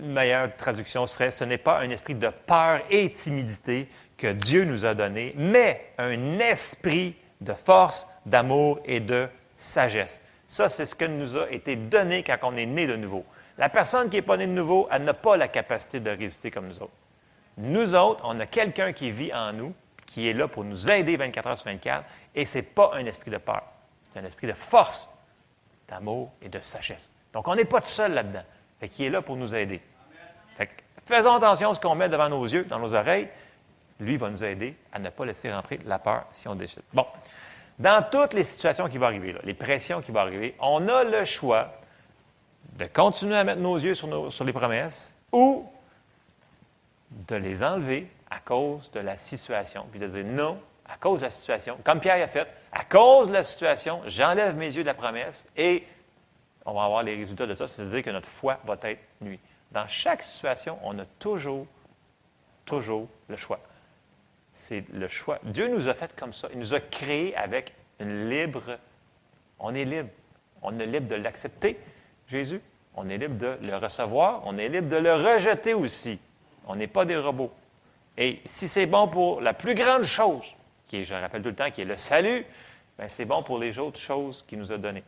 une 0.00 0.12
meilleure 0.12 0.54
traduction 0.56 1.06
serait, 1.06 1.30
ce 1.30 1.44
n'est 1.44 1.58
pas 1.58 1.80
un 1.80 1.90
esprit 1.90 2.14
de 2.14 2.28
peur 2.46 2.80
et 2.90 3.10
timidité 3.10 3.88
que 4.16 4.32
Dieu 4.32 4.64
nous 4.64 4.84
a 4.84 4.94
donné, 4.94 5.34
mais 5.36 5.92
un 5.98 6.38
esprit 6.38 7.16
de 7.40 7.54
force, 7.54 8.06
d'amour 8.26 8.80
et 8.84 9.00
de 9.00 9.28
sagesse. 9.56 10.22
Ça, 10.46 10.68
c'est 10.68 10.84
ce 10.84 10.94
que 10.94 11.04
nous 11.04 11.36
a 11.36 11.50
été 11.50 11.76
donné 11.76 12.22
quand 12.22 12.36
on 12.42 12.56
est 12.56 12.66
né 12.66 12.86
de 12.86 12.96
nouveau. 12.96 13.24
La 13.56 13.68
personne 13.68 14.10
qui 14.10 14.16
n'est 14.16 14.22
pas 14.22 14.36
née 14.36 14.46
de 14.46 14.52
nouveau, 14.52 14.88
elle 14.90 15.04
n'a 15.04 15.14
pas 15.14 15.36
la 15.36 15.48
capacité 15.48 16.00
de 16.00 16.10
résister 16.10 16.50
comme 16.50 16.68
nous 16.68 16.82
autres. 16.82 16.92
Nous 17.60 17.94
autres, 17.94 18.24
on 18.26 18.40
a 18.40 18.46
quelqu'un 18.46 18.92
qui 18.92 19.10
vit 19.10 19.32
en 19.34 19.52
nous, 19.52 19.74
qui 20.06 20.28
est 20.28 20.32
là 20.32 20.48
pour 20.48 20.64
nous 20.64 20.90
aider 20.90 21.16
24 21.16 21.46
heures 21.46 21.58
sur 21.58 21.70
24, 21.70 22.04
et 22.34 22.44
ce 22.44 22.58
n'est 22.58 22.62
pas 22.62 22.92
un 22.94 23.04
esprit 23.04 23.30
de 23.30 23.36
peur. 23.36 23.62
C'est 24.10 24.18
un 24.18 24.24
esprit 24.24 24.46
de 24.46 24.54
force, 24.54 25.10
d'amour 25.88 26.32
et 26.42 26.48
de 26.48 26.58
sagesse. 26.58 27.12
Donc, 27.32 27.46
on 27.48 27.54
n'est 27.54 27.64
pas 27.64 27.80
tout 27.80 27.88
seul 27.88 28.14
là-dedans. 28.14 28.42
Fait 28.80 28.88
qui 28.88 29.04
est 29.04 29.10
là 29.10 29.22
pour 29.22 29.36
nous 29.36 29.54
aider. 29.54 29.80
Faisons 31.04 31.34
attention 31.34 31.70
à 31.70 31.74
ce 31.74 31.80
qu'on 31.80 31.94
met 31.94 32.08
devant 32.08 32.28
nos 32.28 32.44
yeux, 32.44 32.64
dans 32.64 32.78
nos 32.78 32.94
oreilles. 32.94 33.28
Lui 34.00 34.16
va 34.16 34.30
nous 34.30 34.42
aider 34.42 34.76
à 34.92 34.98
ne 34.98 35.10
pas 35.10 35.26
laisser 35.26 35.52
rentrer 35.52 35.78
la 35.84 35.98
peur 35.98 36.24
si 36.32 36.48
on 36.48 36.54
décide. 36.54 36.82
Bon. 36.92 37.04
Dans 37.78 38.04
toutes 38.10 38.34
les 38.34 38.44
situations 38.44 38.88
qui 38.88 38.98
vont 38.98 39.06
arriver, 39.06 39.34
les 39.42 39.54
pressions 39.54 40.02
qui 40.02 40.12
vont 40.12 40.20
arriver, 40.20 40.54
on 40.60 40.86
a 40.88 41.04
le 41.04 41.24
choix 41.24 41.72
de 42.78 42.86
continuer 42.86 43.36
à 43.36 43.44
mettre 43.44 43.60
nos 43.60 43.76
yeux 43.76 43.94
sur 43.94 44.44
les 44.44 44.52
promesses 44.52 45.14
ou 45.32 45.66
de 47.10 47.36
les 47.36 47.62
enlever 47.62 48.08
à 48.30 48.38
cause 48.38 48.90
de 48.92 49.00
la 49.00 49.16
situation, 49.16 49.86
puis 49.90 50.00
de 50.00 50.06
dire 50.06 50.24
non, 50.24 50.60
à 50.86 50.96
cause 50.96 51.20
de 51.20 51.24
la 51.24 51.30
situation, 51.30 51.78
comme 51.84 52.00
Pierre 52.00 52.22
a 52.22 52.28
fait, 52.28 52.48
à 52.72 52.84
cause 52.84 53.28
de 53.28 53.32
la 53.32 53.42
situation, 53.42 54.02
j'enlève 54.06 54.56
mes 54.56 54.66
yeux 54.74 54.82
de 54.82 54.88
la 54.88 54.94
promesse 54.94 55.46
et 55.56 55.84
on 56.64 56.74
va 56.74 56.84
avoir 56.84 57.02
les 57.02 57.16
résultats 57.16 57.46
de 57.46 57.54
ça, 57.54 57.66
c'est-à-dire 57.66 58.02
que 58.02 58.10
notre 58.10 58.28
foi 58.28 58.58
va 58.64 58.76
être 58.82 59.00
nuit. 59.20 59.40
Dans 59.72 59.86
chaque 59.86 60.22
situation, 60.22 60.78
on 60.82 60.98
a 60.98 61.04
toujours, 61.18 61.66
toujours 62.64 63.08
le 63.28 63.36
choix. 63.36 63.60
C'est 64.52 64.84
le 64.92 65.08
choix. 65.08 65.38
Dieu 65.44 65.68
nous 65.68 65.88
a 65.88 65.94
fait 65.94 66.14
comme 66.16 66.32
ça. 66.32 66.48
Il 66.52 66.58
nous 66.58 66.74
a 66.74 66.80
créés 66.80 67.36
avec 67.36 67.72
une 67.98 68.28
libre. 68.28 68.78
On 69.58 69.74
est 69.74 69.84
libre. 69.84 70.10
On 70.62 70.78
est 70.78 70.86
libre 70.86 71.08
de 71.08 71.14
l'accepter, 71.14 71.78
Jésus. 72.26 72.60
On 72.94 73.08
est 73.08 73.16
libre 73.16 73.38
de 73.38 73.58
le 73.66 73.76
recevoir. 73.76 74.42
On 74.44 74.58
est 74.58 74.68
libre 74.68 74.88
de 74.88 74.96
le 74.96 75.14
rejeter 75.14 75.72
aussi. 75.72 76.18
On 76.70 76.76
n'est 76.76 76.86
pas 76.86 77.04
des 77.04 77.16
robots. 77.16 77.52
Et 78.16 78.40
si 78.44 78.68
c'est 78.68 78.86
bon 78.86 79.08
pour 79.08 79.40
la 79.40 79.54
plus 79.54 79.74
grande 79.74 80.04
chose, 80.04 80.44
qui 80.86 80.98
est, 80.98 81.04
je 81.04 81.14
rappelle 81.14 81.42
tout 81.42 81.48
le 81.48 81.54
temps, 81.56 81.70
qui 81.72 81.80
est 81.80 81.84
le 81.84 81.96
salut, 81.96 82.46
bien, 82.96 83.08
c'est 83.08 83.24
bon 83.24 83.42
pour 83.42 83.58
les 83.58 83.76
autres 83.80 83.98
choses 83.98 84.44
qu'il 84.46 84.60
nous 84.60 84.70
a 84.70 84.78
données. 84.78 85.02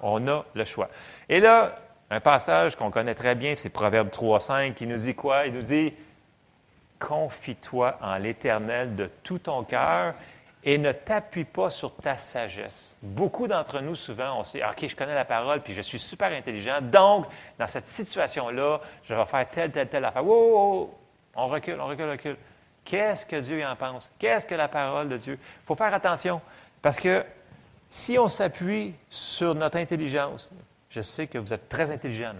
On 0.00 0.26
a 0.26 0.44
le 0.54 0.64
choix. 0.64 0.88
Et 1.28 1.38
là, 1.38 1.76
un 2.10 2.18
passage 2.18 2.74
qu'on 2.74 2.90
connaît 2.90 3.14
très 3.14 3.36
bien, 3.36 3.54
c'est 3.54 3.68
Proverbe 3.68 4.08
3.5, 4.08 4.74
qui 4.74 4.88
nous 4.88 4.96
dit 4.96 5.14
quoi? 5.14 5.46
Il 5.46 5.52
nous 5.52 5.62
dit, 5.62 5.94
confie-toi 6.98 7.96
en 8.02 8.16
l'Éternel 8.16 8.96
de 8.96 9.08
tout 9.22 9.38
ton 9.38 9.62
cœur 9.62 10.14
et 10.62 10.76
ne 10.78 10.92
t'appuie 10.92 11.44
pas 11.44 11.70
sur 11.70 11.94
ta 11.94 12.16
sagesse. 12.16 12.94
Beaucoup 13.02 13.48
d'entre 13.48 13.80
nous, 13.80 13.94
souvent, 13.94 14.40
on 14.40 14.44
sait, 14.44 14.62
OK, 14.62 14.86
je 14.86 14.94
connais 14.94 15.14
la 15.14 15.24
parole, 15.24 15.62
puis 15.62 15.72
je 15.72 15.80
suis 15.80 15.98
super 15.98 16.32
intelligent, 16.32 16.80
donc, 16.82 17.26
dans 17.58 17.68
cette 17.68 17.86
situation-là, 17.86 18.80
je 19.04 19.14
vais 19.14 19.24
faire 19.24 19.48
telle, 19.48 19.70
telle, 19.70 19.88
telle 19.88 20.04
affaire. 20.04 20.24
Wow, 20.24 20.94
On 21.34 21.46
recule, 21.46 21.80
on 21.80 21.86
recule, 21.86 22.04
on 22.04 22.10
recule. 22.10 22.36
Qu'est-ce 22.84 23.24
que 23.24 23.36
Dieu 23.36 23.64
en 23.64 23.76
pense? 23.76 24.10
Qu'est-ce 24.18 24.46
que 24.46 24.54
la 24.54 24.68
parole 24.68 25.08
de 25.08 25.16
Dieu? 25.16 25.38
Il 25.40 25.66
faut 25.66 25.74
faire 25.74 25.94
attention, 25.94 26.40
parce 26.82 27.00
que 27.00 27.24
si 27.88 28.18
on 28.18 28.28
s'appuie 28.28 28.94
sur 29.08 29.54
notre 29.54 29.78
intelligence, 29.78 30.50
je 30.90 31.00
sais 31.00 31.26
que 31.26 31.38
vous 31.38 31.52
êtes 31.54 31.68
très 31.68 31.90
intelligent, 31.90 32.32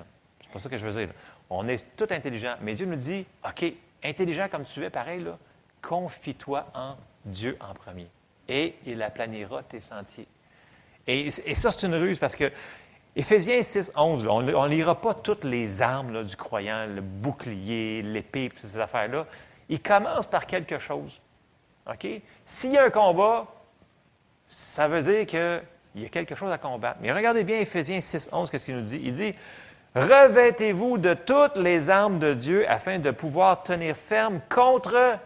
c'est 0.43 0.53
pas 0.53 0.59
ça 0.59 0.69
que 0.69 0.77
je 0.77 0.87
veux 0.87 1.07
dire. 1.07 1.15
On 1.49 1.67
est 1.69 1.87
tout 1.97 2.09
intelligent, 2.11 2.55
mais 2.61 2.75
Dieu 2.75 2.87
nous 2.87 2.97
dit, 2.97 3.27
OK, 3.47 3.73
intelligent 4.05 4.49
comme 4.51 4.65
tu 4.65 4.85
es, 4.85 4.91
pareil, 4.91 5.25
confie-toi 5.83 6.67
en 6.75 6.97
Dieu 7.25 7.57
en 7.61 7.75
premier. 7.75 8.09
Et 8.49 8.75
il 8.87 9.03
aplanira 9.03 9.63
tes 9.63 9.81
sentiers. 9.81 10.27
Et, 11.07 11.31
ça, 11.31 11.71
c'est 11.71 11.87
une 11.87 11.95
ruse 11.95 12.19
parce 12.19 12.37
que 12.37 12.51
Éphésiens 13.17 13.63
6, 13.63 13.93
11, 13.97 14.27
on 14.29 14.43
ne 14.43 14.69
lira 14.69 15.01
pas 15.01 15.15
toutes 15.15 15.45
les 15.45 15.83
armes 15.83 16.25
du 16.25 16.37
croyant, 16.37 16.87
le 16.87 17.01
bouclier, 17.01 18.03
l'épée, 18.03 18.51
toutes 18.51 18.61
ces 18.61 18.79
affaires-là. 18.79 19.27
Il 19.69 19.81
commence 19.81 20.27
par 20.27 20.47
quelque 20.47 20.79
chose. 20.79 21.21
OK? 21.91 22.07
S'il 22.47 22.73
y 22.73 22.79
a 22.79 22.85
un 22.85 22.91
combat, 22.91 23.47
ça 24.47 24.87
veut 24.89 25.03
dire 25.03 25.27
qu'il 25.27 26.03
y 26.03 26.05
a 26.05 26.09
quelque 26.09 26.35
chose 26.35 26.53
à 26.53 26.59
combattre. 26.59 26.99
Mais 27.03 27.13
regardez 27.13 27.45
bien 27.45 27.59
Éphésiens 27.59 28.01
6, 28.01 28.29
11, 28.33 28.51
qu'est-ce 28.51 28.67
qu'il 28.67 28.77
nous 28.77 28.83
dit? 28.83 29.01
Il 29.03 29.13
dit 29.13 29.35
Revêtez-vous 29.97 30.99
de 30.99 31.15
toutes 31.15 31.57
les 31.57 31.91
armes 31.91 32.21
de 32.21 32.33
Dieu 32.33 32.71
afin 32.71 33.01
de 33.01 33.11
pouvoir 33.11 33.65
tenir 33.65 33.97
ferme 33.97 34.41
contre 34.49 35.19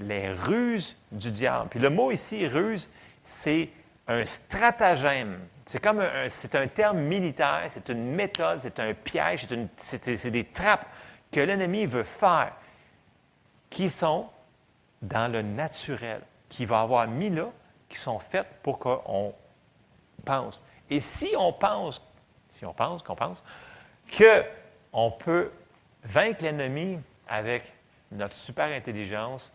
les 0.00 0.30
ruses 0.30 0.96
du 1.12 1.30
diable. 1.30 1.68
Puis 1.70 1.80
le 1.80 1.90
mot 1.90 2.10
ici, 2.10 2.46
ruse, 2.46 2.90
c'est 3.24 3.70
un 4.06 4.24
stratagème. 4.24 5.38
C'est 5.64 5.82
comme 5.82 6.00
un, 6.00 6.28
c'est 6.28 6.54
un 6.54 6.66
terme 6.66 7.00
militaire, 7.00 7.64
c'est 7.68 7.88
une 7.88 8.14
méthode, 8.14 8.60
c'est 8.60 8.78
un 8.80 8.92
piège, 8.92 9.46
c'est, 9.76 10.30
des 10.30 10.44
trappes 10.44 10.86
que 11.32 11.40
l'ennemi 11.40 11.86
veut 11.86 12.02
faire 12.02 12.52
qui 13.70 13.88
sont 13.88 14.28
dans 15.00 15.30
le 15.32 15.42
naturel, 15.42 16.20
qui 16.48 16.66
va 16.66 16.80
avoir 16.80 17.08
mis 17.08 17.30
là, 17.30 17.50
qui 17.88 17.98
sont 17.98 18.18
faites 18.18 18.58
pour 18.62 18.78
qu'on 18.78 19.34
pense. 20.24 20.62
Et 20.90 21.00
si 21.00 21.34
on 21.38 21.52
pense, 21.52 22.02
si 22.50 22.64
on 22.66 22.74
pense, 22.74 23.02
qu'on 23.02 23.16
pense, 23.16 23.42
qu'on 24.16 25.10
peut 25.12 25.50
vaincre 26.04 26.44
l'ennemi 26.44 26.98
avec 27.26 27.72
notre 28.12 28.34
super 28.34 28.66
intelligence, 28.66 29.50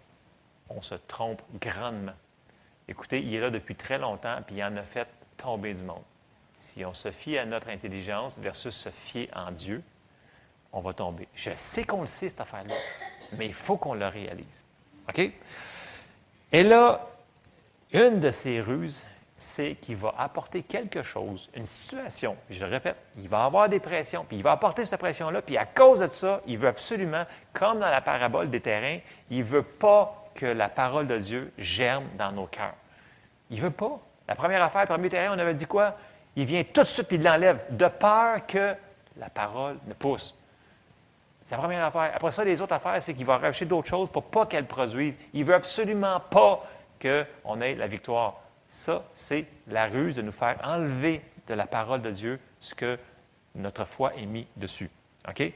on 0.69 0.81
se 0.81 0.95
trompe 0.95 1.41
grandement. 1.59 2.13
Écoutez, 2.87 3.21
il 3.21 3.33
est 3.35 3.39
là 3.39 3.49
depuis 3.49 3.75
très 3.75 3.97
longtemps, 3.97 4.37
puis 4.45 4.55
il 4.57 4.63
en 4.63 4.75
a 4.77 4.83
fait 4.83 5.07
tomber 5.37 5.73
du 5.73 5.83
monde. 5.83 6.03
Si 6.57 6.83
on 6.83 6.93
se 6.93 7.11
fie 7.11 7.37
à 7.37 7.45
notre 7.45 7.69
intelligence 7.69 8.37
versus 8.37 8.75
se 8.75 8.89
fier 8.89 9.29
en 9.35 9.51
Dieu, 9.51 9.81
on 10.73 10.81
va 10.81 10.93
tomber. 10.93 11.27
Je 11.33 11.51
sais 11.55 11.83
qu'on 11.83 12.01
le 12.01 12.07
sait, 12.07 12.29
cette 12.29 12.41
affaire-là, 12.41 12.75
mais 13.33 13.45
il 13.45 13.53
faut 13.53 13.77
qu'on 13.77 13.93
le 13.93 14.07
réalise. 14.07 14.65
OK? 15.07 15.31
Et 16.51 16.63
là, 16.63 17.05
une 17.91 18.19
de 18.19 18.31
ces 18.31 18.59
ruses, 18.59 19.03
c'est 19.37 19.75
qu'il 19.75 19.95
va 19.95 20.13
apporter 20.17 20.63
quelque 20.63 21.01
chose, 21.01 21.49
une 21.55 21.65
situation. 21.65 22.35
Je 22.49 22.65
le 22.65 22.71
répète, 22.71 22.97
il 23.17 23.29
va 23.29 23.45
avoir 23.45 23.69
des 23.69 23.79
pressions, 23.79 24.25
puis 24.25 24.37
il 24.37 24.43
va 24.43 24.51
apporter 24.51 24.83
cette 24.83 24.99
pression-là, 24.99 25.41
puis 25.41 25.57
à 25.57 25.65
cause 25.65 25.99
de 25.99 26.07
ça, 26.07 26.41
il 26.45 26.57
veut 26.57 26.67
absolument, 26.67 27.23
comme 27.53 27.79
dans 27.79 27.89
la 27.89 28.01
parabole 28.01 28.49
des 28.49 28.59
terrains, 28.59 28.99
il 29.29 29.39
ne 29.39 29.43
veut 29.43 29.63
pas 29.63 30.18
que 30.39 30.45
la 30.45 30.69
parole 30.69 31.05
de 31.05 31.17
Dieu 31.17 31.51
germe 31.57 32.05
dans 32.17 32.31
nos 32.31 32.45
cœurs. 32.45 32.75
Il 33.49 33.57
ne 33.57 33.63
veut 33.63 33.71
pas. 33.71 33.99
La 34.25 34.35
première 34.35 34.63
affaire, 34.63 34.81
le 34.81 34.87
premier 34.87 35.09
terrain, 35.09 35.35
on 35.35 35.39
avait 35.39 35.53
dit 35.53 35.65
quoi? 35.65 35.97
Il 36.37 36.45
vient 36.45 36.63
tout 36.63 36.81
de 36.81 36.87
suite 36.87 37.11
et 37.11 37.15
il 37.15 37.23
l'enlève, 37.23 37.59
de 37.71 37.87
peur 37.87 38.45
que 38.47 38.73
la 39.17 39.29
parole 39.29 39.77
ne 39.85 39.93
pousse. 39.93 40.33
C'est 41.43 41.55
la 41.55 41.61
première 41.61 41.83
affaire. 41.83 42.11
Après 42.15 42.31
ça, 42.31 42.45
les 42.45 42.61
autres 42.61 42.73
affaires, 42.73 43.01
c'est 43.01 43.13
qu'il 43.13 43.25
va 43.25 43.37
rajouter 43.37 43.65
d'autres 43.65 43.89
choses 43.89 44.09
pour 44.09 44.23
pas 44.23 44.45
qu'elle 44.45 44.65
produise. 44.65 45.17
Il 45.33 45.41
ne 45.41 45.45
veut 45.45 45.55
absolument 45.55 46.21
pas 46.21 46.65
qu'on 47.01 47.59
ait 47.59 47.75
la 47.75 47.87
victoire. 47.87 48.39
Ça, 48.67 49.03
c'est 49.13 49.45
la 49.67 49.87
ruse 49.87 50.15
de 50.15 50.21
nous 50.21 50.31
faire 50.31 50.57
enlever 50.63 51.21
de 51.47 51.53
la 51.53 51.67
parole 51.67 52.01
de 52.01 52.11
Dieu 52.11 52.39
ce 52.61 52.73
que 52.73 52.97
notre 53.55 53.83
foi 53.83 54.15
est 54.15 54.25
mis 54.25 54.47
dessus. 54.55 54.89
OK? 55.27 55.51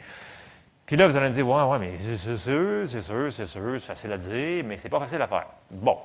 Puis 0.85 0.97
là, 0.97 1.07
vous 1.07 1.15
allez 1.15 1.29
me 1.29 1.33
dire, 1.33 1.47
ouais, 1.47 1.63
ouais, 1.63 1.79
mais 1.79 1.95
c'est 1.97 2.17
sûr, 2.17 2.87
c'est 2.87 3.01
sûr, 3.01 3.31
c'est 3.31 3.45
sûr, 3.45 3.79
c'est 3.79 3.87
facile 3.87 4.11
à 4.11 4.17
dire, 4.17 4.63
mais 4.65 4.77
c'est 4.77 4.89
pas 4.89 4.99
facile 4.99 5.21
à 5.21 5.27
faire. 5.27 5.47
Bon. 5.71 5.97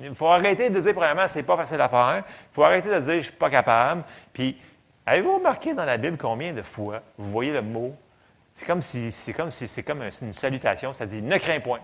Il 0.00 0.14
faut 0.14 0.28
arrêter 0.28 0.70
de 0.70 0.80
dire, 0.80 0.94
premièrement, 0.94 1.26
c'est 1.28 1.42
pas 1.42 1.56
facile 1.56 1.80
à 1.80 1.88
faire. 1.88 2.22
Il 2.26 2.54
faut 2.54 2.62
arrêter 2.62 2.88
de 2.88 3.00
dire, 3.00 3.14
je 3.16 3.20
suis 3.22 3.32
pas 3.32 3.50
capable. 3.50 4.04
Puis, 4.32 4.56
avez-vous 5.04 5.36
remarqué 5.36 5.74
dans 5.74 5.84
la 5.84 5.98
Bible 5.98 6.16
combien 6.16 6.52
de 6.52 6.62
fois 6.62 7.02
vous 7.18 7.30
voyez 7.30 7.52
le 7.52 7.62
mot? 7.62 7.94
C'est 8.54 8.64
comme 8.64 8.80
si, 8.80 9.10
c'est 9.10 9.32
comme 9.32 9.50
si, 9.50 9.66
c'est 9.66 9.82
comme 9.82 10.02
une 10.02 10.32
salutation, 10.32 10.92
ça 10.92 11.04
dit, 11.04 11.20
ne 11.20 11.36
crains 11.36 11.60
point, 11.60 11.80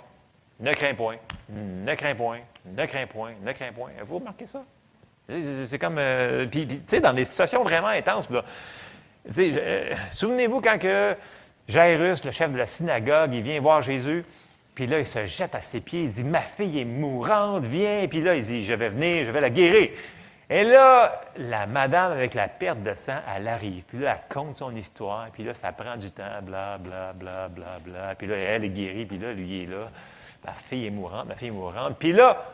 ne 0.60 0.72
crains 0.72 0.94
point, 0.94 1.16
ne 1.50 1.94
crains 1.94 2.14
point, 2.14 2.38
ne 2.64 2.86
crains 2.86 3.06
point, 3.06 3.32
ne 3.42 3.52
crains 3.52 3.72
point. 3.72 3.90
Avez-vous 3.96 4.18
remarqué 4.18 4.46
ça? 4.46 4.62
C'est 5.64 5.78
comme, 5.78 5.96
euh, 5.98 6.46
puis, 6.46 6.66
tu 6.66 6.80
sais, 6.86 7.00
dans 7.00 7.12
des 7.12 7.24
situations 7.24 7.62
vraiment 7.62 7.88
intenses, 7.88 8.30
là. 8.30 8.44
Euh, 9.36 9.94
souvenez-vous 10.10 10.60
quand 10.60 10.78
que 10.78 11.14
Jairus, 11.68 12.24
le 12.24 12.30
chef 12.30 12.50
de 12.50 12.58
la 12.58 12.66
synagogue, 12.66 13.34
il 13.34 13.42
vient 13.42 13.60
voir 13.60 13.82
Jésus, 13.82 14.24
puis 14.74 14.86
là, 14.86 15.00
il 15.00 15.06
se 15.06 15.26
jette 15.26 15.54
à 15.54 15.60
ses 15.60 15.80
pieds, 15.80 16.02
il 16.02 16.10
dit, 16.10 16.22
ma 16.22 16.40
fille 16.40 16.78
est 16.78 16.84
mourante, 16.84 17.64
viens. 17.64 18.06
Puis 18.08 18.20
là, 18.20 18.36
il 18.36 18.44
dit, 18.44 18.62
je 18.64 18.74
vais 18.74 18.90
venir, 18.90 19.26
je 19.26 19.32
vais 19.32 19.40
la 19.40 19.50
guérir. 19.50 19.90
Et 20.48 20.62
là, 20.62 21.20
la 21.36 21.66
madame 21.66 22.12
avec 22.12 22.32
la 22.32 22.46
perte 22.46 22.82
de 22.84 22.94
sang, 22.94 23.16
elle 23.34 23.48
arrive. 23.48 23.82
Puis 23.88 23.98
là, 23.98 24.12
elle 24.12 24.34
compte 24.34 24.54
son 24.54 24.74
histoire. 24.76 25.26
Puis 25.32 25.42
là, 25.42 25.52
ça 25.52 25.72
prend 25.72 25.96
du 25.96 26.12
temps, 26.12 26.40
bla, 26.42 26.78
bla, 26.78 27.12
bla, 27.12 27.48
bla, 27.48 27.80
bla. 27.84 28.14
Puis 28.14 28.28
là, 28.28 28.36
elle 28.36 28.64
est 28.64 28.68
guérie. 28.68 29.04
Puis 29.04 29.18
là, 29.18 29.32
lui, 29.32 29.64
est 29.64 29.66
là. 29.66 29.90
Ma 30.46 30.52
fille 30.52 30.86
est 30.86 30.90
mourante, 30.90 31.26
ma 31.26 31.34
fille 31.34 31.48
est 31.48 31.50
mourante. 31.50 31.96
Puis 31.98 32.12
là, 32.12 32.44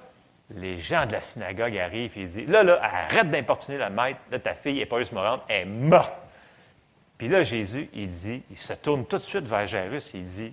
les 0.50 0.78
gens 0.78 1.04
de 1.04 1.12
la 1.12 1.20
synagogue 1.20 1.76
arrivent 1.76 2.16
et 2.16 2.22
ils 2.22 2.26
disent, 2.26 2.48
là, 2.48 2.62
là, 2.62 2.80
arrête 2.82 3.30
d'importuner 3.30 3.76
la 3.76 3.90
maître. 3.90 4.18
Là, 4.30 4.38
ta 4.38 4.54
fille 4.54 4.78
n'est 4.78 4.86
pas 4.86 4.98
juste 4.98 5.12
mourante, 5.12 5.42
elle 5.48 5.60
est 5.60 5.70
morte. 5.70 6.14
Puis 7.18 7.28
là, 7.28 7.42
Jésus, 7.42 7.88
il 7.92 8.08
dit, 8.08 8.42
il 8.50 8.56
se 8.56 8.72
tourne 8.72 9.04
tout 9.06 9.18
de 9.18 9.22
suite 9.22 9.46
vers 9.46 9.66
Jairus 9.66 10.12
il 10.14 10.24
dit, 10.24 10.52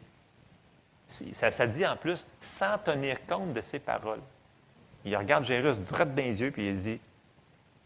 ça, 1.33 1.67
dit 1.67 1.85
en 1.85 1.97
plus, 1.97 2.25
sans 2.41 2.77
tenir 2.77 3.25
compte 3.25 3.53
de 3.53 3.61
ses 3.61 3.79
paroles. 3.79 4.21
Il 5.03 5.15
regarde 5.17 5.43
Jairus 5.43 5.79
droit 5.79 6.05
dans 6.05 6.15
les 6.15 6.41
yeux 6.41 6.51
puis 6.51 6.67
il 6.67 6.75
dit, 6.75 6.99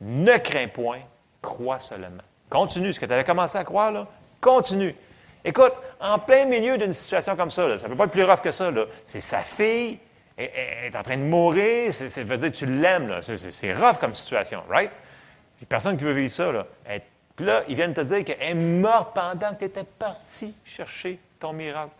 ne 0.01 0.37
crains 0.37 0.67
point, 0.67 0.99
crois 1.41 1.79
seulement. 1.79 2.23
Continue. 2.49 2.93
Ce 2.93 2.99
que 2.99 3.05
tu 3.05 3.13
avais 3.13 3.23
commencé 3.23 3.57
à 3.57 3.63
croire, 3.63 3.91
là, 3.91 4.07
continue. 4.41 4.95
Écoute, 5.43 5.73
en 5.99 6.19
plein 6.19 6.45
milieu 6.45 6.77
d'une 6.77 6.93
situation 6.93 7.35
comme 7.35 7.51
ça, 7.51 7.77
ça 7.77 7.87
ne 7.87 7.91
peut 7.91 7.97
pas 7.97 8.05
être 8.05 8.11
plus 8.11 8.23
rough 8.23 8.41
que 8.41 8.51
ça. 8.51 8.71
C'est 9.05 9.21
sa 9.21 9.39
fille, 9.39 9.99
elle, 10.37 10.49
est 10.85 10.95
en 10.95 11.03
train 11.03 11.17
de 11.17 11.23
mourir, 11.23 11.93
ça 11.93 12.23
veut 12.23 12.37
dire 12.37 12.51
que 12.51 12.55
tu 12.55 12.65
l'aimes. 12.65 13.21
C'est 13.21 13.73
rough 13.73 13.97
comme 13.99 14.13
situation, 14.13 14.63
right? 14.69 14.91
A 15.61 15.65
personne 15.65 15.97
qui 15.97 16.03
veut 16.03 16.13
vivre 16.13 16.31
ça. 16.31 16.51
Là. 16.51 16.67
Puis 17.35 17.45
là, 17.45 17.63
ils 17.67 17.75
viennent 17.75 17.93
te 17.93 18.01
dire 18.01 18.23
qu'elle 18.23 18.41
est 18.41 18.53
morte 18.53 19.13
pendant 19.13 19.53
que 19.53 19.59
tu 19.59 19.65
étais 19.65 19.83
parti 19.83 20.53
chercher 20.63 21.19
ton 21.39 21.53
miracle. 21.53 21.91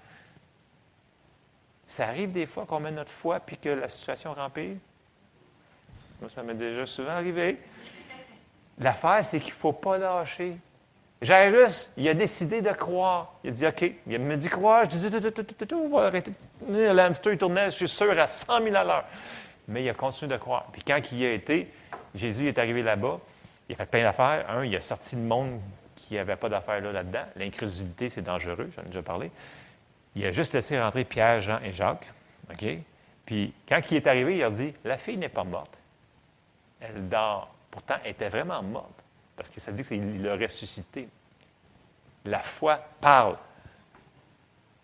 Ça 1.88 2.08
arrive 2.08 2.32
des 2.32 2.45
fois 2.45 2.65
qu'on 2.65 2.80
met 2.80 2.91
notre 2.91 3.12
foi 3.12 3.39
puis 3.39 3.58
que 3.58 3.69
la 3.69 3.88
situation 3.88 4.34
remplit. 4.34 4.78
Moi, 6.21 6.30
ça 6.30 6.41
m'est 6.41 6.56
déjà 6.56 6.86
souvent 6.86 7.12
arrivé. 7.12 7.60
L'affaire, 8.80 9.24
c'est 9.24 9.39
qu'il 9.39 9.54
ne 9.54 9.60
faut 9.60 9.74
pas 9.74 9.98
lâcher. 9.98 10.58
Jairus, 11.21 11.91
il 11.98 12.08
a 12.10 12.13
décidé 12.13 12.62
de 12.62 12.71
croire. 12.71 13.34
Il 13.43 13.50
a 13.50 13.54
dit 13.54 13.67
OK. 13.67 13.91
Il 14.08 14.19
me 14.19 14.36
dit 14.36 14.50
croire. 14.50 14.86
Je 14.89 14.98
dis 14.98 15.74
on 15.74 15.89
va 15.89 16.06
arrêter. 16.06 16.32
L'hamster, 16.67 17.34
il 17.34 17.38
tournait, 17.38 17.65
je 17.65 17.76
suis 17.76 17.88
sûr, 17.88 18.17
à 18.19 18.28
100 18.28 18.63
000 18.63 18.76
à 18.76 18.84
l'heure. 18.84 19.06
Mais 19.67 19.84
il 19.84 19.89
a 19.89 19.93
continué 19.93 20.32
de 20.32 20.38
croire. 20.38 20.67
Puis 20.71 20.82
quand 20.86 21.00
il 21.12 21.19
y 21.19 21.26
a 21.26 21.34
été, 21.34 21.71
Jésus 22.13 22.48
est 22.48 22.58
arrivé 22.58 22.84
là-bas. 22.84 23.19
Il 23.69 23.73
a 23.73 23.75
fait 23.78 23.86
plein 23.86 24.04
d'affaires. 24.04 24.49
Un, 24.49 24.65
il 24.65 24.75
a 24.75 24.82
sorti 24.82 25.15
le 25.15 25.21
monde 25.21 25.60
qui 25.95 26.15
n'avait 26.15 26.36
pas 26.36 26.49
d'affaires 26.49 26.82
là, 26.82 26.91
là-dedans. 26.91 27.23
L'incrédulité, 27.36 28.10
c'est 28.10 28.21
dangereux, 28.21 28.69
j'en 28.75 28.84
ai 28.84 28.88
déjà 28.88 29.01
parlé. 29.01 29.32
Il 30.15 30.25
a 30.25 30.32
juste 30.32 30.54
laissé 30.54 30.80
rentrer 30.80 31.04
Pierre, 31.04 31.39
Jean 31.39 31.60
et 31.63 31.71
Jacques. 31.71 32.08
Puis, 33.25 33.54
quand 33.67 33.82
il 33.89 33.97
est 33.97 34.08
arrivé, 34.08 34.38
il 34.38 34.43
a 34.43 34.49
dit 34.49 34.73
La 34.84 34.97
fille 34.97 35.17
n'est 35.17 35.30
pas 35.30 35.43
morte. 35.43 35.78
Elle 36.80 37.10
dort. 37.10 37.54
Pourtant, 37.71 37.95
elle 38.04 38.12
était 38.12 38.30
vraiment 38.30 38.62
morte. 38.62 39.04
Parce 39.36 39.49
que 39.49 39.60
ça 39.60 39.71
dit 39.71 39.84
qu'il 39.84 40.21
l'a 40.21 40.36
ressuscité. 40.36 41.10
La 42.25 42.39
foi 42.39 42.80
parle. 43.01 43.38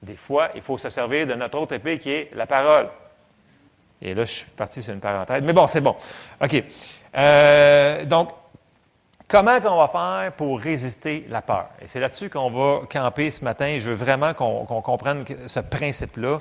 Des 0.01 0.15
fois, 0.15 0.49
il 0.55 0.61
faut 0.61 0.77
se 0.77 0.89
servir 0.89 1.27
de 1.27 1.33
notre 1.35 1.57
autre 1.59 1.73
épée 1.73 1.99
qui 1.99 2.11
est 2.11 2.33
la 2.33 2.47
parole. 2.47 2.89
Et 4.01 4.15
là, 4.15 4.23
je 4.23 4.31
suis 4.31 4.49
parti 4.51 4.81
sur 4.81 4.93
une 4.93 4.99
parenthèse. 4.99 5.43
Mais 5.43 5.53
bon, 5.53 5.67
c'est 5.67 5.81
bon. 5.81 5.95
OK. 6.41 6.63
Euh, 7.15 8.05
donc, 8.05 8.31
Comment 9.31 9.59
on 9.63 9.77
va 9.77 9.87
faire 9.87 10.33
pour 10.33 10.59
résister 10.59 11.25
la 11.29 11.41
peur? 11.41 11.69
Et 11.81 11.87
c'est 11.87 12.01
là-dessus 12.01 12.29
qu'on 12.29 12.51
va 12.51 12.81
camper 12.91 13.31
ce 13.31 13.45
matin. 13.45 13.77
Je 13.79 13.89
veux 13.89 13.95
vraiment 13.95 14.33
qu'on 14.33 14.81
comprenne 14.81 15.23
ce 15.47 15.61
principe-là. 15.61 16.39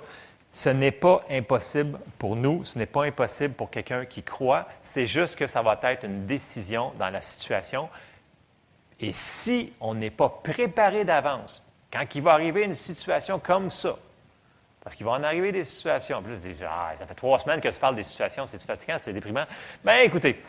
Ce 0.50 0.70
n'est 0.70 0.90
pas 0.90 1.20
impossible 1.30 2.00
pour 2.18 2.34
nous, 2.34 2.64
ce 2.64 2.80
n'est 2.80 2.86
pas 2.86 3.04
impossible 3.04 3.54
pour 3.54 3.70
quelqu'un 3.70 4.06
qui 4.06 4.24
croit, 4.24 4.66
c'est 4.82 5.06
juste 5.06 5.36
que 5.36 5.46
ça 5.46 5.62
va 5.62 5.78
être 5.84 6.04
une 6.04 6.26
décision 6.26 6.92
dans 6.98 7.10
la 7.10 7.22
situation. 7.22 7.88
Et 8.98 9.12
si 9.12 9.72
on 9.80 9.94
n'est 9.94 10.10
pas 10.10 10.28
préparé 10.28 11.04
d'avance, 11.04 11.64
quand 11.92 12.04
il 12.12 12.22
va 12.22 12.32
arriver 12.32 12.64
une 12.64 12.74
situation 12.74 13.38
comme 13.38 13.70
ça, 13.70 13.94
parce 14.82 14.96
qu'il 14.96 15.06
va 15.06 15.12
en 15.12 15.22
arriver 15.22 15.52
des 15.52 15.62
situations, 15.62 16.16
en 16.16 16.22
plus, 16.22 16.34
ah, 16.68 16.90
ça 16.98 17.06
fait 17.06 17.14
trois 17.14 17.38
semaines 17.38 17.60
que 17.60 17.68
tu 17.68 17.78
parles 17.78 17.94
des 17.94 18.02
situations, 18.02 18.48
c'est 18.48 18.60
fatigant, 18.60 18.96
c'est 18.98 19.12
déprimant. 19.12 19.44
Bien, 19.84 20.00
écoutez, 20.00 20.42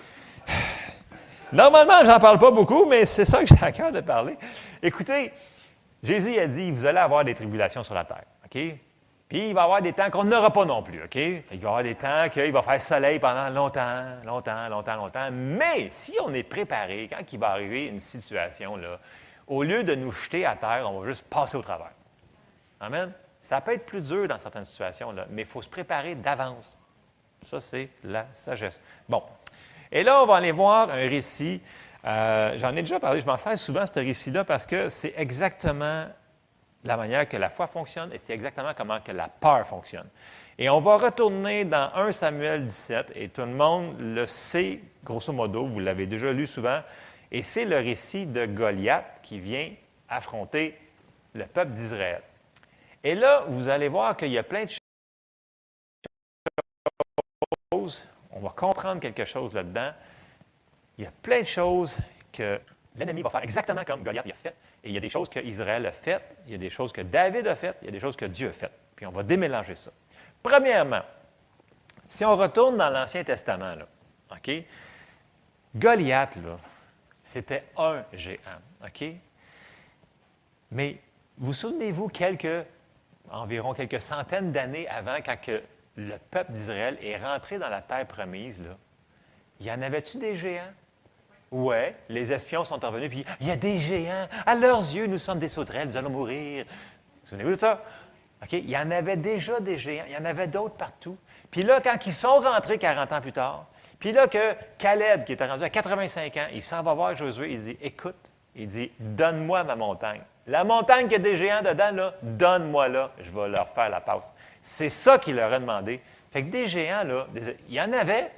Normalement, 1.51 2.05
j'en 2.05 2.19
parle 2.19 2.39
pas 2.39 2.51
beaucoup, 2.51 2.85
mais 2.85 3.05
c'est 3.05 3.25
ça 3.25 3.43
que 3.43 3.47
j'ai 3.47 3.63
à 3.63 3.71
cœur 3.71 3.91
de 3.91 3.99
parler. 3.99 4.37
Écoutez, 4.81 5.33
Jésus 6.01 6.37
a 6.39 6.47
dit, 6.47 6.71
vous 6.71 6.85
allez 6.85 6.99
avoir 6.99 7.23
des 7.25 7.35
tribulations 7.35 7.83
sur 7.83 7.93
la 7.93 8.05
terre. 8.05 8.23
OK? 8.45 8.59
Puis 9.31 9.47
il 9.47 9.53
va 9.53 9.61
y 9.61 9.63
avoir 9.63 9.81
des 9.81 9.93
temps 9.93 10.09
qu'on 10.09 10.25
n'aura 10.25 10.51
pas 10.51 10.65
non 10.65 10.83
plus, 10.83 11.01
OK? 11.03 11.15
il 11.15 11.41
va 11.49 11.55
y 11.55 11.57
avoir 11.57 11.83
des 11.83 11.95
temps 11.95 12.27
qu'il 12.29 12.51
va 12.51 12.61
faire 12.61 12.81
soleil 12.81 13.17
pendant 13.19 13.49
longtemps, 13.49 14.03
longtemps, 14.25 14.67
longtemps, 14.67 14.95
longtemps. 14.97 15.29
Mais 15.31 15.89
si 15.89 16.17
on 16.21 16.33
est 16.33 16.43
préparé, 16.43 17.09
quand 17.09 17.31
il 17.31 17.39
va 17.39 17.51
arriver 17.51 17.87
une 17.87 18.01
situation, 18.01 18.75
là, 18.75 18.99
au 19.47 19.63
lieu 19.63 19.83
de 19.83 19.95
nous 19.95 20.11
jeter 20.11 20.45
à 20.45 20.55
terre, 20.55 20.83
on 20.85 20.99
va 20.99 21.07
juste 21.07 21.23
passer 21.29 21.55
au 21.55 21.61
travers. 21.61 21.93
Amen? 22.79 23.13
Ça 23.41 23.61
peut 23.61 23.73
être 23.73 23.85
plus 23.85 24.01
dur 24.01 24.27
dans 24.27 24.37
certaines 24.37 24.63
situations, 24.63 25.11
là, 25.11 25.25
mais 25.29 25.43
il 25.43 25.47
faut 25.47 25.61
se 25.61 25.69
préparer 25.69 26.15
d'avance. 26.15 26.77
Ça, 27.41 27.59
c'est 27.59 27.89
la 28.03 28.25
sagesse. 28.33 28.81
Bon. 29.07 29.23
Et 29.91 30.03
là, 30.03 30.23
on 30.23 30.25
va 30.25 30.35
aller 30.35 30.51
voir 30.51 30.89
un 30.89 31.07
récit. 31.07 31.61
Euh, 32.05 32.57
j'en 32.57 32.71
ai 32.71 32.81
déjà 32.81 32.99
parlé, 32.99 33.21
je 33.21 33.25
m'en 33.25 33.37
sers 33.37 33.59
souvent, 33.59 33.85
ce 33.85 33.99
récit-là, 33.99 34.43
parce 34.43 34.65
que 34.65 34.89
c'est 34.89 35.13
exactement 35.17 36.05
la 36.83 36.97
manière 36.97 37.27
que 37.29 37.37
la 37.37 37.49
foi 37.49 37.67
fonctionne 37.67 38.11
et 38.11 38.17
c'est 38.17 38.33
exactement 38.33 38.71
comment 38.75 38.99
que 39.01 39.11
la 39.11 39.27
peur 39.27 39.67
fonctionne. 39.67 40.07
Et 40.57 40.69
on 40.69 40.81
va 40.81 40.97
retourner 40.97 41.65
dans 41.65 41.91
1 41.95 42.11
Samuel 42.11 42.65
17 42.65 43.13
et 43.15 43.29
tout 43.29 43.41
le 43.41 43.47
monde 43.47 43.95
le 43.99 44.25
sait, 44.25 44.79
grosso 45.03 45.31
modo, 45.31 45.65
vous 45.65 45.79
l'avez 45.79 46.07
déjà 46.07 46.31
lu 46.31 46.47
souvent, 46.47 46.79
et 47.31 47.43
c'est 47.43 47.65
le 47.65 47.77
récit 47.77 48.25
de 48.25 48.45
Goliath 48.45 49.19
qui 49.21 49.39
vient 49.39 49.69
affronter 50.09 50.77
le 51.33 51.45
peuple 51.45 51.71
d'Israël. 51.71 52.21
Et 53.03 53.15
là, 53.15 53.45
vous 53.47 53.69
allez 53.69 53.87
voir 53.87 54.17
qu'il 54.17 54.31
y 54.31 54.37
a 54.37 54.43
plein 54.43 54.65
de 54.65 54.69
on 58.33 58.39
va 58.39 58.49
comprendre 58.49 58.99
quelque 58.99 59.25
chose 59.25 59.53
là-dedans. 59.53 59.91
Il 60.97 61.03
y 61.03 61.07
a 61.07 61.11
plein 61.21 61.39
de 61.39 61.45
choses 61.45 61.97
que 62.31 62.59
l'ennemi 62.95 63.21
va 63.21 63.29
faire 63.29 63.43
exactement 63.43 63.83
comme 63.83 64.03
Goliath 64.03 64.27
a 64.27 64.33
fait. 64.33 64.55
Et 64.83 64.89
il 64.89 64.93
y 64.93 64.97
a 64.97 65.01
des 65.01 65.09
choses 65.09 65.29
qu'Israël 65.29 65.85
a 65.85 65.91
faites, 65.91 66.37
il 66.45 66.51
y 66.51 66.55
a 66.55 66.57
des 66.57 66.69
choses 66.69 66.91
que 66.91 67.01
David 67.01 67.47
a 67.47 67.55
faites, 67.55 67.77
il 67.81 67.85
y 67.85 67.87
a 67.89 67.91
des 67.91 67.99
choses 67.99 68.15
que 68.15 68.25
Dieu 68.25 68.49
a 68.49 68.53
faites. 68.53 68.77
Puis 68.95 69.05
on 69.05 69.11
va 69.11 69.23
démélanger 69.23 69.75
ça. 69.75 69.91
Premièrement, 70.41 71.01
si 72.07 72.25
on 72.25 72.35
retourne 72.35 72.77
dans 72.77 72.89
l'Ancien 72.89 73.23
Testament, 73.23 73.75
là, 73.75 73.87
OK? 74.31 74.51
Goliath, 75.75 76.35
là, 76.37 76.57
c'était 77.23 77.63
un 77.77 78.03
géant, 78.11 78.59
OK? 78.83 79.05
Mais 80.71 80.97
vous 81.37 81.53
souvenez-vous 81.53 82.07
quelques, 82.09 82.65
environ 83.29 83.73
quelques 83.73 84.01
centaines 84.01 84.51
d'années 84.51 84.87
avant, 84.87 85.17
quand 85.17 85.39
que 85.39 85.61
le 86.07 86.17
peuple 86.31 86.51
d'Israël 86.51 86.97
est 87.01 87.17
rentré 87.17 87.59
dans 87.59 87.69
la 87.69 87.81
terre 87.81 88.05
promise, 88.07 88.61
y 89.59 89.71
en 89.71 89.81
avait-tu 89.81 90.17
des 90.17 90.35
géants? 90.35 90.71
Ouais, 91.51 91.95
les 92.07 92.31
espions 92.31 92.63
sont 92.63 92.77
revenus, 92.77 93.09
puis 93.09 93.25
il 93.41 93.47
y 93.47 93.51
a 93.51 93.57
des 93.57 93.79
géants. 93.79 94.27
À 94.45 94.55
leurs 94.55 94.79
yeux, 94.79 95.07
nous 95.07 95.19
sommes 95.19 95.39
des 95.39 95.49
sauterelles, 95.49 95.87
nous 95.89 95.97
allons 95.97 96.09
mourir. 96.09 96.65
Vous 96.65 97.27
souvenez-vous 97.27 97.51
de 97.51 97.55
ça? 97.57 97.83
OK? 98.41 98.53
Il 98.53 98.69
y 98.69 98.77
en 98.77 98.89
avait 98.89 99.17
déjà 99.17 99.59
des 99.59 99.77
géants, 99.77 100.05
il 100.07 100.13
y 100.13 100.17
en 100.17 100.25
avait 100.25 100.47
d'autres 100.47 100.75
partout. 100.75 101.17
Puis 101.51 101.63
là, 101.63 101.81
quand 101.81 101.97
ils 102.05 102.13
sont 102.13 102.39
rentrés 102.39 102.77
40 102.77 103.11
ans 103.11 103.21
plus 103.21 103.33
tard, 103.33 103.65
puis 103.99 104.13
là 104.13 104.27
que 104.27 104.55
Caleb, 104.77 105.25
qui 105.25 105.33
était 105.33 105.45
rendu 105.45 105.63
à 105.63 105.69
85 105.69 106.37
ans, 106.37 106.47
il 106.53 106.63
s'en 106.63 106.81
va 106.81 106.93
voir 106.93 107.15
Josué, 107.15 107.51
il 107.51 107.61
dit, 107.61 107.77
écoute, 107.81 108.15
il 108.55 108.67
dit, 108.67 108.91
donne-moi 108.99 109.63
ma 109.63 109.75
montagne. 109.75 110.21
La 110.47 110.63
montagne 110.63 111.07
qui 111.07 111.15
a 111.15 111.19
des 111.19 111.37
géants 111.37 111.61
dedans, 111.61 111.91
là, 111.91 112.13
donne-moi 112.23 112.87
là, 112.87 113.11
je 113.21 113.29
vais 113.29 113.47
leur 113.49 113.67
faire 113.69 113.89
la 113.89 114.01
passe. 114.01 114.33
C'est 114.61 114.89
ça 114.89 115.17
qu'il 115.17 115.35
leur 115.35 115.51
a 115.51 115.59
demandé. 115.59 116.01
Fait 116.31 116.43
que 116.43 116.49
des 116.49 116.67
géants, 116.67 117.03
là, 117.03 117.27
il 117.67 117.73
y 117.73 117.81
en 117.81 117.91
avait, 117.91 118.31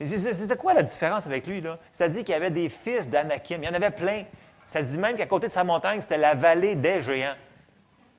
c'était 0.00 0.56
quoi 0.56 0.74
la 0.74 0.82
différence 0.82 1.26
avec 1.26 1.46
lui? 1.46 1.60
Là? 1.60 1.78
Ça 1.92 2.08
dit 2.08 2.24
qu'il 2.24 2.32
y 2.32 2.36
avait 2.36 2.50
des 2.50 2.68
fils 2.68 3.08
d'Anakim. 3.08 3.62
Il 3.62 3.66
y 3.66 3.68
en 3.68 3.74
avait 3.74 3.90
plein. 3.90 4.24
Ça 4.66 4.82
dit 4.82 4.98
même 4.98 5.16
qu'à 5.16 5.26
côté 5.26 5.46
de 5.46 5.52
sa 5.52 5.64
montagne, 5.64 6.00
c'était 6.00 6.18
la 6.18 6.34
vallée 6.34 6.74
des 6.74 7.00
géants. 7.00 7.34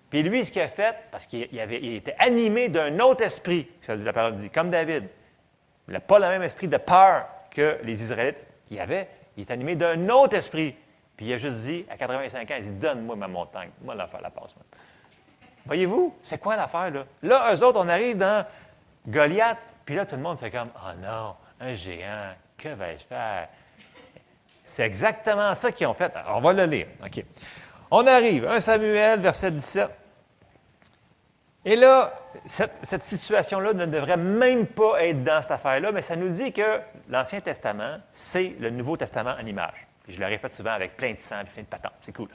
Puis 0.09 0.23
lui, 0.23 0.45
ce 0.45 0.51
qu'il 0.51 0.61
a 0.61 0.67
fait, 0.67 0.95
parce 1.11 1.25
qu'il 1.25 1.47
était 1.59 2.15
animé 2.19 2.69
d'un 2.69 2.99
autre 2.99 3.23
esprit, 3.23 3.67
ça 3.81 3.97
dit 3.97 4.03
la 4.03 4.13
parole 4.13 4.35
dit, 4.35 4.49
comme 4.49 4.69
David. 4.69 5.09
Il 5.87 5.93
n'a 5.93 5.99
pas 5.99 6.19
le 6.19 6.27
même 6.27 6.41
esprit 6.41 6.67
de 6.67 6.77
peur 6.77 7.27
que 7.51 7.77
les 7.83 8.01
Israélites. 8.01 8.37
Il 8.71 8.79
avait, 8.79 9.07
il 9.37 9.41
est 9.41 9.51
animé 9.51 9.75
d'un 9.75 10.09
autre 10.09 10.35
esprit. 10.35 10.75
Puis 11.15 11.27
il 11.27 11.33
a 11.33 11.37
juste 11.37 11.57
dit, 11.57 11.85
à 11.89 11.97
85 11.97 12.49
ans, 12.49 12.55
il 12.57 12.65
dit 12.65 12.73
Donne-moi 12.73 13.15
ma 13.15 13.27
montagne. 13.27 13.69
Moi, 13.81 13.95
l'affaire 13.95 14.21
la 14.21 14.29
passe. 14.29 14.55
Voyez-vous, 15.65 16.15
c'est 16.21 16.37
quoi 16.37 16.55
l'affaire, 16.55 16.91
là? 16.91 17.05
Là, 17.23 17.53
eux 17.53 17.63
autres, 17.63 17.79
on 17.79 17.89
arrive 17.89 18.17
dans 18.17 18.45
Goliath, 19.07 19.57
puis 19.85 19.95
là, 19.95 20.05
tout 20.05 20.15
le 20.15 20.21
monde 20.21 20.37
fait 20.37 20.51
comme 20.51 20.69
Oh 20.75 20.91
non, 21.01 21.35
un 21.59 21.73
géant, 21.73 22.33
que 22.57 22.69
vais-je 22.69 23.05
faire? 23.05 23.47
C'est 24.65 24.83
exactement 24.83 25.53
ça 25.55 25.71
qu'ils 25.71 25.87
ont 25.87 25.93
fait. 25.93 26.11
on 26.27 26.41
va 26.41 26.53
le 26.53 26.65
lire. 26.65 26.87
On 27.91 28.05
arrive, 28.07 28.47
1 28.47 28.59
Samuel, 28.59 29.19
verset 29.19 29.51
17. 29.51 29.89
Et 31.65 31.75
là, 31.75 32.13
cette, 32.45 33.01
situation-là 33.01 33.73
ne 33.73 33.85
devrait 33.87 34.17
même 34.17 34.67
pas 34.67 35.03
être 35.03 35.23
dans 35.23 35.41
cette 35.41 35.51
affaire-là, 35.51 35.91
mais 35.91 36.03
ça 36.03 36.15
nous 36.15 36.29
dit 36.29 36.51
que 36.51 36.79
l'Ancien 37.09 37.41
Testament, 37.41 37.97
c'est 38.11 38.55
le 38.59 38.69
Nouveau 38.69 38.97
Testament 38.97 39.33
en 39.39 39.45
image. 39.45 39.87
Je 40.07 40.19
le 40.19 40.25
répète 40.25 40.53
souvent 40.53 40.71
avec 40.71 40.95
plein 40.95 41.13
de 41.13 41.19
sang 41.19 41.41
et 41.41 41.45
plein 41.45 41.63
de 41.63 41.67
patentes. 41.67 41.93
C'est 42.01 42.15
cool. 42.15 42.29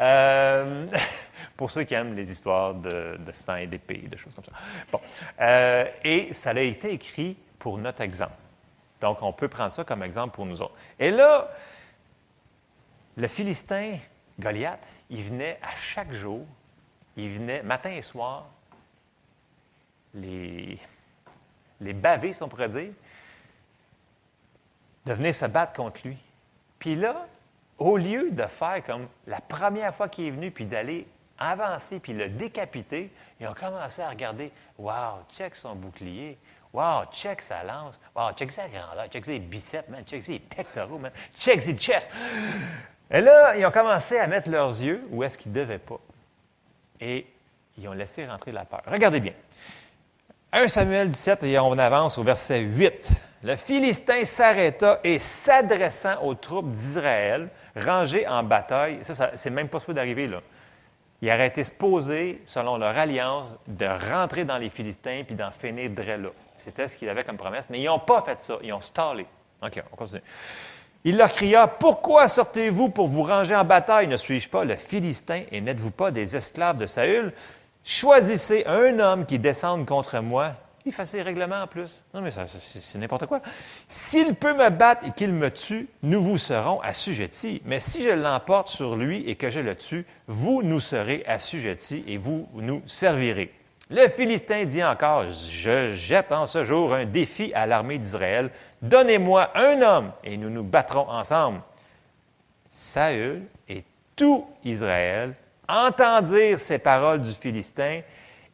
Euh, 0.00 0.86
pour 1.56 1.70
ceux 1.70 1.84
qui 1.84 1.94
aiment 1.94 2.14
les 2.14 2.30
histoires 2.30 2.74
de, 2.74 3.18
sang 3.32 3.56
et 3.56 3.66
d'épée, 3.66 3.98
de 3.98 4.16
choses 4.16 4.34
comme 4.34 4.44
ça. 4.44 4.52
Bon. 4.90 5.00
Euh, 5.40 5.86
et 6.02 6.34
ça 6.34 6.50
a 6.50 6.60
été 6.60 6.92
écrit 6.92 7.36
pour 7.58 7.78
notre 7.78 8.00
exemple. 8.00 8.34
Donc, 9.00 9.22
on 9.22 9.32
peut 9.32 9.48
prendre 9.48 9.72
ça 9.72 9.84
comme 9.84 10.02
exemple 10.02 10.34
pour 10.34 10.46
nous 10.46 10.60
autres. 10.62 10.74
Et 10.98 11.10
là, 11.10 11.50
le 13.16 13.28
Philistin, 13.28 13.98
Goliath, 14.38 14.84
il 15.10 15.22
venait 15.22 15.58
à 15.62 15.74
chaque 15.76 16.12
jour, 16.12 16.44
il 17.16 17.38
venait 17.38 17.62
matin 17.62 17.90
et 17.90 18.02
soir, 18.02 18.46
les, 20.14 20.78
les 21.80 21.92
bavés, 21.92 22.32
si 22.32 22.42
on 22.42 22.48
pourrait 22.48 22.68
dire, 22.68 22.92
de 25.04 25.12
venir 25.12 25.34
se 25.34 25.46
battre 25.46 25.74
contre 25.74 26.00
lui. 26.04 26.16
Puis 26.84 26.96
là, 26.96 27.26
au 27.78 27.96
lieu 27.96 28.30
de 28.30 28.42
faire 28.42 28.84
comme 28.84 29.08
la 29.26 29.40
première 29.40 29.94
fois 29.94 30.10
qu'il 30.10 30.26
est 30.26 30.30
venu, 30.30 30.50
puis 30.50 30.66
d'aller 30.66 31.06
avancer, 31.38 31.98
puis 31.98 32.12
le 32.12 32.28
décapiter, 32.28 33.10
ils 33.40 33.46
ont 33.46 33.54
commencé 33.54 34.02
à 34.02 34.10
regarder, 34.10 34.52
wow, 34.76 35.22
check 35.32 35.56
son 35.56 35.74
bouclier, 35.76 36.36
Wow, 36.74 37.04
check 37.10 37.40
sa 37.40 37.62
lance. 37.62 37.98
Wow, 38.14 38.32
check 38.32 38.52
sa 38.52 38.68
grandeur. 38.68 39.06
Check 39.08 39.24
ses 39.24 39.38
biceps, 39.38 39.88
man. 39.88 40.04
Check 40.04 40.24
ses 40.24 40.40
pectoraux, 40.40 40.98
man. 40.98 41.12
Check 41.34 41.62
ses 41.62 41.74
chest. 41.74 42.10
Et 43.10 43.20
là, 43.20 43.56
ils 43.56 43.64
ont 43.64 43.70
commencé 43.70 44.18
à 44.18 44.26
mettre 44.26 44.50
leurs 44.50 44.82
yeux 44.82 45.06
où 45.10 45.22
est-ce 45.22 45.38
qu'ils 45.38 45.52
ne 45.52 45.60
devaient 45.60 45.78
pas. 45.78 46.00
Et 47.00 47.26
ils 47.78 47.88
ont 47.88 47.92
laissé 47.92 48.26
rentrer 48.26 48.52
la 48.52 48.64
peur. 48.64 48.82
Regardez 48.86 49.20
bien. 49.20 49.34
1 50.52 50.66
Samuel 50.66 51.08
17, 51.08 51.44
et 51.44 51.58
on 51.60 51.78
avance 51.78 52.18
au 52.18 52.24
verset 52.24 52.58
8. 52.60 53.12
Le 53.44 53.56
Philistin 53.56 54.24
s'arrêta 54.24 55.00
et 55.04 55.18
s'adressant 55.18 56.22
aux 56.22 56.34
troupes 56.34 56.70
d'Israël, 56.70 57.50
rangées 57.76 58.26
en 58.26 58.42
bataille, 58.42 59.00
ça, 59.02 59.32
c'est 59.34 59.50
même 59.50 59.68
pas 59.68 59.80
supposé 59.80 59.96
d'arriver 59.96 60.28
là. 60.28 60.40
Il 61.20 61.30
aurait 61.30 61.48
été 61.48 61.62
poser, 61.64 62.40
selon 62.46 62.78
leur 62.78 62.96
alliance, 62.96 63.54
de 63.66 63.84
rentrer 63.84 64.46
dans 64.46 64.56
les 64.56 64.70
Philistins 64.70 65.24
puis 65.26 65.34
d'en 65.34 65.50
finir 65.50 65.90
là. 65.94 66.30
C'était 66.56 66.88
ce 66.88 66.96
qu'il 66.96 67.08
avait 67.10 67.22
comme 67.22 67.36
promesse, 67.36 67.66
mais 67.68 67.80
ils 67.80 67.84
n'ont 67.84 67.98
pas 67.98 68.22
fait 68.22 68.40
ça. 68.40 68.56
Ils 68.62 68.72
ont 68.72 68.80
stallé. 68.80 69.26
OK, 69.62 69.82
on 69.92 69.96
continue. 69.96 70.22
Il 71.04 71.18
leur 71.18 71.30
cria 71.30 71.66
Pourquoi 71.66 72.28
sortez-vous 72.28 72.88
pour 72.88 73.08
vous 73.08 73.24
ranger 73.24 73.54
en 73.54 73.64
bataille? 73.64 74.06
Ne 74.06 74.16
suis-je 74.16 74.48
pas 74.48 74.64
le 74.64 74.76
Philistin 74.76 75.42
et 75.52 75.60
n'êtes-vous 75.60 75.90
pas 75.90 76.10
des 76.10 76.34
esclaves 76.34 76.78
de 76.78 76.86
Saül? 76.86 77.30
Choisissez 77.84 78.64
un 78.66 78.98
homme 78.98 79.26
qui 79.26 79.38
descende 79.38 79.84
contre 79.84 80.20
moi. 80.20 80.54
Il 80.86 80.92
fait 80.92 81.06
ses 81.06 81.22
règlements 81.22 81.62
en 81.62 81.66
plus. 81.66 82.02
Non, 82.12 82.20
mais 82.20 82.30
c'est 82.30 82.98
n'importe 82.98 83.26
quoi. 83.26 83.40
S'il 83.88 84.34
peut 84.34 84.52
me 84.52 84.68
battre 84.68 85.06
et 85.06 85.12
qu'il 85.12 85.32
me 85.32 85.50
tue, 85.50 85.88
nous 86.02 86.22
vous 86.22 86.36
serons 86.36 86.80
assujettis. 86.82 87.62
Mais 87.64 87.80
si 87.80 88.02
je 88.02 88.10
l'emporte 88.10 88.68
sur 88.68 88.96
lui 88.96 89.28
et 89.28 89.34
que 89.34 89.50
je 89.50 89.60
le 89.60 89.74
tue, 89.74 90.04
vous 90.26 90.62
nous 90.62 90.80
serez 90.80 91.24
assujettis 91.26 92.04
et 92.06 92.18
vous 92.18 92.48
nous 92.54 92.82
servirez. 92.86 93.50
Le 93.90 94.08
Philistin 94.08 94.64
dit 94.64 94.84
encore, 94.84 95.28
je 95.28 95.90
jette 95.90 96.32
en 96.32 96.46
ce 96.46 96.64
jour 96.64 96.92
un 96.92 97.04
défi 97.04 97.52
à 97.54 97.66
l'armée 97.66 97.98
d'Israël. 97.98 98.50
Donnez-moi 98.82 99.50
un 99.54 99.80
homme 99.80 100.12
et 100.22 100.36
nous 100.36 100.50
nous 100.50 100.64
battrons 100.64 101.08
ensemble. 101.08 101.60
Saül 102.68 103.42
et 103.68 103.84
tout 104.16 104.46
Israël 104.64 105.34
entendirent 105.68 106.58
ces 106.58 106.78
paroles 106.78 107.22
du 107.22 107.32
Philistin 107.32 108.00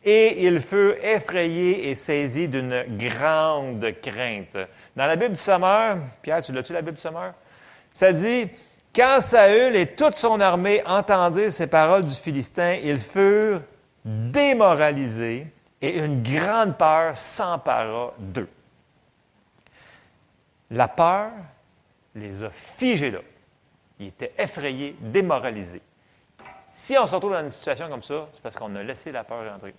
et 0.02 0.46
ils 0.46 0.60
furent 0.60 0.96
effrayés 1.04 1.90
et 1.90 1.94
saisis 1.94 2.48
d'une 2.48 2.84
grande 2.96 3.86
crainte. 4.00 4.56
Dans 4.96 5.06
la 5.06 5.16
Bible 5.16 5.34
du 5.34 5.40
Sommeur, 5.40 5.98
Pierre, 6.22 6.42
tu 6.42 6.52
l'as-tu 6.52 6.72
la 6.72 6.80
Bible 6.80 6.96
du 6.96 7.00
Sommeur? 7.00 7.34
Ça 7.92 8.12
dit, 8.12 8.48
quand 8.94 9.20
Saül 9.20 9.76
et 9.76 9.86
toute 9.94 10.14
son 10.14 10.40
armée 10.40 10.82
entendirent 10.86 11.52
ces 11.52 11.66
paroles 11.66 12.04
du 12.04 12.14
Philistin, 12.14 12.78
ils 12.82 12.98
furent 12.98 13.62
démoralisés 14.04 15.46
et 15.82 15.98
une 15.98 16.22
grande 16.22 16.76
peur 16.76 17.16
s'empara 17.16 18.14
d'eux. 18.18 18.48
La 20.70 20.88
peur 20.88 21.30
les 22.14 22.42
a 22.42 22.50
figés 22.50 23.10
là. 23.10 23.20
Ils 23.98 24.08
étaient 24.08 24.32
effrayés, 24.38 24.96
démoralisés. 25.00 25.82
Si 26.72 26.96
on 26.96 27.06
se 27.06 27.14
retrouve 27.14 27.32
dans 27.32 27.42
une 27.42 27.50
situation 27.50 27.88
comme 27.88 28.02
ça, 28.02 28.28
c'est 28.32 28.42
parce 28.42 28.56
qu'on 28.56 28.74
a 28.76 28.82
laissé 28.82 29.12
la 29.12 29.24
peur 29.24 29.50
rentrer. 29.52 29.74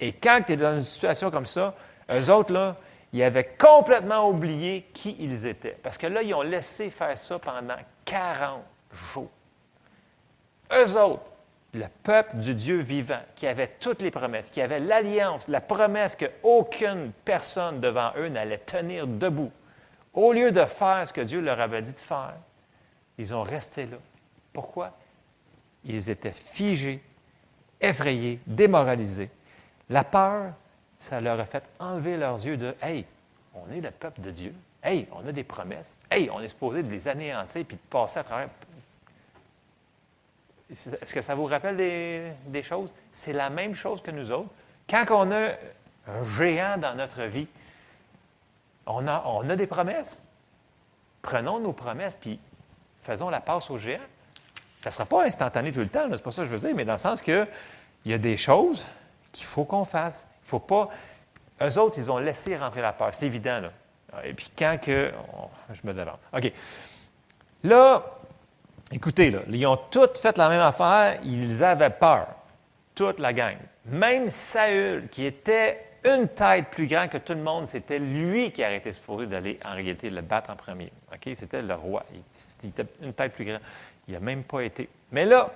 Et 0.00 0.12
quand 0.12 0.40
tu 0.44 0.52
es 0.52 0.56
dans 0.56 0.76
une 0.76 0.82
situation 0.82 1.30
comme 1.30 1.46
ça, 1.46 1.74
eux 2.10 2.30
autres, 2.30 2.52
là, 2.52 2.76
ils 3.12 3.22
avaient 3.22 3.50
complètement 3.58 4.28
oublié 4.28 4.86
qui 4.94 5.16
ils 5.18 5.46
étaient. 5.46 5.78
Parce 5.82 5.98
que 5.98 6.06
là, 6.06 6.22
ils 6.22 6.34
ont 6.34 6.42
laissé 6.42 6.90
faire 6.90 7.16
ça 7.16 7.38
pendant 7.38 7.76
40 8.04 8.62
jours. 9.12 9.30
Eux 10.72 10.98
autres, 10.98 11.22
le 11.74 11.86
peuple 12.02 12.38
du 12.38 12.54
Dieu 12.54 12.78
vivant, 12.78 13.20
qui 13.34 13.46
avait 13.46 13.68
toutes 13.80 14.02
les 14.02 14.10
promesses, 14.10 14.50
qui 14.50 14.60
avait 14.60 14.80
l'alliance, 14.80 15.48
la 15.48 15.60
promesse 15.60 16.16
qu'aucune 16.16 17.12
personne 17.24 17.80
devant 17.80 18.10
eux 18.16 18.28
n'allait 18.28 18.58
tenir 18.58 19.06
debout, 19.06 19.52
au 20.12 20.32
lieu 20.32 20.52
de 20.52 20.64
faire 20.64 21.08
ce 21.08 21.12
que 21.12 21.22
Dieu 21.22 21.40
leur 21.40 21.60
avait 21.60 21.82
dit 21.82 21.94
de 21.94 21.98
faire, 21.98 22.34
ils 23.18 23.34
ont 23.34 23.42
resté 23.42 23.86
là. 23.86 23.96
Pourquoi? 24.52 24.92
Ils 25.84 26.10
étaient 26.10 26.32
figés, 26.32 27.02
effrayés, 27.80 28.38
démoralisés. 28.46 29.30
La 29.92 30.04
peur, 30.04 30.54
ça 31.00 31.20
leur 31.20 31.38
a 31.38 31.44
fait 31.44 31.62
enlever 31.78 32.16
leurs 32.16 32.42
yeux 32.46 32.56
de 32.56 32.74
Hey, 32.80 33.04
on 33.54 33.70
est 33.70 33.82
le 33.82 33.90
peuple 33.90 34.22
de 34.22 34.30
Dieu. 34.30 34.54
Hey, 34.82 35.06
on 35.12 35.26
a 35.28 35.32
des 35.32 35.44
promesses. 35.44 35.98
Hey, 36.10 36.30
on 36.30 36.40
est 36.40 36.48
supposé 36.48 36.82
de 36.82 36.90
les 36.90 37.08
anéantir 37.08 37.66
puis 37.66 37.76
de 37.76 37.82
passer 37.90 38.20
à 38.20 38.24
travers. 38.24 38.48
Est-ce 40.70 41.12
que 41.12 41.20
ça 41.20 41.34
vous 41.34 41.44
rappelle 41.44 41.76
des, 41.76 42.62
choses? 42.62 42.90
C'est 43.12 43.34
la 43.34 43.50
même 43.50 43.74
chose 43.74 44.00
que 44.00 44.10
nous 44.10 44.30
autres. 44.30 44.48
Quand 44.88 45.04
on 45.10 45.30
a 45.30 45.50
un 46.08 46.24
géant 46.38 46.78
dans 46.78 46.94
notre 46.94 47.24
vie, 47.24 47.46
on 48.86 49.06
a, 49.06 49.56
des 49.56 49.66
promesses. 49.66 50.22
Prenons 51.20 51.60
nos 51.60 51.74
promesses 51.74 52.16
puis 52.16 52.40
faisons 53.02 53.28
la 53.28 53.42
passe 53.42 53.70
au 53.70 53.76
géant. 53.76 54.00
Ça 54.80 54.88
ne 54.88 54.92
sera 54.94 55.04
pas 55.04 55.24
instantané 55.26 55.70
tout 55.70 55.80
le 55.80 55.88
temps, 55.88 56.06
c'est 56.10 56.22
pas 56.22 56.32
ça 56.32 56.42
que 56.44 56.48
je 56.48 56.56
veux 56.56 56.66
dire, 56.66 56.74
mais 56.74 56.86
dans 56.86 56.94
le 56.94 56.98
sens 56.98 57.20
que 57.20 57.46
il 58.06 58.10
y 58.10 58.14
a 58.14 58.18
des 58.18 58.38
choses 58.38 58.82
qu'il 59.32 59.46
faut 59.46 59.64
qu'on 59.64 59.84
fasse. 59.84 60.26
Il 60.42 60.46
ne 60.46 60.48
faut 60.48 60.60
pas. 60.60 60.88
Eux 61.62 61.78
autres, 61.78 61.98
ils 61.98 62.10
ont 62.10 62.18
laissé 62.18 62.56
rentrer 62.56 62.80
la 62.80 62.92
peur. 62.92 63.10
C'est 63.12 63.26
évident, 63.26 63.60
là. 63.60 63.70
Et 64.24 64.34
puis 64.34 64.50
quand 64.56 64.78
que. 64.80 65.12
je 65.72 65.80
me 65.86 65.94
demande. 65.94 66.18
OK. 66.32 66.52
Là, 67.64 68.04
écoutez, 68.90 69.30
là, 69.30 69.40
ils 69.48 69.66
ont 69.66 69.78
tous 69.90 70.20
fait 70.20 70.36
la 70.36 70.48
même 70.48 70.60
affaire. 70.60 71.18
Ils 71.24 71.62
avaient 71.64 71.90
peur. 71.90 72.28
Toute 72.94 73.20
la 73.20 73.32
gang. 73.32 73.56
Même 73.86 74.28
Saül, 74.28 75.08
qui 75.08 75.24
était 75.24 75.86
une 76.04 76.28
tête 76.28 76.68
plus 76.70 76.86
grande 76.86 77.08
que 77.08 77.18
tout 77.18 77.32
le 77.32 77.42
monde, 77.42 77.68
c'était 77.68 77.98
lui 77.98 78.50
qui 78.50 78.62
a 78.62 78.72
été 78.74 78.92
supposé 78.92 79.26
d'aller 79.26 79.58
en 79.64 79.74
réalité 79.74 80.10
le 80.10 80.20
battre 80.20 80.50
en 80.50 80.56
premier. 80.56 80.92
OK? 81.12 81.32
C'était 81.34 81.62
le 81.62 81.74
roi. 81.74 82.04
Il, 82.62 82.68
était 82.68 82.86
une 83.00 83.12
tête 83.12 83.32
plus 83.32 83.44
grande. 83.44 83.60
Il 84.08 84.14
n'a 84.14 84.20
même 84.20 84.42
pas 84.42 84.62
été. 84.62 84.88
Mais 85.12 85.24
là, 85.24 85.50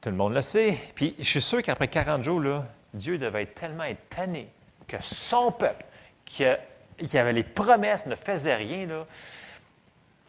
tout 0.00 0.08
le 0.08 0.16
monde 0.16 0.34
le 0.34 0.42
sait. 0.42 0.78
Puis 0.94 1.14
je 1.18 1.24
suis 1.24 1.42
sûr 1.42 1.62
qu'après 1.62 1.88
40 1.88 2.24
jours, 2.24 2.40
là, 2.40 2.64
Dieu 2.94 3.18
devait 3.18 3.42
être 3.42 3.54
tellement 3.54 3.84
étonné 3.84 4.48
que 4.86 4.96
son 5.00 5.52
peuple, 5.52 5.84
qui, 6.24 6.44
avait 6.44 7.32
les 7.32 7.44
promesses, 7.44 8.06
ne 8.06 8.14
faisait 8.14 8.56
rien. 8.56 9.06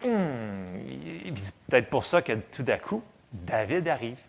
Hmm, 0.04 0.80
c'est 1.36 1.56
peut-être 1.67 1.89
pour 1.89 2.06
ça 2.06 2.22
que 2.22 2.34
tout 2.34 2.63
d'un 2.63 2.78
coup, 2.78 3.04
David 3.32 3.88
arrive. 3.88 4.19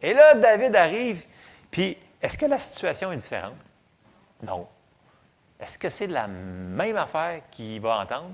Et 0.00 0.14
là, 0.14 0.34
David 0.34 0.74
arrive, 0.74 1.24
puis 1.70 1.96
est-ce 2.20 2.36
que 2.36 2.46
la 2.46 2.58
situation 2.58 3.12
est 3.12 3.16
différente? 3.16 3.54
Non. 4.42 4.66
Est-ce 5.60 5.78
que 5.78 5.88
c'est 5.88 6.08
la 6.08 6.26
même 6.26 6.96
affaire 6.96 7.42
qu'il 7.50 7.80
va 7.80 8.00
entendre? 8.00 8.32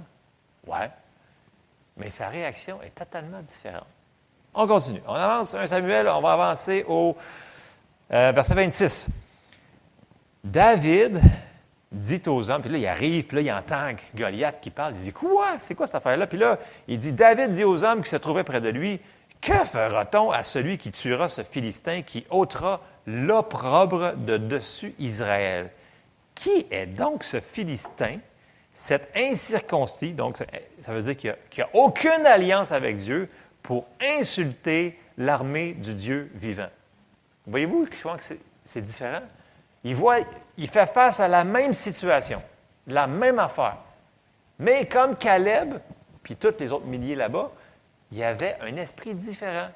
Ouais. 0.66 0.90
Mais 1.96 2.10
sa 2.10 2.28
réaction 2.28 2.80
est 2.82 2.94
totalement 2.94 3.42
différente. 3.42 3.86
On 4.54 4.66
continue. 4.66 5.02
On 5.06 5.14
avance, 5.14 5.54
un 5.54 5.66
Samuel, 5.66 6.08
on 6.08 6.20
va 6.20 6.32
avancer 6.32 6.84
au 6.88 7.16
euh, 8.12 8.32
verset 8.32 8.54
26. 8.54 9.10
David 10.44 11.20
dit 11.90 12.22
aux 12.26 12.50
hommes, 12.50 12.62
puis 12.62 12.70
là, 12.70 12.78
il 12.78 12.86
arrive, 12.86 13.26
puis 13.26 13.36
là, 13.36 13.42
il 13.42 13.52
entend 13.52 13.96
Goliath 14.14 14.60
qui 14.60 14.70
parle. 14.70 14.94
Il 14.96 15.00
dit 15.00 15.12
Quoi? 15.12 15.56
C'est 15.58 15.74
quoi 15.74 15.86
cette 15.86 15.96
affaire-là? 15.96 16.26
Puis 16.26 16.38
là, 16.38 16.58
il 16.86 16.98
dit 16.98 17.12
David 17.12 17.50
dit 17.50 17.64
aux 17.64 17.82
hommes 17.84 18.02
qui 18.02 18.10
se 18.10 18.16
trouvaient 18.16 18.44
près 18.44 18.60
de 18.60 18.68
lui 18.68 19.00
Que 19.40 19.64
fera-t-on 19.64 20.30
à 20.30 20.44
celui 20.44 20.78
qui 20.78 20.90
tuera 20.90 21.28
ce 21.28 21.42
Philistin 21.42 22.02
qui 22.02 22.24
ôtera 22.30 22.80
l'opprobre 23.06 24.14
de 24.16 24.36
dessus 24.36 24.94
Israël? 24.98 25.70
Qui 26.34 26.66
est 26.70 26.86
donc 26.86 27.24
ce 27.24 27.40
Philistin 27.40 28.18
cet 28.78 29.10
incirconcis, 29.16 30.12
donc 30.12 30.36
ça 30.82 30.92
veut 30.92 31.02
dire 31.02 31.16
qu'il 31.16 31.36
n'y 31.56 31.62
a, 31.64 31.68
aucune 31.72 32.24
alliance 32.26 32.70
avec 32.70 32.96
Dieu 32.96 33.28
pour 33.60 33.88
insulter 34.00 34.96
l'armée 35.16 35.72
du 35.72 35.94
Dieu 35.94 36.30
vivant. 36.34 36.68
Voyez-vous, 37.48 37.88
je 37.90 37.98
crois 37.98 38.16
que 38.16 38.22
c'est 38.62 38.80
différent? 38.80 39.22
Il, 39.84 39.94
voit, 39.94 40.18
il 40.56 40.68
fait 40.68 40.86
face 40.86 41.20
à 41.20 41.28
la 41.28 41.44
même 41.44 41.72
situation, 41.72 42.42
la 42.86 43.06
même 43.06 43.38
affaire. 43.38 43.76
Mais 44.58 44.86
comme 44.86 45.16
Caleb, 45.16 45.74
puis 46.22 46.36
tous 46.36 46.54
les 46.58 46.72
autres 46.72 46.86
milliers 46.86 47.14
là-bas, 47.14 47.50
il 48.10 48.22
avait 48.22 48.56
un 48.60 48.76
esprit 48.76 49.14
différent. 49.14 49.68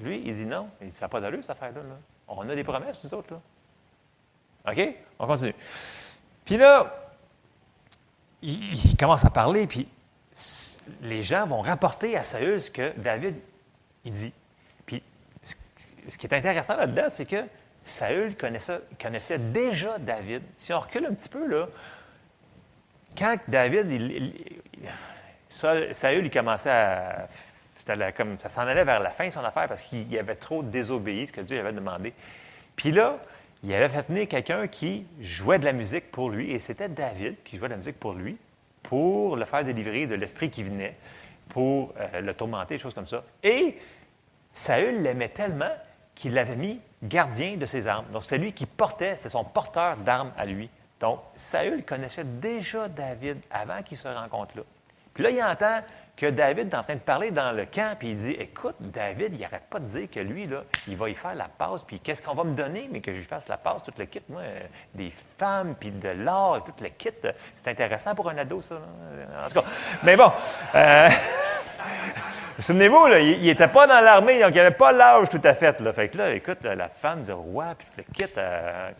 Lui, 0.00 0.22
il 0.24 0.34
dit 0.34 0.46
non. 0.46 0.68
Il 0.80 0.88
dit, 0.88 0.96
ça 0.96 1.04
n'a 1.04 1.08
pas 1.08 1.20
d'allure, 1.20 1.40
cette 1.42 1.50
affaire-là. 1.50 1.80
On 2.28 2.48
a 2.48 2.54
des 2.54 2.64
promesses, 2.64 3.04
nous 3.04 3.14
autres. 3.14 3.34
Là. 3.34 4.72
OK? 4.72 4.94
On 5.18 5.26
continue. 5.26 5.54
Puis 6.44 6.56
là, 6.56 6.94
il, 8.42 8.96
commence 8.96 9.24
à 9.24 9.30
parler, 9.30 9.66
puis 9.66 9.88
les 11.02 11.22
gens 11.22 11.46
vont 11.46 11.60
rapporter 11.60 12.16
à 12.16 12.22
Saül 12.22 12.60
ce 12.60 12.70
que 12.70 12.92
David, 12.98 13.36
il 14.04 14.12
dit. 14.12 14.32
Puis 14.86 15.02
ce 15.42 16.18
qui 16.18 16.26
est 16.26 16.34
intéressant 16.34 16.76
là-dedans, 16.76 17.08
c'est 17.10 17.26
que 17.26 17.44
Saül 17.84 18.34
connaissait, 18.36 19.38
déjà 19.38 19.98
David. 19.98 20.42
Si 20.56 20.72
on 20.72 20.80
recule 20.80 21.06
un 21.06 21.14
petit 21.14 21.28
peu, 21.28 21.46
là, 21.46 21.68
quand 23.18 23.36
David, 23.48 24.32
Saül, 25.48 26.24
il 26.24 26.30
commençait 26.30 26.70
à. 26.70 27.26
comme, 28.16 28.38
ça 28.38 28.48
s'en 28.48 28.62
allait 28.62 28.84
vers 28.84 29.00
la 29.00 29.10
fin 29.10 29.26
de 29.26 29.32
son 29.32 29.44
affaire 29.44 29.66
parce 29.66 29.82
qu'il 29.82 30.16
avait 30.18 30.36
trop 30.36 30.62
désobéi 30.62 31.26
ce 31.26 31.32
que 31.32 31.40
Dieu 31.40 31.58
avait 31.58 31.72
demandé. 31.72 32.12
Puis 32.76 32.92
là, 32.92 33.18
il 33.62 33.74
avait 33.74 33.88
fait 33.88 34.06
venir 34.08 34.28
quelqu'un 34.28 34.68
qui 34.68 35.06
jouait 35.20 35.58
de 35.58 35.64
la 35.64 35.72
musique 35.72 36.10
pour 36.10 36.30
lui, 36.30 36.52
et 36.52 36.58
c'était 36.58 36.88
David 36.88 37.36
qui 37.44 37.56
jouait 37.56 37.68
de 37.68 37.74
la 37.74 37.78
musique 37.78 37.98
pour 37.98 38.14
lui, 38.14 38.38
pour 38.82 39.36
le 39.36 39.44
faire 39.44 39.64
délivrer 39.64 40.06
de 40.06 40.14
l'esprit 40.14 40.50
qui 40.50 40.62
venait, 40.62 40.96
pour 41.50 41.92
euh, 41.98 42.20
le 42.20 42.32
tourmenter, 42.32 42.76
des 42.76 42.78
choses 42.78 42.94
comme 42.94 43.06
ça. 43.06 43.22
Et 43.42 43.76
Saül 44.52 45.02
l'aimait 45.02 45.28
tellement 45.28 45.72
qu'il 46.20 46.34
l'avait 46.34 46.56
mis 46.56 46.80
gardien 47.02 47.56
de 47.56 47.64
ses 47.64 47.86
armes. 47.86 48.04
Donc, 48.12 48.24
c'est 48.24 48.36
lui 48.36 48.52
qui 48.52 48.66
portait, 48.66 49.16
c'est 49.16 49.30
son 49.30 49.42
porteur 49.42 49.96
d'armes 49.96 50.32
à 50.36 50.44
lui. 50.44 50.68
Donc, 51.00 51.20
Saül 51.34 51.82
connaissait 51.82 52.24
déjà 52.24 52.88
David 52.88 53.38
avant 53.50 53.82
qu'il 53.82 53.96
se 53.96 54.06
rencontre 54.06 54.54
là. 54.58 54.62
Puis 55.14 55.24
là, 55.24 55.30
il 55.30 55.42
entend 55.42 55.80
que 56.18 56.26
David 56.26 56.70
est 56.70 56.76
en 56.76 56.82
train 56.82 56.96
de 56.96 57.00
parler 57.00 57.30
dans 57.30 57.52
le 57.52 57.64
camp, 57.64 57.96
puis 57.98 58.10
il 58.10 58.16
dit 58.16 58.32
Écoute, 58.32 58.76
David, 58.80 59.32
il 59.32 59.40
n'arrête 59.40 59.64
pas 59.70 59.78
de 59.78 59.86
dire 59.86 60.10
que 60.10 60.20
lui, 60.20 60.46
là, 60.46 60.64
il 60.86 60.96
va 60.98 61.08
y 61.08 61.14
faire 61.14 61.34
la 61.34 61.48
passe, 61.48 61.82
puis 61.82 61.98
qu'est-ce 61.98 62.20
qu'on 62.20 62.34
va 62.34 62.44
me 62.44 62.54
donner, 62.54 62.86
mais 62.92 63.00
que 63.00 63.14
je 63.14 63.18
lui 63.20 63.24
fasse 63.24 63.48
la 63.48 63.56
passe, 63.56 63.82
tout 63.82 63.94
le 63.96 64.04
kit, 64.04 64.20
moi, 64.28 64.42
euh, 64.42 64.60
des 64.94 65.10
femmes, 65.38 65.74
puis 65.80 65.90
de 65.90 66.10
l'or, 66.10 66.62
tout 66.64 66.74
le 66.82 66.90
kit. 66.90 67.08
C'est 67.56 67.68
intéressant 67.68 68.14
pour 68.14 68.28
un 68.28 68.36
ado, 68.36 68.60
ça. 68.60 68.74
En 68.74 69.48
tout 69.48 69.62
cas, 69.62 69.66
mais 70.02 70.18
bon. 70.18 70.30
Euh, 70.74 71.08
Souvenez-vous, 72.60 73.06
il 73.18 73.42
n'était 73.42 73.68
pas 73.68 73.86
dans 73.86 74.00
l'armée, 74.00 74.38
donc 74.38 74.50
il 74.50 74.56
n'avait 74.56 74.70
pas 74.70 74.92
l'âge 74.92 75.30
tout 75.30 75.40
à 75.44 75.54
fait. 75.54 75.82
Fait 75.94 76.08
que 76.08 76.18
là, 76.18 76.34
écoute, 76.34 76.58
la 76.62 76.88
femme 76.88 77.22
dit 77.22 77.32
roi, 77.32 77.74
puis 77.78 77.88
le 77.96 78.02
quitte. 78.02 78.36
Euh, 78.36 78.90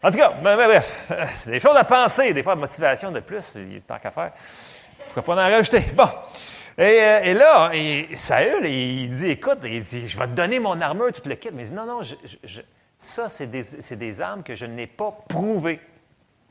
en 0.00 0.12
tout 0.12 0.18
cas, 0.18 0.32
ben, 0.42 0.56
ben, 0.56 0.68
bref, 0.68 1.08
c'est 1.36 1.50
des 1.50 1.58
choses 1.58 1.76
à 1.76 1.82
penser, 1.82 2.32
des 2.32 2.42
fois, 2.44 2.54
motivation 2.54 3.10
de 3.10 3.18
plus, 3.18 3.56
il 3.56 3.78
a 3.78 3.80
tant 3.80 3.98
qu'à 3.98 4.12
faire. 4.12 4.30
Il 4.34 5.08
ne 5.08 5.14
faut 5.14 5.22
pas 5.22 5.32
en 5.32 5.50
rajouter? 5.50 5.80
Bon. 5.94 6.08
Et, 6.76 7.00
euh, 7.00 7.34
là, 7.34 7.72
Saül, 8.14 8.64
il 8.64 9.10
dit 9.10 9.30
Écoute, 9.30 9.58
il 9.64 9.82
dit, 9.82 10.08
je 10.08 10.16
vais 10.16 10.26
te 10.26 10.32
donner 10.32 10.60
mon 10.60 10.80
armure, 10.80 11.10
tout 11.10 11.28
le 11.28 11.34
kit. 11.34 11.48
Mais 11.52 11.64
il 11.64 11.70
dit 11.70 11.74
Non, 11.74 11.86
non, 11.86 12.02
ça, 13.00 13.28
c'est 13.28 13.46
des 13.48 14.20
armes 14.20 14.44
que 14.44 14.54
je 14.54 14.66
n'ai 14.66 14.86
pas 14.86 15.10
prouvées. 15.28 15.80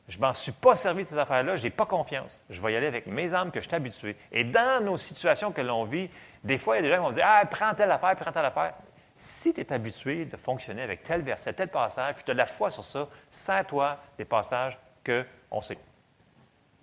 Je 0.07 0.19
m'en 0.19 0.33
suis 0.33 0.53
pas 0.53 0.75
servi 0.75 1.03
de 1.03 1.07
ces 1.07 1.17
affaires-là, 1.17 1.57
je 1.57 1.63
n'ai 1.63 1.69
pas 1.69 1.85
confiance. 1.85 2.41
Je 2.49 2.61
vais 2.61 2.73
y 2.73 2.75
aller 2.77 2.87
avec 2.87 3.07
mes 3.07 3.33
armes 3.33 3.51
que 3.51 3.59
je 3.59 3.67
suis 3.67 3.75
habitué. 3.75 4.15
Et 4.31 4.45
dans 4.45 4.83
nos 4.83 4.97
situations 4.97 5.51
que 5.51 5.61
l'on 5.61 5.83
vit, 5.83 6.09
des 6.43 6.57
fois, 6.57 6.77
il 6.77 6.85
y 6.85 6.87
a 6.87 6.89
des 6.89 6.95
gens 6.95 7.01
qui 7.01 7.09
vont 7.09 7.15
dire 7.15 7.25
Ah, 7.27 7.45
prends 7.45 7.73
telle 7.73 7.91
affaire, 7.91 8.15
prends 8.15 8.31
telle 8.31 8.45
affaire. 8.45 8.73
Si 9.17 9.53
tu 9.53 9.59
es 9.59 9.73
habitué 9.73 10.25
de 10.25 10.37
fonctionner 10.37 10.83
avec 10.83 11.03
tel 11.03 11.21
verset, 11.21 11.51
tel 11.53 11.67
passage, 11.67 12.15
puis 12.15 12.23
tu 12.23 12.31
as 12.31 12.35
de 12.35 12.37
la 12.37 12.45
foi 12.45 12.69
sur 12.71 12.83
ça, 12.83 13.07
sans 13.31 13.63
toi 13.63 13.97
des 14.17 14.25
passages 14.25 14.77
qu'on 15.03 15.61
sait. 15.61 15.77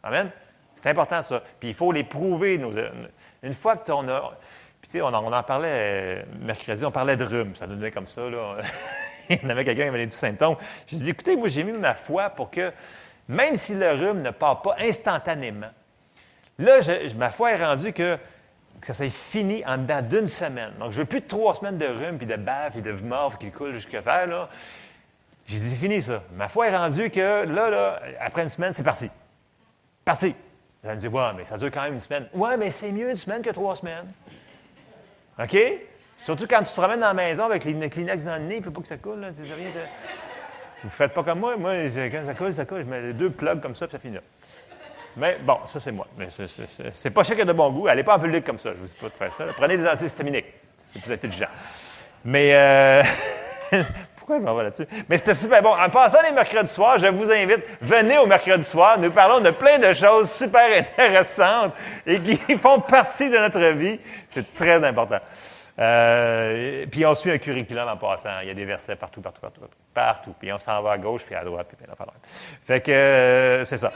Amen? 0.03 0.31
C'est 0.75 0.89
important, 0.91 1.23
ça. 1.23 1.43
Puis 1.61 1.71
il 1.71 1.75
faut 1.75 1.93
les 1.93 2.05
prouver. 2.05 2.61
une 3.43 3.55
fois 3.55 3.77
que 3.77 3.87
tu 3.87 3.93
en 3.93 4.07
as. 4.09 4.33
Puis 4.83 4.91
tu 4.91 4.99
sais, 4.99 5.03
on, 5.03 5.15
en 5.15 5.43
parlait 5.43 5.73
euh, 5.73 6.23
mercredi, 6.41 6.85
on 6.85 6.91
parlait 6.91 7.17
de 7.17 7.25
rhume. 7.25 7.55
Ça 7.55 7.67
donnait 7.67 7.91
comme 7.91 8.09
ça, 8.09 8.29
là. 8.29 8.59
il 9.31 9.43
y 9.43 9.47
en 9.47 9.51
avait 9.51 9.65
quelqu'un 9.65 9.85
qui 9.85 9.89
avait 9.89 9.99
des 9.99 10.09
petits 10.09 10.19
symptômes. 10.19 10.57
Je 10.87 10.97
dis 10.97 11.09
écoutez, 11.09 11.37
moi, 11.37 11.49
j'ai 11.49 11.65
mis 11.65 11.73
ma 11.73 11.95
foi 11.95 12.29
pour 12.31 12.51
que 12.51 12.73
même 13.29 13.57
si 13.57 13.75
le 13.75 13.93
rhume 13.93 14.23
ne 14.23 14.31
part 14.31 14.63
pas 14.63 14.77
instantanément. 14.79 15.71
Là, 16.59 16.81
ma 17.17 17.31
foi 17.31 17.53
est 17.53 17.65
rendue 17.65 17.93
que, 17.93 18.19
ça 18.83 18.93
s'est 18.93 19.11
fini 19.11 19.65
en 19.67 19.79
dedans 19.79 20.03
d'une 20.03 20.27
semaine. 20.27 20.73
Donc, 20.79 20.93
je 20.93 20.99
veux 20.99 21.05
plus 21.07 21.21
de 21.21 21.27
trois 21.27 21.55
semaines 21.55 21.79
de 21.79 21.87
rhume, 21.87 22.19
puis 22.19 22.27
de 22.27 22.37
bave, 22.37 22.73
puis 22.73 22.83
de 22.83 22.93
mort 22.93 23.39
qui 23.39 23.51
coule 23.51 23.73
jusqu'à 23.73 24.03
terre. 24.03 24.27
Là. 24.27 24.51
J'ai 25.47 25.57
dit, 25.57 25.71
c'est 25.71 25.77
fini 25.77 26.03
ça. 26.03 26.23
Ma 26.37 26.49
foi 26.49 26.69
est 26.69 26.77
rendue 26.77 27.09
que 27.09 27.45
là, 27.47 27.71
là, 27.71 28.03
après 28.21 28.43
une 28.43 28.49
semaine, 28.51 28.75
c'est 28.75 28.83
parti. 28.83 29.11
Parti. 30.05 30.35
Elle 30.83 30.91
me 30.91 30.97
dit, 30.97 31.09
ouais, 31.09 31.33
mais 31.35 31.45
ça 31.45 31.57
dure 31.57 31.71
quand 31.71 31.83
même 31.83 31.95
une 31.95 32.01
semaine. 32.01 32.29
Ouais, 32.35 32.59
mais 32.59 32.71
c'est 32.71 32.93
mieux 32.93 33.11
une 33.11 33.17
semaine 33.17 33.41
que 33.41 33.51
trois 33.51 33.75
semaines. 33.75 34.13
OK? 35.39 35.57
Surtout 36.19 36.47
quand 36.47 36.63
tu 36.63 36.73
te 36.73 36.81
promènes 36.81 37.01
dans 37.01 37.09
la 37.09 37.15
maison 37.15 37.45
avec 37.45 37.65
les 37.65 37.89
Kleenex 37.89 38.25
dans 38.25 38.37
le 38.37 38.43
nez, 38.43 38.57
il 38.57 38.59
ne 38.61 38.65
faut 38.65 38.71
pas 38.71 38.83
que 38.83 38.87
ça 38.87 38.99
coule. 38.99 39.21
Là. 39.21 39.31
Vous 40.85 40.91
ne 40.91 40.93
faites 40.93 41.15
pas 41.15 41.23
comme 41.23 41.41
moi. 41.41 41.57
Moi, 41.57 41.73
quand 42.13 42.27
ça 42.27 42.35
coule, 42.35 42.53
ça 42.53 42.67
coule. 42.67 42.83
Je 42.83 42.87
mets 42.87 43.15
deux 43.15 43.31
plugs 43.31 43.59
comme 43.59 43.75
ça, 43.75 43.87
puis 43.87 43.93
ça 43.93 43.99
finit 43.99 44.17
là. 44.17 44.21
Mais 45.17 45.39
bon, 45.43 45.57
ça, 45.65 45.81
c'est 45.81 45.93
moi. 45.93 46.07
Mais 46.19 46.27
c'est 46.29 47.11
pas 47.11 47.25
cher 47.25 47.47
de 47.47 47.53
bon 47.55 47.71
goût. 47.71 47.89
Allez 47.89 48.05
pas 48.05 48.17
en 48.17 48.21
public 48.21 48.45
comme 48.45 48.59
ça. 48.59 48.69
Je 48.69 48.75
ne 48.75 48.81
vous 48.81 48.87
dis 48.87 48.95
pas 49.01 49.09
de 49.09 49.15
faire 49.15 49.33
ça. 49.33 49.47
Prenez 49.57 49.79
des 49.79 49.89
antihistaminiques. 49.89 50.53
C'est 50.77 51.01
plus 51.01 51.13
intelligent. 51.13 51.47
Mais 52.23 52.51
euh, 52.53 53.03
pourquoi 54.17 54.39
je 54.39 54.43
m'en 54.43 54.55
vais 54.55 54.65
là-dessus? 54.65 54.87
Mais 55.09 55.17
c'était 55.17 55.35
super 55.35 55.63
bon. 55.63 55.75
En 55.75 55.89
passant 55.89 56.19
les 56.23 56.33
mercredis 56.33 56.71
soirs, 56.71 56.99
je 56.99 57.07
vous 57.07 57.31
invite, 57.31 57.63
venez 57.81 58.19
au 58.19 58.27
mercredi 58.27 58.65
soir. 58.65 58.99
Nous 58.99 59.11
parlons 59.11 59.41
de 59.41 59.53
plein 59.53 59.79
de 59.79 59.91
choses 59.95 60.31
super 60.31 60.69
intéressantes 60.99 61.73
et 62.05 62.21
qui 62.21 62.59
font 62.59 62.81
partie 62.81 63.31
de 63.31 63.39
notre 63.39 63.73
vie. 63.75 63.99
C'est 64.29 64.55
très 64.55 64.85
important. 64.85 65.21
Euh, 65.79 66.87
puis 66.87 67.05
on 67.05 67.15
suit 67.15 67.33
un 67.33 67.39
curriculum 67.39 67.89
en 67.89 67.97
passant. 67.97 68.41
Il 68.43 68.49
y 68.49 68.51
a 68.51 68.55
des 68.55 68.65
versets 68.65 68.97
partout, 68.97 69.21
partout, 69.21 69.41
partout, 69.41 69.61
partout. 69.93 70.35
Puis 70.39 70.53
on 70.53 70.59
s'en 70.59 70.81
va 70.83 70.93
à 70.93 70.99
gauche, 70.99 71.25
puis 71.25 71.35
à 71.35 71.45
droite, 71.45 71.67
puis 71.69 71.77
plein 71.77 71.95
Fait 72.65 72.81
que 72.81 72.93
euh, 72.93 73.65
c'est 73.65 73.79
ça. 73.79 73.93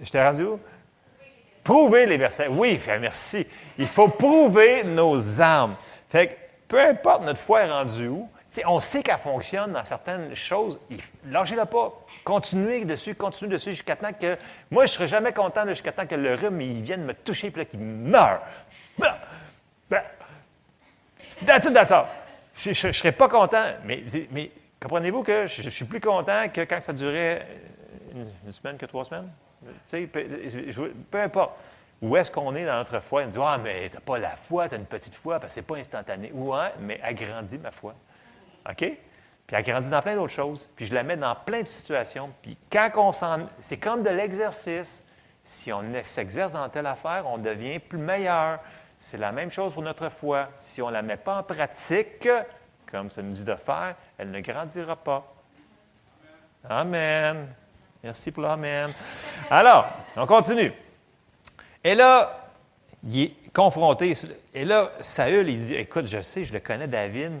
Je 0.00 0.10
t'ai 0.10 0.22
rendu 0.22 0.44
où? 0.44 0.60
Prouver 1.62 2.04
les 2.04 2.18
versets. 2.18 2.48
Oui, 2.48 2.78
merci. 3.00 3.46
Il 3.78 3.86
faut 3.86 4.08
prouver 4.08 4.84
nos 4.84 5.40
armes. 5.40 5.76
Fait 6.10 6.26
que 6.26 6.32
peu 6.68 6.80
importe 6.80 7.24
notre 7.24 7.40
foi 7.40 7.62
est 7.62 7.70
rendue 7.70 8.08
où, 8.08 8.28
on 8.66 8.80
sait 8.80 9.02
qu'elle 9.02 9.18
fonctionne 9.18 9.72
dans 9.72 9.84
certaines 9.84 10.34
choses. 10.34 10.78
Lâchez-la 11.26 11.66
pas. 11.66 11.92
Continuez 12.24 12.84
dessus, 12.84 13.14
continuez 13.14 13.52
dessus 13.52 13.72
jusqu'à 13.72 13.96
temps 13.96 14.12
que. 14.12 14.36
Moi, 14.70 14.84
je 14.84 14.92
ne 14.92 14.94
serai 14.94 15.06
jamais 15.06 15.32
content 15.32 15.66
jusqu'à 15.66 15.92
temps 15.92 16.06
que 16.06 16.14
le 16.14 16.34
rhume 16.34 16.58
vienne 16.82 17.04
me 17.04 17.14
toucher 17.14 17.52
et 17.56 17.66
qu'il 17.66 17.80
meure. 17.80 18.42
Ben, 18.98 19.14
that's 21.44 21.66
it, 21.66 21.72
that's. 21.72 21.92
Je 22.54 22.86
ne 22.86 22.92
serais 22.92 23.12
pas 23.12 23.28
content. 23.28 23.64
Mais, 23.84 24.04
comprenez-vous 24.80 25.22
que 25.22 25.46
je, 25.46 25.68
suis 25.68 25.84
plus 25.84 26.00
content 26.00 26.48
que 26.52 26.60
quand 26.62 26.80
ça 26.80 26.92
durait 26.92 27.46
une 28.14 28.52
semaine 28.52 28.76
que 28.76 28.86
trois 28.86 29.04
semaines? 29.04 29.30
peu, 31.10 31.20
importe. 31.20 31.52
Où 32.02 32.16
est-ce 32.16 32.30
qu'on 32.30 32.54
est 32.54 32.66
dans 32.66 32.76
notre 32.76 33.00
foi? 33.00 33.22
On 33.24 33.28
dit 33.28 33.38
Ah, 33.40 33.58
mais 33.62 33.88
tu 33.88 33.94
n'as 33.94 34.00
pas 34.00 34.18
la 34.18 34.36
foi, 34.36 34.68
tu 34.68 34.74
as 34.74 34.78
une 34.78 34.84
petite 34.84 35.14
foi, 35.14 35.40
parce 35.40 35.52
que 35.52 35.54
ce 35.54 35.60
n'est 35.60 35.66
pas 35.66 35.76
instantané. 35.76 36.30
Ouais, 36.32 36.72
mais 36.80 37.00
agrandis 37.02 37.58
ma 37.58 37.70
foi. 37.70 37.94
OK? 38.68 38.92
Puis 39.46 39.56
agrandis 39.56 39.90
dans 39.90 40.02
plein 40.02 40.14
d'autres 40.14 40.32
choses. 40.32 40.68
Puis 40.76 40.86
je 40.86 40.94
la 40.94 41.02
mets 41.02 41.16
dans 41.16 41.34
plein 41.34 41.62
de 41.62 41.68
situations. 41.68 42.30
Puis 42.42 42.58
quand 42.70 42.90
on 42.96 43.12
s'en. 43.12 43.44
C'est 43.58 43.78
comme 43.78 44.02
de 44.02 44.10
l'exercice. 44.10 45.02
Si 45.46 45.70
on 45.72 45.82
s'exerce 46.04 46.52
dans 46.52 46.68
telle 46.70 46.86
affaire, 46.86 47.24
on 47.26 47.36
devient 47.36 47.78
plus 47.78 47.98
meilleur. 47.98 48.60
C'est 49.04 49.18
la 49.18 49.32
même 49.32 49.50
chose 49.50 49.74
pour 49.74 49.82
notre 49.82 50.08
foi. 50.08 50.48
Si 50.58 50.80
on 50.80 50.86
ne 50.86 50.92
la 50.94 51.02
met 51.02 51.18
pas 51.18 51.40
en 51.40 51.42
pratique, 51.42 52.26
comme 52.90 53.10
ça 53.10 53.20
nous 53.20 53.32
dit 53.32 53.44
de 53.44 53.54
faire, 53.54 53.96
elle 54.16 54.30
ne 54.30 54.40
grandira 54.40 54.96
pas. 54.96 55.30
Amen. 56.66 57.54
Merci 58.02 58.32
pour 58.32 58.44
l'amen. 58.44 58.94
Alors, 59.50 59.90
on 60.16 60.26
continue. 60.26 60.72
Et 61.84 61.94
là, 61.94 62.48
il 63.06 63.24
est 63.24 63.52
confronté. 63.52 64.14
Et 64.54 64.64
là, 64.64 64.90
Saül, 65.00 65.50
il 65.50 65.58
dit 65.58 65.74
Écoute, 65.74 66.06
je 66.06 66.22
sais, 66.22 66.44
je 66.44 66.54
le 66.54 66.60
connais, 66.60 66.88
David. 66.88 67.32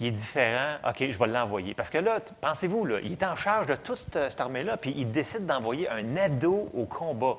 il 0.00 0.06
est 0.06 0.12
différent. 0.12 0.76
OK, 0.88 1.10
je 1.10 1.18
vais 1.18 1.26
l'envoyer. 1.26 1.74
Parce 1.74 1.90
que 1.90 1.98
là, 1.98 2.20
pensez-vous, 2.40 2.88
il 3.02 3.12
est 3.12 3.22
en 3.22 3.36
charge 3.36 3.66
de 3.66 3.74
toute 3.74 3.98
cette, 3.98 4.40
armée-là, 4.40 4.78
puis 4.78 4.94
il 4.96 5.12
décide 5.12 5.44
d'envoyer 5.44 5.90
un 5.90 6.16
ado 6.16 6.70
au 6.72 6.86
combat. 6.86 7.36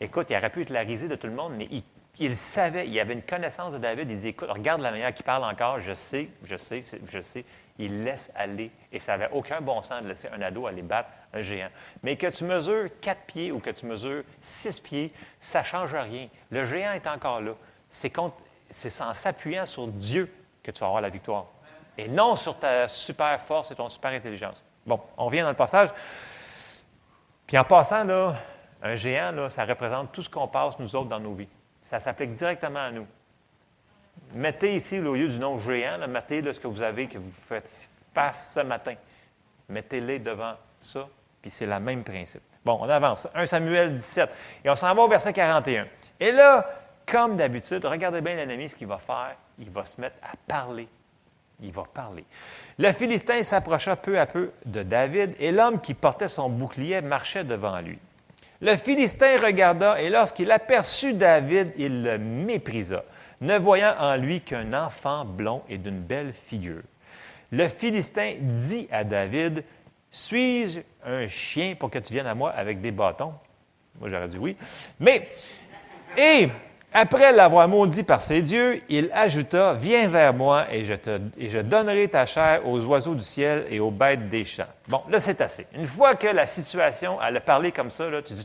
Écoute, 0.00 0.28
il 0.30 0.36
aurait 0.36 0.50
pu 0.50 0.62
être 0.62 0.70
la 0.70 0.80
risée 0.80 1.08
de 1.08 1.16
tout 1.16 1.26
le 1.26 1.32
monde, 1.32 1.54
mais 1.56 1.68
il, 2.18 2.36
savait, 2.36 2.88
il 2.88 2.98
avait 3.00 3.14
une 3.14 3.22
connaissance 3.22 3.72
de 3.72 3.78
David. 3.78 4.10
Il 4.10 4.20
dit 4.20 4.28
Écoute, 4.28 4.48
regarde 4.50 4.80
la 4.80 4.90
manière 4.90 5.12
qu'il 5.12 5.24
parle 5.24 5.44
encore, 5.44 5.80
je 5.80 5.92
sais, 5.92 6.28
je 6.44 6.56
sais, 6.56 6.80
je 7.10 7.20
sais 7.20 7.44
il 7.78 8.04
laisse 8.04 8.30
aller. 8.34 8.70
Et 8.92 8.98
ça 8.98 9.16
n'avait 9.16 9.32
aucun 9.32 9.60
bon 9.60 9.82
sens 9.82 10.02
de 10.02 10.08
laisser 10.08 10.28
un 10.28 10.42
ado 10.42 10.66
aller 10.66 10.82
battre 10.82 11.10
un 11.32 11.40
géant. 11.40 11.68
Mais 12.02 12.16
que 12.16 12.26
tu 12.26 12.44
mesures 12.44 12.88
quatre 13.00 13.22
pieds 13.22 13.52
ou 13.52 13.60
que 13.60 13.70
tu 13.70 13.86
mesures 13.86 14.24
six 14.40 14.80
pieds, 14.80 15.12
ça 15.40 15.60
ne 15.60 15.64
change 15.64 15.94
rien. 15.94 16.28
Le 16.50 16.64
géant 16.64 16.92
est 16.92 17.06
encore 17.06 17.40
là. 17.40 17.52
C'est, 17.90 18.12
c'est 18.70 19.02
en 19.02 19.14
s'appuyant 19.14 19.64
sur 19.64 19.86
Dieu 19.86 20.32
que 20.62 20.70
tu 20.70 20.80
vas 20.80 20.86
avoir 20.86 21.02
la 21.02 21.08
victoire. 21.08 21.46
Et 21.96 22.08
non 22.08 22.36
sur 22.36 22.58
ta 22.58 22.88
super 22.88 23.40
force 23.40 23.70
et 23.70 23.74
ton 23.74 23.88
super 23.88 24.10
intelligence. 24.10 24.64
Bon, 24.86 25.00
on 25.16 25.26
revient 25.26 25.40
dans 25.40 25.48
le 25.48 25.54
passage. 25.54 25.90
Puis 27.46 27.56
en 27.58 27.64
passant, 27.64 28.04
là, 28.04 28.36
un 28.82 28.94
géant, 28.94 29.50
ça 29.50 29.64
représente 29.64 30.12
tout 30.12 30.22
ce 30.22 30.30
qu'on 30.30 30.48
passe, 30.48 30.78
nous 30.78 30.94
autres, 30.94 31.08
dans 31.08 31.20
nos 31.20 31.34
vies. 31.34 31.48
Ça 31.82 31.98
s'applique 32.00 32.32
directement 32.32 32.80
à 32.80 32.90
nous. 32.90 33.06
Mettez 34.34 34.74
ici, 34.74 34.98
au 35.00 35.14
lieu 35.14 35.28
du 35.28 35.38
nom 35.38 35.58
géant, 35.58 36.06
mettez 36.08 36.52
ce 36.52 36.60
que 36.60 36.66
vous 36.66 36.82
avez, 36.82 37.06
que 37.06 37.18
vous 37.18 37.30
faites 37.30 37.88
face 38.14 38.52
ce 38.54 38.60
matin. 38.60 38.94
Mettez-les 39.68 40.18
devant 40.18 40.54
ça, 40.80 41.08
puis 41.40 41.50
c'est 41.50 41.66
le 41.66 41.78
même 41.80 42.04
principe. 42.04 42.42
Bon, 42.64 42.78
on 42.80 42.88
avance. 42.88 43.28
1 43.34 43.46
Samuel 43.46 43.94
17. 43.94 44.30
Et 44.64 44.70
on 44.70 44.76
s'en 44.76 44.94
va 44.94 45.02
au 45.02 45.08
verset 45.08 45.32
41. 45.32 45.86
Et 46.20 46.32
là, 46.32 46.68
comme 47.06 47.36
d'habitude, 47.36 47.84
regardez 47.84 48.20
bien 48.20 48.34
l'ennemi, 48.34 48.68
ce 48.68 48.76
qu'il 48.76 48.86
va 48.86 48.98
faire. 48.98 49.36
Il 49.58 49.70
va 49.70 49.84
se 49.84 50.00
mettre 50.00 50.16
à 50.22 50.36
parler. 50.46 50.88
Il 51.60 51.72
va 51.72 51.84
parler. 51.92 52.24
Le 52.78 52.92
Philistin 52.92 53.42
s'approcha 53.42 53.96
peu 53.96 54.18
à 54.18 54.26
peu 54.26 54.52
de 54.66 54.82
David, 54.82 55.34
et 55.40 55.50
l'homme 55.50 55.80
qui 55.80 55.94
portait 55.94 56.28
son 56.28 56.48
bouclier 56.48 57.00
marchait 57.00 57.44
devant 57.44 57.80
lui. 57.80 57.98
Le 58.60 58.76
Philistin 58.76 59.38
regarda, 59.38 60.00
et 60.00 60.10
lorsqu'il 60.10 60.50
aperçut 60.50 61.14
David, 61.14 61.72
il 61.76 62.02
le 62.02 62.18
méprisa 62.18 63.04
ne 63.40 63.56
voyant 63.56 63.94
en 63.98 64.16
lui 64.16 64.40
qu'un 64.40 64.72
enfant 64.72 65.24
blond 65.24 65.62
et 65.68 65.78
d'une 65.78 66.00
belle 66.00 66.32
figure. 66.32 66.82
Le 67.52 67.68
Philistin 67.68 68.34
dit 68.40 68.88
à 68.90 69.04
David, 69.04 69.64
Suis-je 70.10 70.80
un 71.04 71.28
chien 71.28 71.74
pour 71.78 71.90
que 71.90 71.98
tu 71.98 72.12
viennes 72.12 72.26
à 72.26 72.34
moi 72.34 72.50
avec 72.50 72.80
des 72.80 72.90
bâtons? 72.90 73.32
Moi, 74.00 74.08
j'aurais 74.08 74.28
dit 74.28 74.38
oui. 74.38 74.56
Mais, 74.98 75.28
et 76.16 76.48
après 76.92 77.32
l'avoir 77.32 77.68
maudit 77.68 78.02
par 78.02 78.22
ses 78.22 78.40
dieux, 78.40 78.80
il 78.88 79.10
ajouta, 79.12 79.74
Viens 79.74 80.08
vers 80.08 80.32
moi 80.32 80.66
et 80.72 80.84
je, 80.84 80.94
te, 80.94 81.60
donnerai 81.62 82.08
ta 82.08 82.24
chair 82.24 82.66
aux 82.66 82.82
oiseaux 82.86 83.14
du 83.14 83.22
ciel 83.22 83.66
et 83.70 83.78
aux 83.78 83.90
bêtes 83.90 84.28
des 84.30 84.44
champs. 84.44 84.66
Bon, 84.88 85.02
là, 85.10 85.20
c'est 85.20 85.40
assez. 85.40 85.66
Une 85.74 85.86
fois 85.86 86.14
que 86.14 86.28
la 86.28 86.46
situation, 86.46 87.18
elle 87.22 87.36
a 87.36 87.40
parlé 87.40 87.72
comme 87.72 87.90
ça, 87.90 88.08
là, 88.08 88.22
tu 88.22 88.32
dis, 88.32 88.44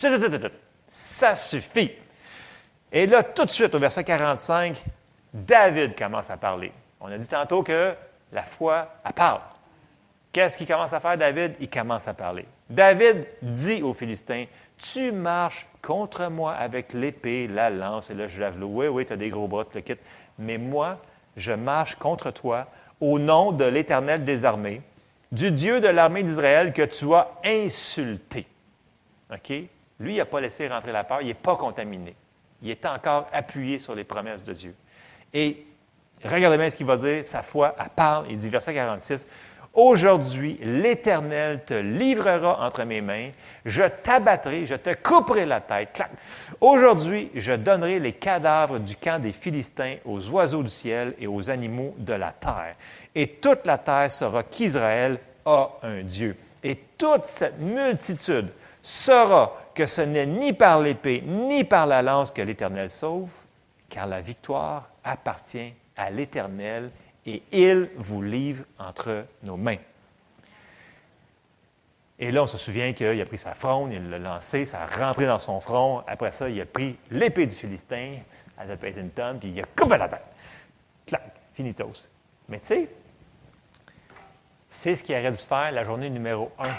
ça 0.88 1.36
suffit. 1.36 1.92
Et 2.92 3.08
là, 3.08 3.24
tout 3.24 3.46
de 3.46 3.50
suite, 3.50 3.74
au 3.74 3.80
verset 3.80 4.04
45, 4.04 4.84
David 5.34 5.98
commence 5.98 6.30
à 6.30 6.38
parler. 6.38 6.72
On 7.00 7.08
a 7.08 7.18
dit 7.18 7.28
tantôt 7.28 7.64
que 7.64 7.96
la 8.32 8.44
foi, 8.44 8.88
elle 9.06 9.14
parle. 9.14 9.42
Qu'est-ce 10.32 10.58
qu'il 10.58 10.68
commence 10.68 10.92
à 10.94 11.00
faire, 11.00 11.18
David? 11.18 11.56
Il 11.60 11.70
commence 11.70 12.08
à 12.08 12.14
parler. 12.14 12.46
David 12.70 13.26
dit 13.42 13.82
aux 13.84 13.94
Philistins, 13.94 14.46
tu 14.92 15.12
marches 15.12 15.68
contre 15.82 16.30
moi 16.30 16.54
avec 16.54 16.94
l'épée, 16.94 17.48
la 17.48 17.70
lance 17.70 18.10
et 18.10 18.14
le 18.14 18.28
javelot. 18.28 18.70
Oui, 18.72 18.88
oui, 18.88 19.06
tu 19.06 19.14
as 19.14 19.18
des 19.18 19.30
gros 19.30 19.48
bras, 19.48 19.66
tu 19.66 19.76
le 19.76 19.82
quittes. 19.82 20.02
Mais 20.40 20.58
moi, 20.58 21.00
je 21.38 21.54
marche 21.54 21.96
contre 21.96 22.32
toi 22.32 22.68
au 23.00 23.20
nom 23.20 23.52
de 23.52 23.66
l'Éternel 23.66 24.24
des 24.24 24.46
armées, 24.46 24.82
du 25.32 25.52
Dieu 25.52 25.82
de 25.82 25.88
l'armée 25.88 26.24
d'Israël 26.24 26.74
que 26.74 26.84
tu 26.84 27.14
as 27.14 27.30
insulté. 27.44 28.46
OK? 29.32 29.50
Lui, 30.00 30.14
il 30.14 30.18
n'a 30.18 30.26
pas 30.26 30.42
laissé 30.42 30.68
rentrer 30.68 30.92
la 30.92 31.04
peur, 31.04 31.22
il 31.22 31.28
n'est 31.28 31.34
pas 31.34 31.56
contaminé 31.56 32.16
il 32.64 32.70
est 32.70 32.86
encore 32.86 33.28
appuyé 33.32 33.78
sur 33.78 33.94
les 33.94 34.06
promesses 34.06 34.44
de 34.44 34.54
Dieu. 34.54 34.74
Et 35.34 35.66
regardez 36.24 36.58
bien 36.58 36.70
ce 36.70 36.78
qu'il 36.78 36.86
va 36.86 36.96
dire, 36.96 37.24
sa 37.26 37.44
foi, 37.44 37.76
elle 37.78 37.90
parle, 37.90 38.26
il 38.30 38.38
dit, 38.38 38.50
verset 38.50 38.74
46, 38.74 39.28
Aujourd'hui, 39.74 40.60
l'Éternel 40.62 41.64
te 41.66 41.74
livrera 41.74 42.64
entre 42.64 42.84
mes 42.84 43.02
mains, 43.02 43.30
je 43.66 43.82
t'abattrai, 43.82 44.68
je 44.68 44.76
te 44.76 44.94
couperai 44.94 45.48
la 45.48 45.62
tête. 45.62 46.00
Aujourd'hui, 46.62 47.32
je 47.34 47.54
donnerai 47.54 48.00
les 48.00 48.14
cadavres 48.14 48.78
du 48.78 48.96
camp 48.96 49.20
des 49.20 49.32
Philistins 49.32 49.96
aux 50.06 50.30
oiseaux 50.30 50.62
du 50.62 50.70
ciel 50.70 51.16
et 51.18 51.26
aux 51.26 51.50
animaux 51.50 51.96
de 51.98 52.14
la 52.14 52.32
terre. 52.32 52.76
Et 53.16 53.28
toute 53.28 53.66
la 53.66 53.80
terre 53.80 54.12
saura 54.12 54.44
qu'Israël 54.44 55.18
a 55.44 55.70
un 55.82 56.04
Dieu. 56.04 56.38
Et 56.64 56.76
toute 56.96 57.26
cette 57.26 57.58
multitude 57.58 58.50
saura 58.84 59.58
que 59.74 59.88
ce 59.88 60.02
n'est 60.02 60.28
ni 60.28 60.54
par 60.54 60.82
l'épée 60.82 61.24
ni 61.26 61.64
par 61.64 61.88
la 61.88 62.04
lance 62.04 62.30
que 62.30 62.44
l'Éternel 62.44 62.92
sauve, 62.92 63.32
car 63.90 64.06
la 64.06 64.22
victoire 64.22 64.88
appartient 65.04 65.74
à 65.98 66.12
l'Éternel 66.12 66.92
et 67.26 67.42
il 67.52 67.90
vous 67.96 68.22
livre 68.22 68.66
entre 68.80 69.26
nos 69.44 69.58
mains. 69.58 69.78
Et 72.20 72.32
là, 72.32 72.44
on 72.44 72.48
se 72.48 72.58
souvient 72.58 72.94
qu'il 72.94 73.20
a 73.20 73.26
pris 73.26 73.38
sa 73.38 73.54
fronde, 73.54 73.92
il 73.92 74.10
l'a 74.10 74.20
lancé, 74.20 74.66
ça 74.66 74.84
a 74.84 74.86
rentré 74.86 75.26
dans 75.26 75.40
son 75.40 75.60
front. 75.60 76.04
Après 76.08 76.32
ça, 76.32 76.48
il 76.50 76.60
a 76.62 76.66
pris 76.66 76.98
l'épée 77.12 77.48
du 77.48 77.54
Philistin, 77.56 78.18
elle 78.58 78.72
a 78.72 78.78
pesé 78.78 79.04
tonne, 79.10 79.40
puis 79.40 79.50
il 79.50 79.60
a 79.60 79.64
coupé 79.76 79.98
la 79.98 80.08
tête. 80.08 80.26
Clac, 81.06 81.34
finitos. 81.54 82.08
Mais 82.48 82.60
tu 82.60 82.68
sais, 82.68 82.90
C'est 84.70 84.96
ce 84.96 85.04
qu'il 85.04 85.16
aurait 85.16 85.32
dû 85.32 85.38
faire 85.38 85.72
la 85.72 85.84
journée 85.84 86.10
numéro 86.10 86.52
un. 86.60 86.74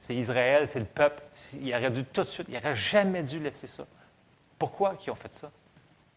C'est 0.00 0.14
Israël, 0.14 0.68
c'est 0.68 0.78
le 0.78 0.86
peuple. 0.86 1.22
Il 1.60 1.74
aurait 1.74 1.90
dû 1.90 2.04
tout 2.04 2.22
de 2.22 2.28
suite, 2.28 2.46
il 2.48 2.54
n'aurait 2.54 2.74
jamais 2.74 3.22
dû 3.22 3.38
laisser 3.38 3.66
ça. 3.66 3.84
Pourquoi 4.58 4.96
ils 5.04 5.10
ont 5.10 5.14
fait 5.16 5.32
ça? 5.32 5.50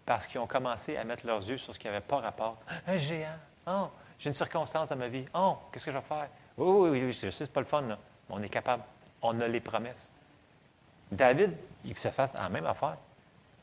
Parce 0.09 0.25
qu'ils 0.25 0.39
ont 0.39 0.47
commencé 0.47 0.97
à 0.97 1.03
mettre 1.03 1.27
leurs 1.27 1.47
yeux 1.47 1.59
sur 1.59 1.71
ce 1.71 1.77
qui 1.77 1.85
n'avait 1.85 2.01
pas 2.01 2.17
rapport. 2.17 2.57
Un 2.87 2.97
géant. 2.97 3.27
Oh, 3.67 3.89
j'ai 4.17 4.31
une 4.31 4.33
circonstance 4.33 4.89
dans 4.89 4.95
ma 4.95 5.07
vie. 5.07 5.23
Oh, 5.35 5.55
qu'est-ce 5.71 5.85
que 5.85 5.91
je 5.91 5.97
vais 5.97 6.03
faire? 6.03 6.27
Oui, 6.57 6.89
oui, 6.89 7.03
oui, 7.03 7.11
je 7.11 7.29
sais, 7.29 7.45
c'est 7.45 7.53
pas 7.53 7.59
le 7.59 7.67
fun, 7.67 7.83
là. 7.83 7.99
on 8.27 8.41
est 8.41 8.49
capable. 8.49 8.81
On 9.21 9.39
a 9.39 9.47
les 9.47 9.59
promesses. 9.59 10.11
David, 11.11 11.55
il 11.85 11.95
se 11.95 12.07
fasse 12.07 12.33
la 12.33 12.49
même 12.49 12.65
affaire. 12.65 12.97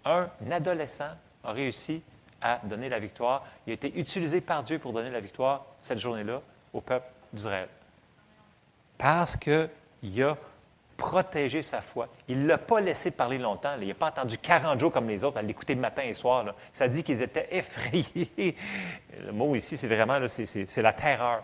Un 0.05 0.29
adolescent 0.53 1.17
a 1.43 1.51
réussi 1.51 2.01
à 2.41 2.61
donner 2.63 2.91
la 2.91 3.01
victoire. 3.01 3.45
Il 3.67 3.73
a 3.73 3.75
été 3.75 3.99
utilisé 3.99 4.41
par 4.41 4.63
Dieu 4.63 4.79
pour 4.79 4.93
donner 4.93 5.11
la 5.11 5.19
victoire 5.19 5.65
cette 5.83 5.99
journée-là 5.99 6.41
au 6.73 6.81
peuple 6.81 7.09
d'Israël. 7.33 7.69
Parce 8.99 9.37
qu'il 9.37 10.23
a 10.23 10.37
protégé 10.97 11.63
sa 11.63 11.81
foi. 11.81 12.09
Il 12.29 12.43
ne 12.43 12.49
l'a 12.49 12.59
pas 12.59 12.81
laissé 12.81 13.11
parler 13.11 13.39
longtemps. 13.39 13.75
Il 13.81 13.89
n'a 13.89 13.95
pas 13.95 14.09
attendu 14.09 14.39
40 14.39 14.81
jours 14.81 14.93
comme 14.93 15.09
les 15.09 15.25
autres 15.25 15.39
à 15.39 15.43
l'écouter 15.43 15.75
matin 15.75 16.03
et 16.03 16.15
soir. 16.15 16.55
Ça 16.73 16.89
dit 16.89 17.03
qu'ils 17.03 17.23
étaient 17.23 17.49
effrayés. 17.51 18.57
Le 19.25 19.33
mot 19.33 19.55
ici, 19.55 19.77
c'est 19.77 19.89
vraiment 19.89 20.19
c'est 20.29 20.83
la 20.83 20.93
terreur. 20.93 21.43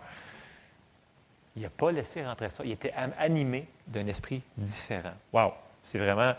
Il 1.57 1.62
n'a 1.62 1.70
pas 1.70 1.92
laissé 1.92 2.24
rentrer 2.24 2.48
ça. 2.48 2.64
Il 2.64 2.72
était 2.72 2.94
animé 3.18 3.66
d'un 3.86 4.07
esprit 4.07 4.42
différent. 4.57 5.12
Wow! 5.32 5.53
C'est 5.82 5.98
vraiment. 5.98 6.34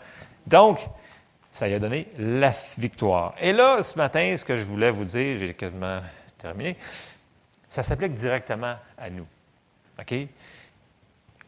Donc, 0.46 0.80
ça 1.52 1.68
lui 1.68 1.74
a 1.74 1.78
donné 1.78 2.08
la 2.18 2.52
victoire. 2.78 3.34
Et 3.40 3.52
là, 3.52 3.82
ce 3.82 3.96
matin, 3.96 4.34
ce 4.36 4.44
que 4.44 4.56
je 4.56 4.64
voulais 4.64 4.90
vous 4.90 5.04
dire, 5.04 5.38
j'ai 5.38 5.54
quasiment 5.54 6.00
terminé, 6.36 6.76
ça 7.68 7.82
s'applique 7.82 8.14
directement 8.14 8.76
à 8.98 9.10
nous. 9.10 9.26
OK? 10.00 10.14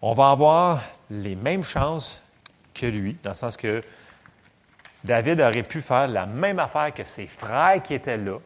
On 0.03 0.15
va 0.15 0.31
avoir 0.31 0.83
les 1.11 1.37
mêmes 1.37 1.65
chances 1.65 2.23
que 2.75 2.87
lui, 2.87 3.17
dans 3.23 3.31
le 3.31 3.37
sens 3.37 3.57
que 3.57 3.83
David 5.05 5.41
aurait 5.41 5.63
pu 5.63 5.81
faire 5.81 6.09
la 6.09 6.27
même 6.27 6.59
affaire 6.59 6.93
que 6.93 7.05
ses 7.05 7.27
frères 7.27 7.83
qui 7.83 7.95
étaient 7.95 8.19
là, 8.19 8.39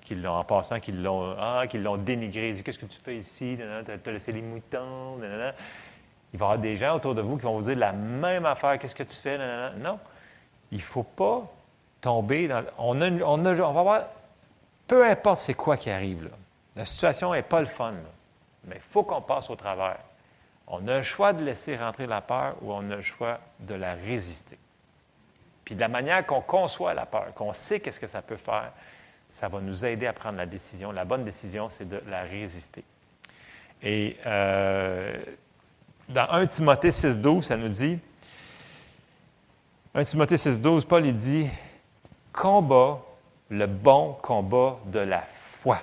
qui 0.00 0.14
l'ont, 0.14 0.34
en 0.34 0.44
passant, 0.44 0.80
qui 0.80 0.92
l'ont, 0.92 1.36
ah, 1.38 1.64
dénigré. 1.98 2.54
Qu'est-ce 2.64 2.78
que 2.78 2.86
tu 2.86 2.98
fais 3.00 3.16
ici? 3.18 3.58
Tu 3.58 4.08
as 4.08 4.12
laissé 4.12 4.32
les 4.32 4.42
moutons. 4.42 5.18
Il 5.22 5.28
va 5.28 5.52
y 6.32 6.34
avoir 6.34 6.58
des 6.58 6.76
gens 6.76 6.96
autour 6.96 7.14
de 7.14 7.22
vous 7.22 7.36
qui 7.36 7.42
vont 7.42 7.58
vous 7.58 7.64
dire 7.64 7.76
la 7.76 7.92
même 7.92 8.46
affaire. 8.46 8.78
Qu'est-ce 8.78 8.94
que 8.94 9.02
tu 9.02 9.16
fais? 9.16 9.38
Non. 9.78 9.98
Il 10.70 10.78
ne 10.78 10.82
faut 10.82 11.02
pas 11.02 11.42
tomber 12.00 12.48
dans. 12.48 12.64
On, 12.78 13.00
on, 13.00 13.36
va 13.42 13.82
voir. 13.82 14.02
Peu 14.86 15.04
importe 15.04 15.38
c'est 15.38 15.54
quoi 15.54 15.76
qui 15.76 15.90
arrive, 15.90 16.30
la 16.76 16.84
situation 16.84 17.32
n'est 17.32 17.42
pas 17.42 17.60
le 17.60 17.66
fun, 17.66 17.94
mais 18.64 18.76
il 18.76 18.92
faut 18.92 19.02
qu'on 19.02 19.22
passe 19.22 19.50
au 19.50 19.56
travers. 19.56 19.98
On 20.68 20.88
a 20.88 20.96
le 20.96 21.02
choix 21.02 21.32
de 21.32 21.44
laisser 21.44 21.76
rentrer 21.76 22.06
la 22.06 22.20
peur 22.20 22.56
ou 22.62 22.72
on 22.72 22.90
a 22.90 22.96
le 22.96 23.02
choix 23.02 23.40
de 23.60 23.74
la 23.74 23.94
résister. 23.94 24.58
Puis 25.64 25.74
de 25.74 25.80
la 25.80 25.88
manière 25.88 26.24
qu'on 26.26 26.40
conçoit 26.40 26.94
la 26.94 27.06
peur, 27.06 27.32
qu'on 27.34 27.52
sait 27.52 27.80
qu'est-ce 27.80 28.00
que 28.00 28.06
ça 28.06 28.22
peut 28.22 28.36
faire, 28.36 28.72
ça 29.30 29.48
va 29.48 29.60
nous 29.60 29.84
aider 29.84 30.06
à 30.06 30.12
prendre 30.12 30.38
la 30.38 30.46
décision. 30.46 30.92
La 30.92 31.04
bonne 31.04 31.24
décision, 31.24 31.68
c'est 31.68 31.88
de 31.88 32.00
la 32.08 32.22
résister. 32.22 32.84
Et 33.82 34.16
euh, 34.26 35.16
dans 36.08 36.28
1 36.30 36.46
Timothée 36.46 36.90
6.12, 36.90 37.42
ça 37.42 37.56
nous 37.56 37.68
dit, 37.68 37.98
1 39.94 40.04
Timothée 40.04 40.36
6.12, 40.36 40.86
Paul 40.86 41.06
il 41.06 41.14
dit, 41.14 41.48
combat 42.32 43.00
le 43.50 43.66
bon 43.66 44.16
combat 44.22 44.78
de 44.86 45.00
la 45.00 45.22
foi. 45.22 45.78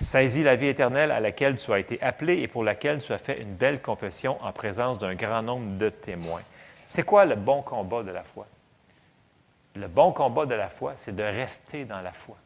Saisis 0.00 0.44
la 0.44 0.54
vie 0.54 0.68
éternelle 0.68 1.10
à 1.10 1.18
laquelle 1.18 1.56
tu 1.56 1.72
as 1.72 1.78
été 1.80 2.00
appelé 2.00 2.38
et 2.38 2.48
pour 2.48 2.62
laquelle 2.62 3.02
tu 3.02 3.12
as 3.12 3.18
fait 3.18 3.40
une 3.40 3.54
belle 3.54 3.82
confession 3.82 4.40
en 4.42 4.52
présence 4.52 4.98
d'un 4.98 5.14
grand 5.14 5.42
nombre 5.42 5.76
de 5.76 5.88
témoins. 5.88 6.42
C'est 6.86 7.02
quoi 7.02 7.24
le 7.24 7.34
bon 7.34 7.62
combat 7.62 8.04
de 8.04 8.12
la 8.12 8.22
foi? 8.22 8.46
Le 9.74 9.88
bon 9.88 10.12
combat 10.12 10.46
de 10.46 10.54
la 10.54 10.68
foi, 10.68 10.92
c'est 10.96 11.14
de 11.14 11.22
rester 11.22 11.84
dans 11.84 12.00
la 12.00 12.12
foi. 12.12 12.36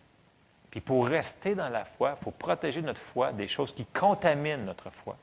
Puis 0.71 0.81
pour 0.81 1.07
rester 1.07 1.55
dans 1.55 1.69
la 1.69 1.85
foi, 1.85 2.17
il 2.19 2.25
faut 2.25 2.31
protéger 2.31 2.81
notre 2.81 3.01
foi 3.01 3.33
des 3.33 3.49
choses 3.49 3.75
qui 3.75 3.85
contaminent 3.85 4.65
notre 4.65 4.89
foi. 4.89 5.17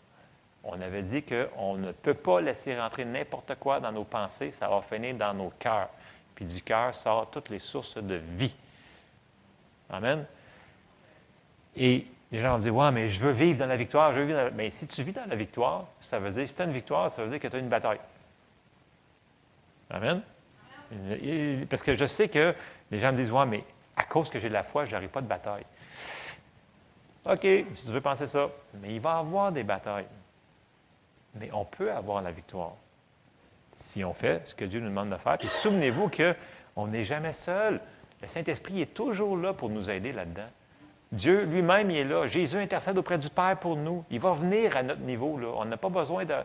On 0.64 0.80
avait 0.82 1.02
dit 1.02 1.24
qu'on 1.24 1.78
ne 1.78 1.92
peut 1.92 2.14
pas 2.14 2.42
laisser 2.42 2.80
rentrer 2.80 3.06
n'importe 3.06 3.56
quoi 3.56 3.80
dans 3.80 3.92
nos 3.92 4.04
pensées, 4.04 4.52
ça 4.52 4.68
va 4.68 4.82
finir 4.84 5.16
dans 5.16 5.34
nos 5.34 5.52
cœurs. 5.58 5.90
Puis 6.36 6.46
du 6.46 6.62
cœur 6.62 6.94
sortent 6.94 7.34
toutes 7.34 7.50
les 7.50 7.60
sources 7.60 7.98
de 7.98 8.16
vie. 8.16 8.56
Amen. 9.90 10.26
Et 11.76 12.06
les 12.32 12.40
gens 12.40 12.54
vont 12.54 12.60
dire 12.60 12.76
Ouais, 12.76 12.92
mais 12.92 13.08
je 13.08 13.20
veux 13.20 13.32
vivre 13.32 13.60
dans 13.60 13.66
la 13.66 13.78
victoire, 13.78 14.14
je 14.14 14.20
veux 14.20 14.26
vivre 14.26 14.50
dans 14.50 14.56
Mais 14.56 14.70
si 14.70 14.88
tu 14.88 15.04
vis 15.04 15.12
dans 15.12 15.26
la 15.26 15.36
victoire, 15.36 15.88
ça 16.00 16.20
veut 16.20 16.32
dire, 16.32 16.48
si 16.48 16.56
tu 16.56 16.62
as 16.62 16.66
une 16.66 16.72
victoire, 16.72 17.10
ça 17.10 17.24
veut 17.24 17.30
dire 17.30 17.40
que 17.40 17.48
tu 17.48 17.56
as 17.56 17.60
une 17.60 17.70
bataille. 17.70 18.00
Amen? 19.90 20.22
Parce 21.70 21.84
que 21.84 21.96
je 21.96 22.06
sais 22.06 22.30
que 22.30 22.54
les 22.92 23.00
gens 23.00 23.12
me 23.12 23.18
disent 23.18 23.32
Ouais, 23.32 23.46
mais 23.46 23.64
à 23.96 24.04
cause 24.04 24.30
que 24.30 24.40
j'ai 24.40 24.50
de 24.50 24.54
la 24.54 24.64
foi, 24.64 24.86
je 24.86 24.96
n'aurai 24.96 25.08
pas 25.08 25.22
de 25.22 25.28
bataille. 25.28 25.66
OK, 27.26 27.42
si 27.42 27.86
tu 27.86 27.92
veux 27.92 28.02
penser 28.02 28.28
ça, 28.28 28.50
mais 28.82 28.96
il 28.96 29.02
va 29.02 29.18
y 29.18 29.20
avoir 29.20 29.52
des 29.52 29.64
batailles. 29.64 30.08
Mais 31.36 31.50
on 31.54 31.66
peut 31.66 31.92
avoir 31.92 32.22
la 32.22 32.32
victoire 32.32 32.74
si 33.74 34.04
on 34.04 34.14
fait 34.14 34.48
ce 34.48 34.54
que 34.54 34.66
Dieu 34.66 34.80
nous 34.80 34.90
demande 34.90 35.10
de 35.10 35.18
faire. 35.18 35.38
Puis 35.38 35.48
souvenez-vous 35.48 36.10
qu'on 36.10 36.88
n'est 36.88 37.06
jamais 37.06 37.34
seul. 37.34 37.80
Le 38.22 38.28
Saint-Esprit 38.28 38.82
est 38.82 38.94
toujours 38.94 39.38
là 39.38 39.54
pour 39.54 39.70
nous 39.70 39.90
aider 39.90 40.12
là-dedans. 40.12 40.50
Dieu 41.12 41.44
lui-même, 41.44 41.90
il 41.90 41.98
est 41.98 42.04
là. 42.04 42.28
Jésus 42.28 42.58
intercède 42.58 42.98
auprès 42.98 43.18
du 43.18 43.30
Père 43.30 43.58
pour 43.58 43.76
nous. 43.76 44.04
Il 44.12 44.20
va 44.20 44.34
venir 44.34 44.78
à 44.78 44.84
notre 44.84 45.02
niveau. 45.02 45.38
Là. 45.38 45.48
On 45.56 45.66
n'a 45.66 45.78
pas 45.78 45.90
besoin 45.90 46.26
de... 46.26 46.36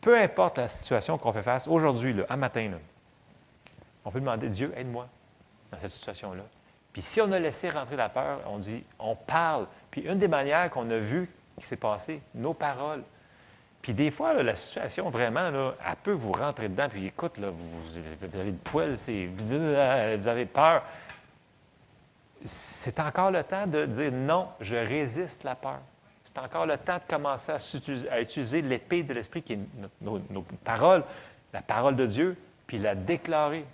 Peu 0.00 0.18
importe 0.18 0.58
la 0.58 0.68
situation 0.68 1.16
qu'on 1.16 1.32
fait 1.32 1.42
face, 1.42 1.66
aujourd'hui, 1.66 2.14
à 2.28 2.36
matin, 2.36 2.72
on 4.04 4.10
peut 4.10 4.20
demander, 4.20 4.48
Dieu, 4.48 4.72
aide-moi 4.76 5.08
dans 5.72 5.78
cette 5.78 5.92
situation-là. 5.92 6.42
Puis 6.92 7.02
si 7.02 7.20
on 7.20 7.32
a 7.32 7.38
laissé 7.38 7.70
rentrer 7.70 7.96
la 7.96 8.10
peur, 8.10 8.40
on 8.46 8.58
dit, 8.58 8.84
on 8.98 9.16
parle. 9.16 9.66
Puis 9.90 10.02
une 10.02 10.18
des 10.18 10.28
manières 10.28 10.70
qu'on 10.70 10.88
a 10.90 10.98
vues 10.98 11.28
qui 11.58 11.66
s'est 11.66 11.76
passée, 11.76 12.20
nos 12.34 12.52
paroles. 12.52 13.02
Puis 13.80 13.92
des 13.92 14.10
fois, 14.10 14.34
la 14.42 14.56
situation, 14.56 15.10
vraiment, 15.10 15.50
là, 15.50 15.74
elle 15.86 15.96
peut 15.96 16.12
vous 16.12 16.32
rentrer 16.32 16.68
dedans, 16.68 16.88
puis 16.88 17.06
écoute, 17.06 17.36
là, 17.38 17.48
vous, 17.50 17.98
avez 18.38 18.50
le 18.50 18.56
poil, 18.56 18.94
vous 18.94 20.28
avez 20.28 20.46
peur. 20.46 20.82
C'est 22.44 23.00
encore 23.00 23.30
le 23.30 23.42
temps 23.42 23.66
de 23.66 23.86
dire 23.86 24.12
non, 24.12 24.48
je 24.60 24.76
résiste 24.76 25.44
la 25.44 25.54
peur. 25.54 25.80
C'est 26.24 26.38
encore 26.38 26.66
le 26.66 26.76
temps 26.76 26.98
de 26.98 27.02
commencer 27.08 27.52
à, 27.52 28.20
utiliser 28.20 28.60
l'épée 28.60 29.02
de 29.02 29.14
l'Esprit, 29.14 29.42
qui 29.42 29.54
est 29.54 29.58
nos, 30.00 30.20
paroles, 30.64 31.04
la 31.52 31.62
parole 31.62 31.96
de 31.96 32.06
Dieu, 32.06 32.36
puis 32.66 32.78
la 32.78 32.94
déclarer. 32.94 33.64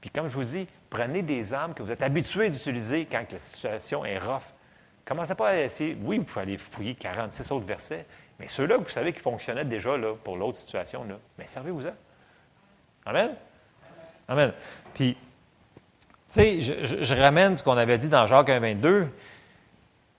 Puis 0.00 0.10
comme 0.10 0.28
je 0.28 0.34
vous 0.34 0.44
dis, 0.44 0.68
prenez 0.90 1.22
des 1.22 1.54
armes 1.54 1.72
que 1.72 1.82
vous 1.82 1.90
êtes 1.90 2.02
habitués 2.02 2.50
d'utiliser 2.50 3.06
quand 3.06 3.24
la 3.32 3.38
situation 3.38 4.04
est 4.04 4.18
rough. 4.18 4.42
Commencez 5.04 5.34
pas 5.34 5.50
à 5.50 5.56
essayer. 5.56 5.96
Oui, 6.02 6.18
vous 6.18 6.24
pouvez 6.24 6.42
aller 6.42 6.58
fouiller 6.58 6.94
46 6.94 7.50
autres 7.52 7.66
versets, 7.66 8.06
mais 8.38 8.48
ceux-là, 8.48 8.76
vous 8.76 8.84
savez 8.86 9.12
qu'ils 9.12 9.22
fonctionnaient 9.22 9.64
déjà 9.64 9.96
là, 9.96 10.14
pour 10.14 10.36
l'autre 10.36 10.58
situation, 10.58 11.04
là, 11.04 11.16
mais 11.38 11.46
servez-vous-en. 11.46 11.94
Amen? 13.06 13.34
Amen. 14.28 14.52
Puis, 14.94 15.16
je, 16.36 17.14
ramène 17.14 17.56
ce 17.56 17.62
qu'on 17.62 17.76
avait 17.76 17.98
dit 17.98 18.08
dans 18.08 18.26
Jacques 18.26 18.48
1, 18.48 18.60
22. 18.60 19.08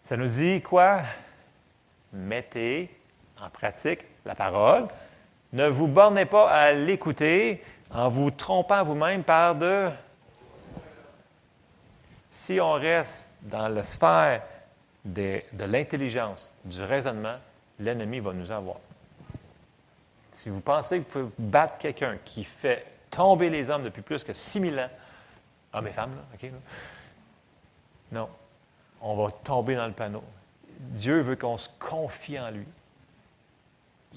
Ça 0.03 0.17
nous 0.17 0.27
dit 0.27 0.61
quoi? 0.61 1.01
Mettez 2.13 2.89
en 3.41 3.49
pratique 3.49 4.05
la 4.25 4.35
parole. 4.35 4.87
Ne 5.53 5.67
vous 5.67 5.87
bornez 5.87 6.25
pas 6.25 6.49
à 6.49 6.71
l'écouter 6.73 7.63
en 7.91 8.09
vous 8.09 8.31
trompant 8.31 8.83
vous-même 8.83 9.23
par 9.23 9.55
de... 9.55 9.89
Si 12.29 12.59
on 12.59 12.73
reste 12.73 13.29
dans 13.43 13.67
la 13.67 13.83
sphère 13.83 14.41
de 15.05 15.41
l'intelligence, 15.59 16.51
du 16.65 16.81
raisonnement, 16.81 17.37
l'ennemi 17.79 18.19
va 18.19 18.33
nous 18.33 18.51
avoir. 18.51 18.77
Si 20.31 20.49
vous 20.49 20.61
pensez 20.61 20.99
que 20.99 21.03
vous 21.03 21.27
pouvez 21.27 21.31
battre 21.39 21.77
quelqu'un 21.77 22.17
qui 22.25 22.43
fait 22.43 22.85
tomber 23.09 23.49
les 23.49 23.69
hommes 23.69 23.83
depuis 23.83 24.01
plus 24.01 24.23
que 24.23 24.33
6000 24.33 24.79
ans, 24.79 24.89
hommes 25.75 25.87
et 25.87 25.91
femmes, 25.91 26.15
là, 26.15 26.23
OK? 26.33 26.51
Non. 28.11 28.29
On 29.01 29.15
va 29.15 29.31
tomber 29.31 29.75
dans 29.75 29.87
le 29.87 29.93
panneau. 29.93 30.23
Dieu 30.79 31.21
veut 31.21 31.35
qu'on 31.35 31.57
se 31.57 31.69
confie 31.79 32.39
en 32.39 32.49
lui. 32.49 32.65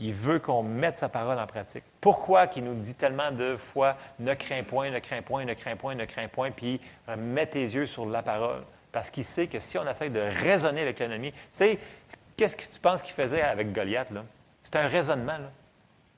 Il 0.00 0.14
veut 0.14 0.38
qu'on 0.38 0.62
mette 0.62 0.96
sa 0.96 1.08
parole 1.08 1.38
en 1.38 1.46
pratique. 1.46 1.82
Pourquoi 2.00 2.46
qu'il 2.46 2.64
nous 2.64 2.74
dit 2.74 2.94
tellement 2.94 3.32
de 3.32 3.56
fois 3.56 3.96
ne 4.20 4.32
crains 4.34 4.62
point, 4.62 4.90
ne 4.90 5.00
crains 5.00 5.22
point, 5.22 5.44
ne 5.44 5.54
crains 5.54 5.76
point, 5.76 5.94
ne 5.96 6.04
crains 6.04 6.28
point, 6.28 6.50
puis 6.52 6.80
euh, 7.08 7.16
mets 7.16 7.46
tes 7.46 7.62
yeux 7.62 7.86
sur 7.86 8.06
la 8.06 8.22
parole? 8.22 8.62
Parce 8.92 9.10
qu'il 9.10 9.24
sait 9.24 9.48
que 9.48 9.58
si 9.58 9.76
on 9.76 9.86
essaie 9.88 10.08
de 10.08 10.20
raisonner 10.20 10.82
avec 10.82 11.00
l'ennemi, 11.00 11.32
tu 11.32 11.38
sais, 11.52 11.78
Qu'est-ce 12.38 12.54
que 12.54 12.72
tu 12.72 12.78
penses 12.78 13.02
qu'il 13.02 13.14
faisait 13.14 13.42
avec 13.42 13.72
Goliath? 13.72 14.12
Là? 14.12 14.24
C'était 14.62 14.78
un 14.78 14.86
raisonnement. 14.86 15.38
Là. 15.38 15.50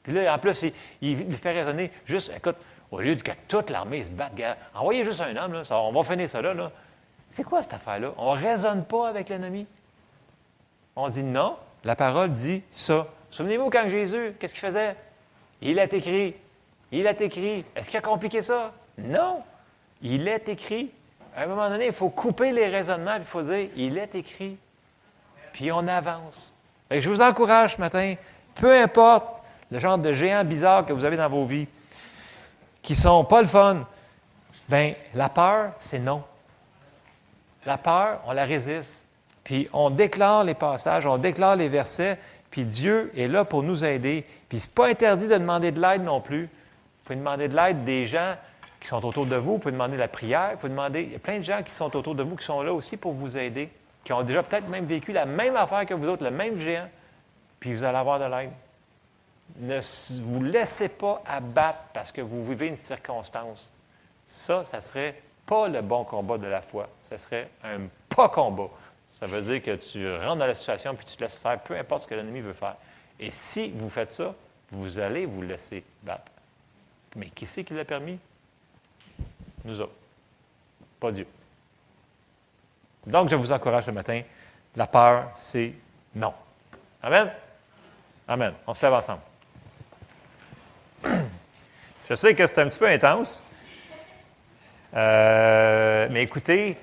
Puis 0.03 0.13
là, 0.13 0.35
en 0.35 0.39
plus, 0.39 0.63
il, 0.63 0.73
il, 1.01 1.37
fait 1.37 1.53
raisonner 1.53 1.91
juste, 2.05 2.31
écoute, 2.37 2.57
au 2.91 3.01
lieu 3.01 3.15
que 3.15 3.31
toute 3.49 3.71
l'armée 3.71 4.05
se 4.05 4.11
batte, 4.11 4.33
envoyez 4.75 5.05
juste 5.05 5.21
un 5.21 5.37
homme, 5.37 5.53
là, 5.53 5.63
on 5.71 5.93
va 5.93 6.03
finir 6.03 6.29
ça 6.29 6.43
là. 6.43 6.71
C'est 7.31 7.45
quoi 7.45 7.63
cette 7.63 7.75
affaire-là? 7.75 8.13
On 8.19 8.35
ne 8.35 8.41
raisonne 8.41 8.85
pas 8.85 9.09
avec 9.09 9.29
l'ennemi? 9.29 9.67
On 10.97 11.09
dit 11.09 11.23
non, 11.23 11.57
la 11.85 11.95
parole 11.95 12.33
dit 12.33 12.63
ça. 12.71 13.07
Souvenez-vous 13.31 13.71
quand 13.71 13.89
Jésus, 13.89 14.35
qu'est-ce 14.39 14.55
qu'il 14.55 14.67
faisait? 14.67 14.97
Il 15.63 15.79
est 15.79 15.93
écrit. 15.93 16.35
Il 16.91 17.07
est 17.07 17.21
écrit. 17.21 17.65
Est-ce 17.77 17.89
qu'il 17.89 17.99
a 17.99 18.03
compliqué 18.03 18.43
ça? 18.43 18.73
Non. 18.99 19.43
Il 20.03 20.27
est 20.27 20.49
écrit. 20.49 20.91
À 21.37 21.45
un 21.45 21.47
moment 21.47 21.69
donné, 21.69 21.87
il 21.87 21.93
faut 21.93 22.09
couper 22.09 22.51
les 22.51 22.67
raisonnements, 22.67 23.17
il 23.17 23.25
faut 23.25 23.43
dire, 23.43 23.69
il 23.77 23.97
est 23.99 24.15
écrit. 24.17 24.59
Puis 25.53 25.71
on 25.71 25.87
avance. 25.87 26.53
je 26.91 27.09
vous 27.09 27.21
encourage 27.21 27.77
ce 27.77 27.81
matin, 27.81 28.15
peu 28.57 28.73
importe 28.73 29.27
le 29.71 29.79
genre 29.79 29.99
de 29.99 30.13
géants 30.13 30.45
bizarres 30.45 30.85
que 30.85 30.93
vous 30.93 31.05
avez 31.05 31.17
dans 31.17 31.29
vos 31.29 31.45
vies, 31.45 31.69
qui 32.83 32.97
sont 32.97 33.25
pas 33.25 33.43
le 33.43 33.49
fun, 33.49 33.87
bien, 34.69 34.95
la 35.15 35.29
peur, 35.29 35.73
c'est 35.79 35.99
non. 35.99 36.23
La 37.67 37.77
peur, 37.77 38.21
on 38.27 38.33
la 38.33 38.45
résiste. 38.45 39.07
Puis 39.45 39.69
on 39.73 39.91
déclare 39.91 40.45
les 40.45 40.55
passages, 40.55 41.07
on 41.07 41.19
déclare 41.19 41.57
les 41.57 41.69
versets, 41.69 42.19
puis 42.51 42.65
Dieu 42.65 43.11
est 43.17 43.29
là 43.29 43.45
pour 43.45 43.63
nous 43.63 43.85
aider. 43.85 44.25
Puis 44.49 44.61
ce 44.61 44.67
n'est 44.67 44.73
pas 44.73 44.89
interdit 44.89 45.29
de 45.29 45.35
demander 45.35 45.73
de 45.73 45.81
l'aide 45.81 46.05
non 46.05 46.21
plus. 46.21 46.45
Vous 46.45 47.05
pouvez 47.05 47.17
demander 47.17 47.49
de 47.49 47.57
l'aide 47.57 47.85
des 47.85 48.07
gens 48.07 48.35
qui 48.81 48.89
sont 48.89 49.05
autour 49.05 49.27
de 49.27 49.37
vous, 49.37 49.53
vous 49.53 49.59
pouvez 49.59 49.73
demander 49.73 49.97
la 49.97 50.09
prière, 50.09 50.57
vous 50.61 50.69
demander. 50.69 51.03
Il 51.03 51.13
y 51.13 51.17
a 51.17 51.19
plein 51.19 51.39
de 51.39 51.45
gens 51.45 51.63
qui 51.63 51.73
sont 51.73 51.95
autour 51.97 52.15
de 52.15 52.23
vous 52.23 52.37
qui 52.37 52.45
sont 52.45 52.63
là 52.63 52.73
aussi 52.73 52.97
pour 52.97 53.13
vous 53.13 53.37
aider, 53.37 53.71
qui 54.05 54.13
ont 54.13 54.23
déjà 54.23 54.43
peut-être 54.43 54.69
même 54.69 54.87
vécu 54.87 55.13
la 55.13 55.27
même 55.27 55.57
affaire 55.57 55.85
que 55.85 55.95
vous 55.95 56.09
autres, 56.09 56.25
le 56.25 56.31
même 56.31 56.57
géant, 56.57 56.89
puis 57.59 57.75
vous 57.75 57.85
allez 57.85 57.99
avoir 57.99 58.19
de 58.19 58.25
l'aide. 58.25 58.53
Ne 59.57 59.81
vous 60.23 60.43
laissez 60.43 60.89
pas 60.89 61.23
abattre 61.27 61.81
parce 61.93 62.13
que 62.13 62.21
vous 62.21 62.45
vivez 62.45 62.69
une 62.69 62.77
circonstance. 62.77 63.73
Ça, 64.27 64.65
ça 64.65 64.81
serait 64.81 65.21
pas 65.47 65.69
le 65.69 65.83
bon 65.83 66.05
combat 66.05 66.39
de 66.39 66.47
la 66.47 66.63
foi. 66.63 66.89
Ça 67.03 67.19
serait 67.19 67.51
un 67.65 67.81
pas 68.09 68.29
combat. 68.29 68.69
Ça 69.19 69.27
veut 69.27 69.43
dire 69.43 69.63
que 69.63 69.77
tu 69.77 70.11
rentres 70.17 70.39
dans 70.39 70.47
la 70.47 70.55
situation 70.55 70.95
puis 70.95 71.05
tu 71.05 71.17
te 71.17 71.25
laisses 71.25 71.37
faire, 71.37 71.61
peu 71.61 71.77
importe 71.77 72.05
ce 72.05 72.09
que 72.09 72.15
l'ennemi 72.15 72.41
veut 72.41 72.53
faire. 72.53 72.77
Et 73.19 73.31
si 73.31 73.71
vous 73.71 73.91
faites 73.91 74.09
ça, 74.09 74.35
vous 74.71 74.99
allez 74.99 75.27
vous 75.27 75.43
laisser 75.43 75.85
battre. 76.03 76.33
Mais 77.17 77.27
qui 77.27 77.45
c'est 77.45 77.65
qui 77.65 77.75
l'a 77.75 77.85
permis? 77.85 78.19
Nous 79.65 79.81
autres. 79.81 79.93
Pas 80.99 81.13
Dieu. 81.13 81.27
Donc, 83.07 83.29
je 83.29 83.37
vous 83.37 83.51
encourage 83.53 83.85
ce 83.85 83.91
matin. 83.91 84.23
La 84.77 84.87
peur, 84.87 85.31
c'est 85.35 85.75
non. 86.15 86.33
Amen? 87.03 87.33
Amen. 88.29 88.55
On 88.67 88.75
se 88.75 88.85
lève 88.87 88.95
ensemble. 88.95 89.23
Je 92.11 92.17
sais 92.17 92.35
que 92.35 92.45
c'est 92.45 92.59
un 92.59 92.69
petit 92.69 92.79
peu 92.79 92.89
intense. 92.89 93.41
Euh, 94.95 96.09
mais 96.11 96.25
écoutez, 96.25 96.77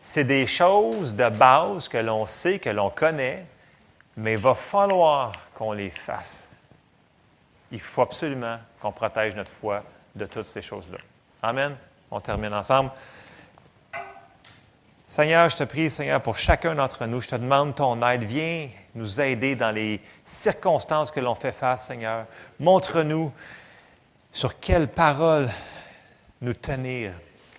c'est 0.00 0.24
des 0.24 0.44
choses 0.44 1.14
de 1.14 1.28
base 1.28 1.88
que 1.88 1.98
l'on 1.98 2.26
sait, 2.26 2.58
que 2.58 2.68
l'on 2.68 2.90
connaît, 2.90 3.46
mais 4.16 4.32
il 4.32 4.40
va 4.40 4.56
falloir 4.56 5.34
qu'on 5.54 5.70
les 5.70 5.90
fasse. 5.90 6.48
Il 7.70 7.80
faut 7.80 8.02
absolument 8.02 8.58
qu'on 8.80 8.90
protège 8.90 9.36
notre 9.36 9.52
foi 9.52 9.84
de 10.16 10.26
toutes 10.26 10.46
ces 10.46 10.62
choses-là. 10.62 10.98
Amen. 11.44 11.76
On 12.10 12.20
termine 12.20 12.52
ensemble. 12.52 12.90
Seigneur, 15.06 15.48
je 15.48 15.58
te 15.58 15.64
prie, 15.64 15.90
Seigneur, 15.90 16.20
pour 16.20 16.38
chacun 16.38 16.74
d'entre 16.74 17.06
nous, 17.06 17.20
je 17.20 17.28
te 17.28 17.36
demande 17.36 17.76
ton 17.76 18.04
aide. 18.04 18.24
Viens 18.24 18.68
nous 18.96 19.20
aider 19.20 19.54
dans 19.54 19.70
les 19.70 20.00
circonstances 20.24 21.12
que 21.12 21.20
l'on 21.20 21.36
fait 21.36 21.52
face, 21.52 21.86
Seigneur. 21.86 22.26
Montre-nous 22.58 23.32
sur 24.32 24.58
quelles 24.58 24.88
paroles 24.88 25.50
nous 26.40 26.54
tenir. 26.54 27.12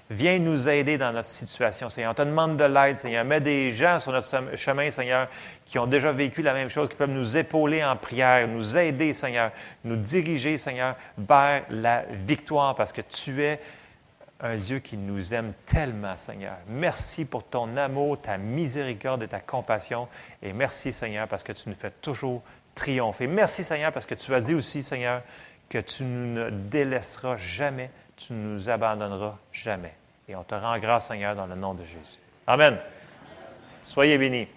Viens 0.09 0.37
nous 0.39 0.67
aider 0.67 0.97
dans 0.97 1.13
notre 1.13 1.27
situation, 1.29 1.89
Seigneur. 1.89 2.11
On 2.11 2.15
te 2.15 2.23
demande 2.23 2.57
de 2.57 2.65
l'aide, 2.65 2.97
Seigneur. 2.97 3.23
Mets 3.23 3.39
des 3.39 3.71
gens 3.71 3.99
sur 3.99 4.11
notre 4.11 4.55
chemin, 4.55 4.91
Seigneur, 4.91 5.27
qui 5.65 5.79
ont 5.79 5.87
déjà 5.87 6.11
vécu 6.11 6.41
la 6.41 6.53
même 6.53 6.69
chose, 6.69 6.89
qui 6.89 6.95
peuvent 6.95 7.09
nous 7.09 7.37
épauler 7.37 7.83
en 7.83 7.95
prière, 7.95 8.47
nous 8.47 8.75
aider, 8.75 9.13
Seigneur, 9.13 9.51
nous 9.83 9.95
diriger, 9.95 10.57
Seigneur, 10.57 10.95
vers 11.17 11.63
la 11.69 12.03
victoire, 12.25 12.75
parce 12.75 12.91
que 12.91 13.01
tu 13.01 13.43
es 13.43 13.59
un 14.41 14.57
Dieu 14.57 14.79
qui 14.79 14.97
nous 14.97 15.33
aime 15.33 15.53
tellement, 15.65 16.17
Seigneur. 16.17 16.55
Merci 16.67 17.23
pour 17.23 17.43
ton 17.45 17.77
amour, 17.77 18.19
ta 18.19 18.37
miséricorde 18.37 19.23
et 19.23 19.27
ta 19.27 19.39
compassion. 19.39 20.07
Et 20.41 20.51
merci, 20.53 20.91
Seigneur, 20.91 21.27
parce 21.27 21.43
que 21.43 21.53
tu 21.53 21.69
nous 21.69 21.75
fais 21.75 21.91
toujours 22.01 22.43
triompher. 22.75 23.27
Merci, 23.27 23.63
Seigneur, 23.63 23.91
parce 23.91 24.05
que 24.05 24.15
tu 24.15 24.33
as 24.33 24.41
dit 24.41 24.53
aussi, 24.53 24.83
Seigneur, 24.83 25.21
que 25.73 25.79
tu 25.79 26.03
ne 26.03 26.49
nous 26.49 26.69
délaisseras 26.69 27.37
jamais, 27.37 27.89
tu 28.15 28.33
ne 28.33 28.53
nous 28.53 28.69
abandonneras 28.69 29.39
jamais. 29.51 29.95
Et 30.27 30.35
on 30.35 30.43
te 30.43 30.53
rend 30.53 30.77
grâce, 30.77 31.07
Seigneur, 31.07 31.35
dans 31.35 31.47
le 31.47 31.55
nom 31.55 31.73
de 31.73 31.83
Jésus. 31.83 32.19
Amen. 32.45 32.77
Soyez 33.81 34.19
bénis. 34.19 34.47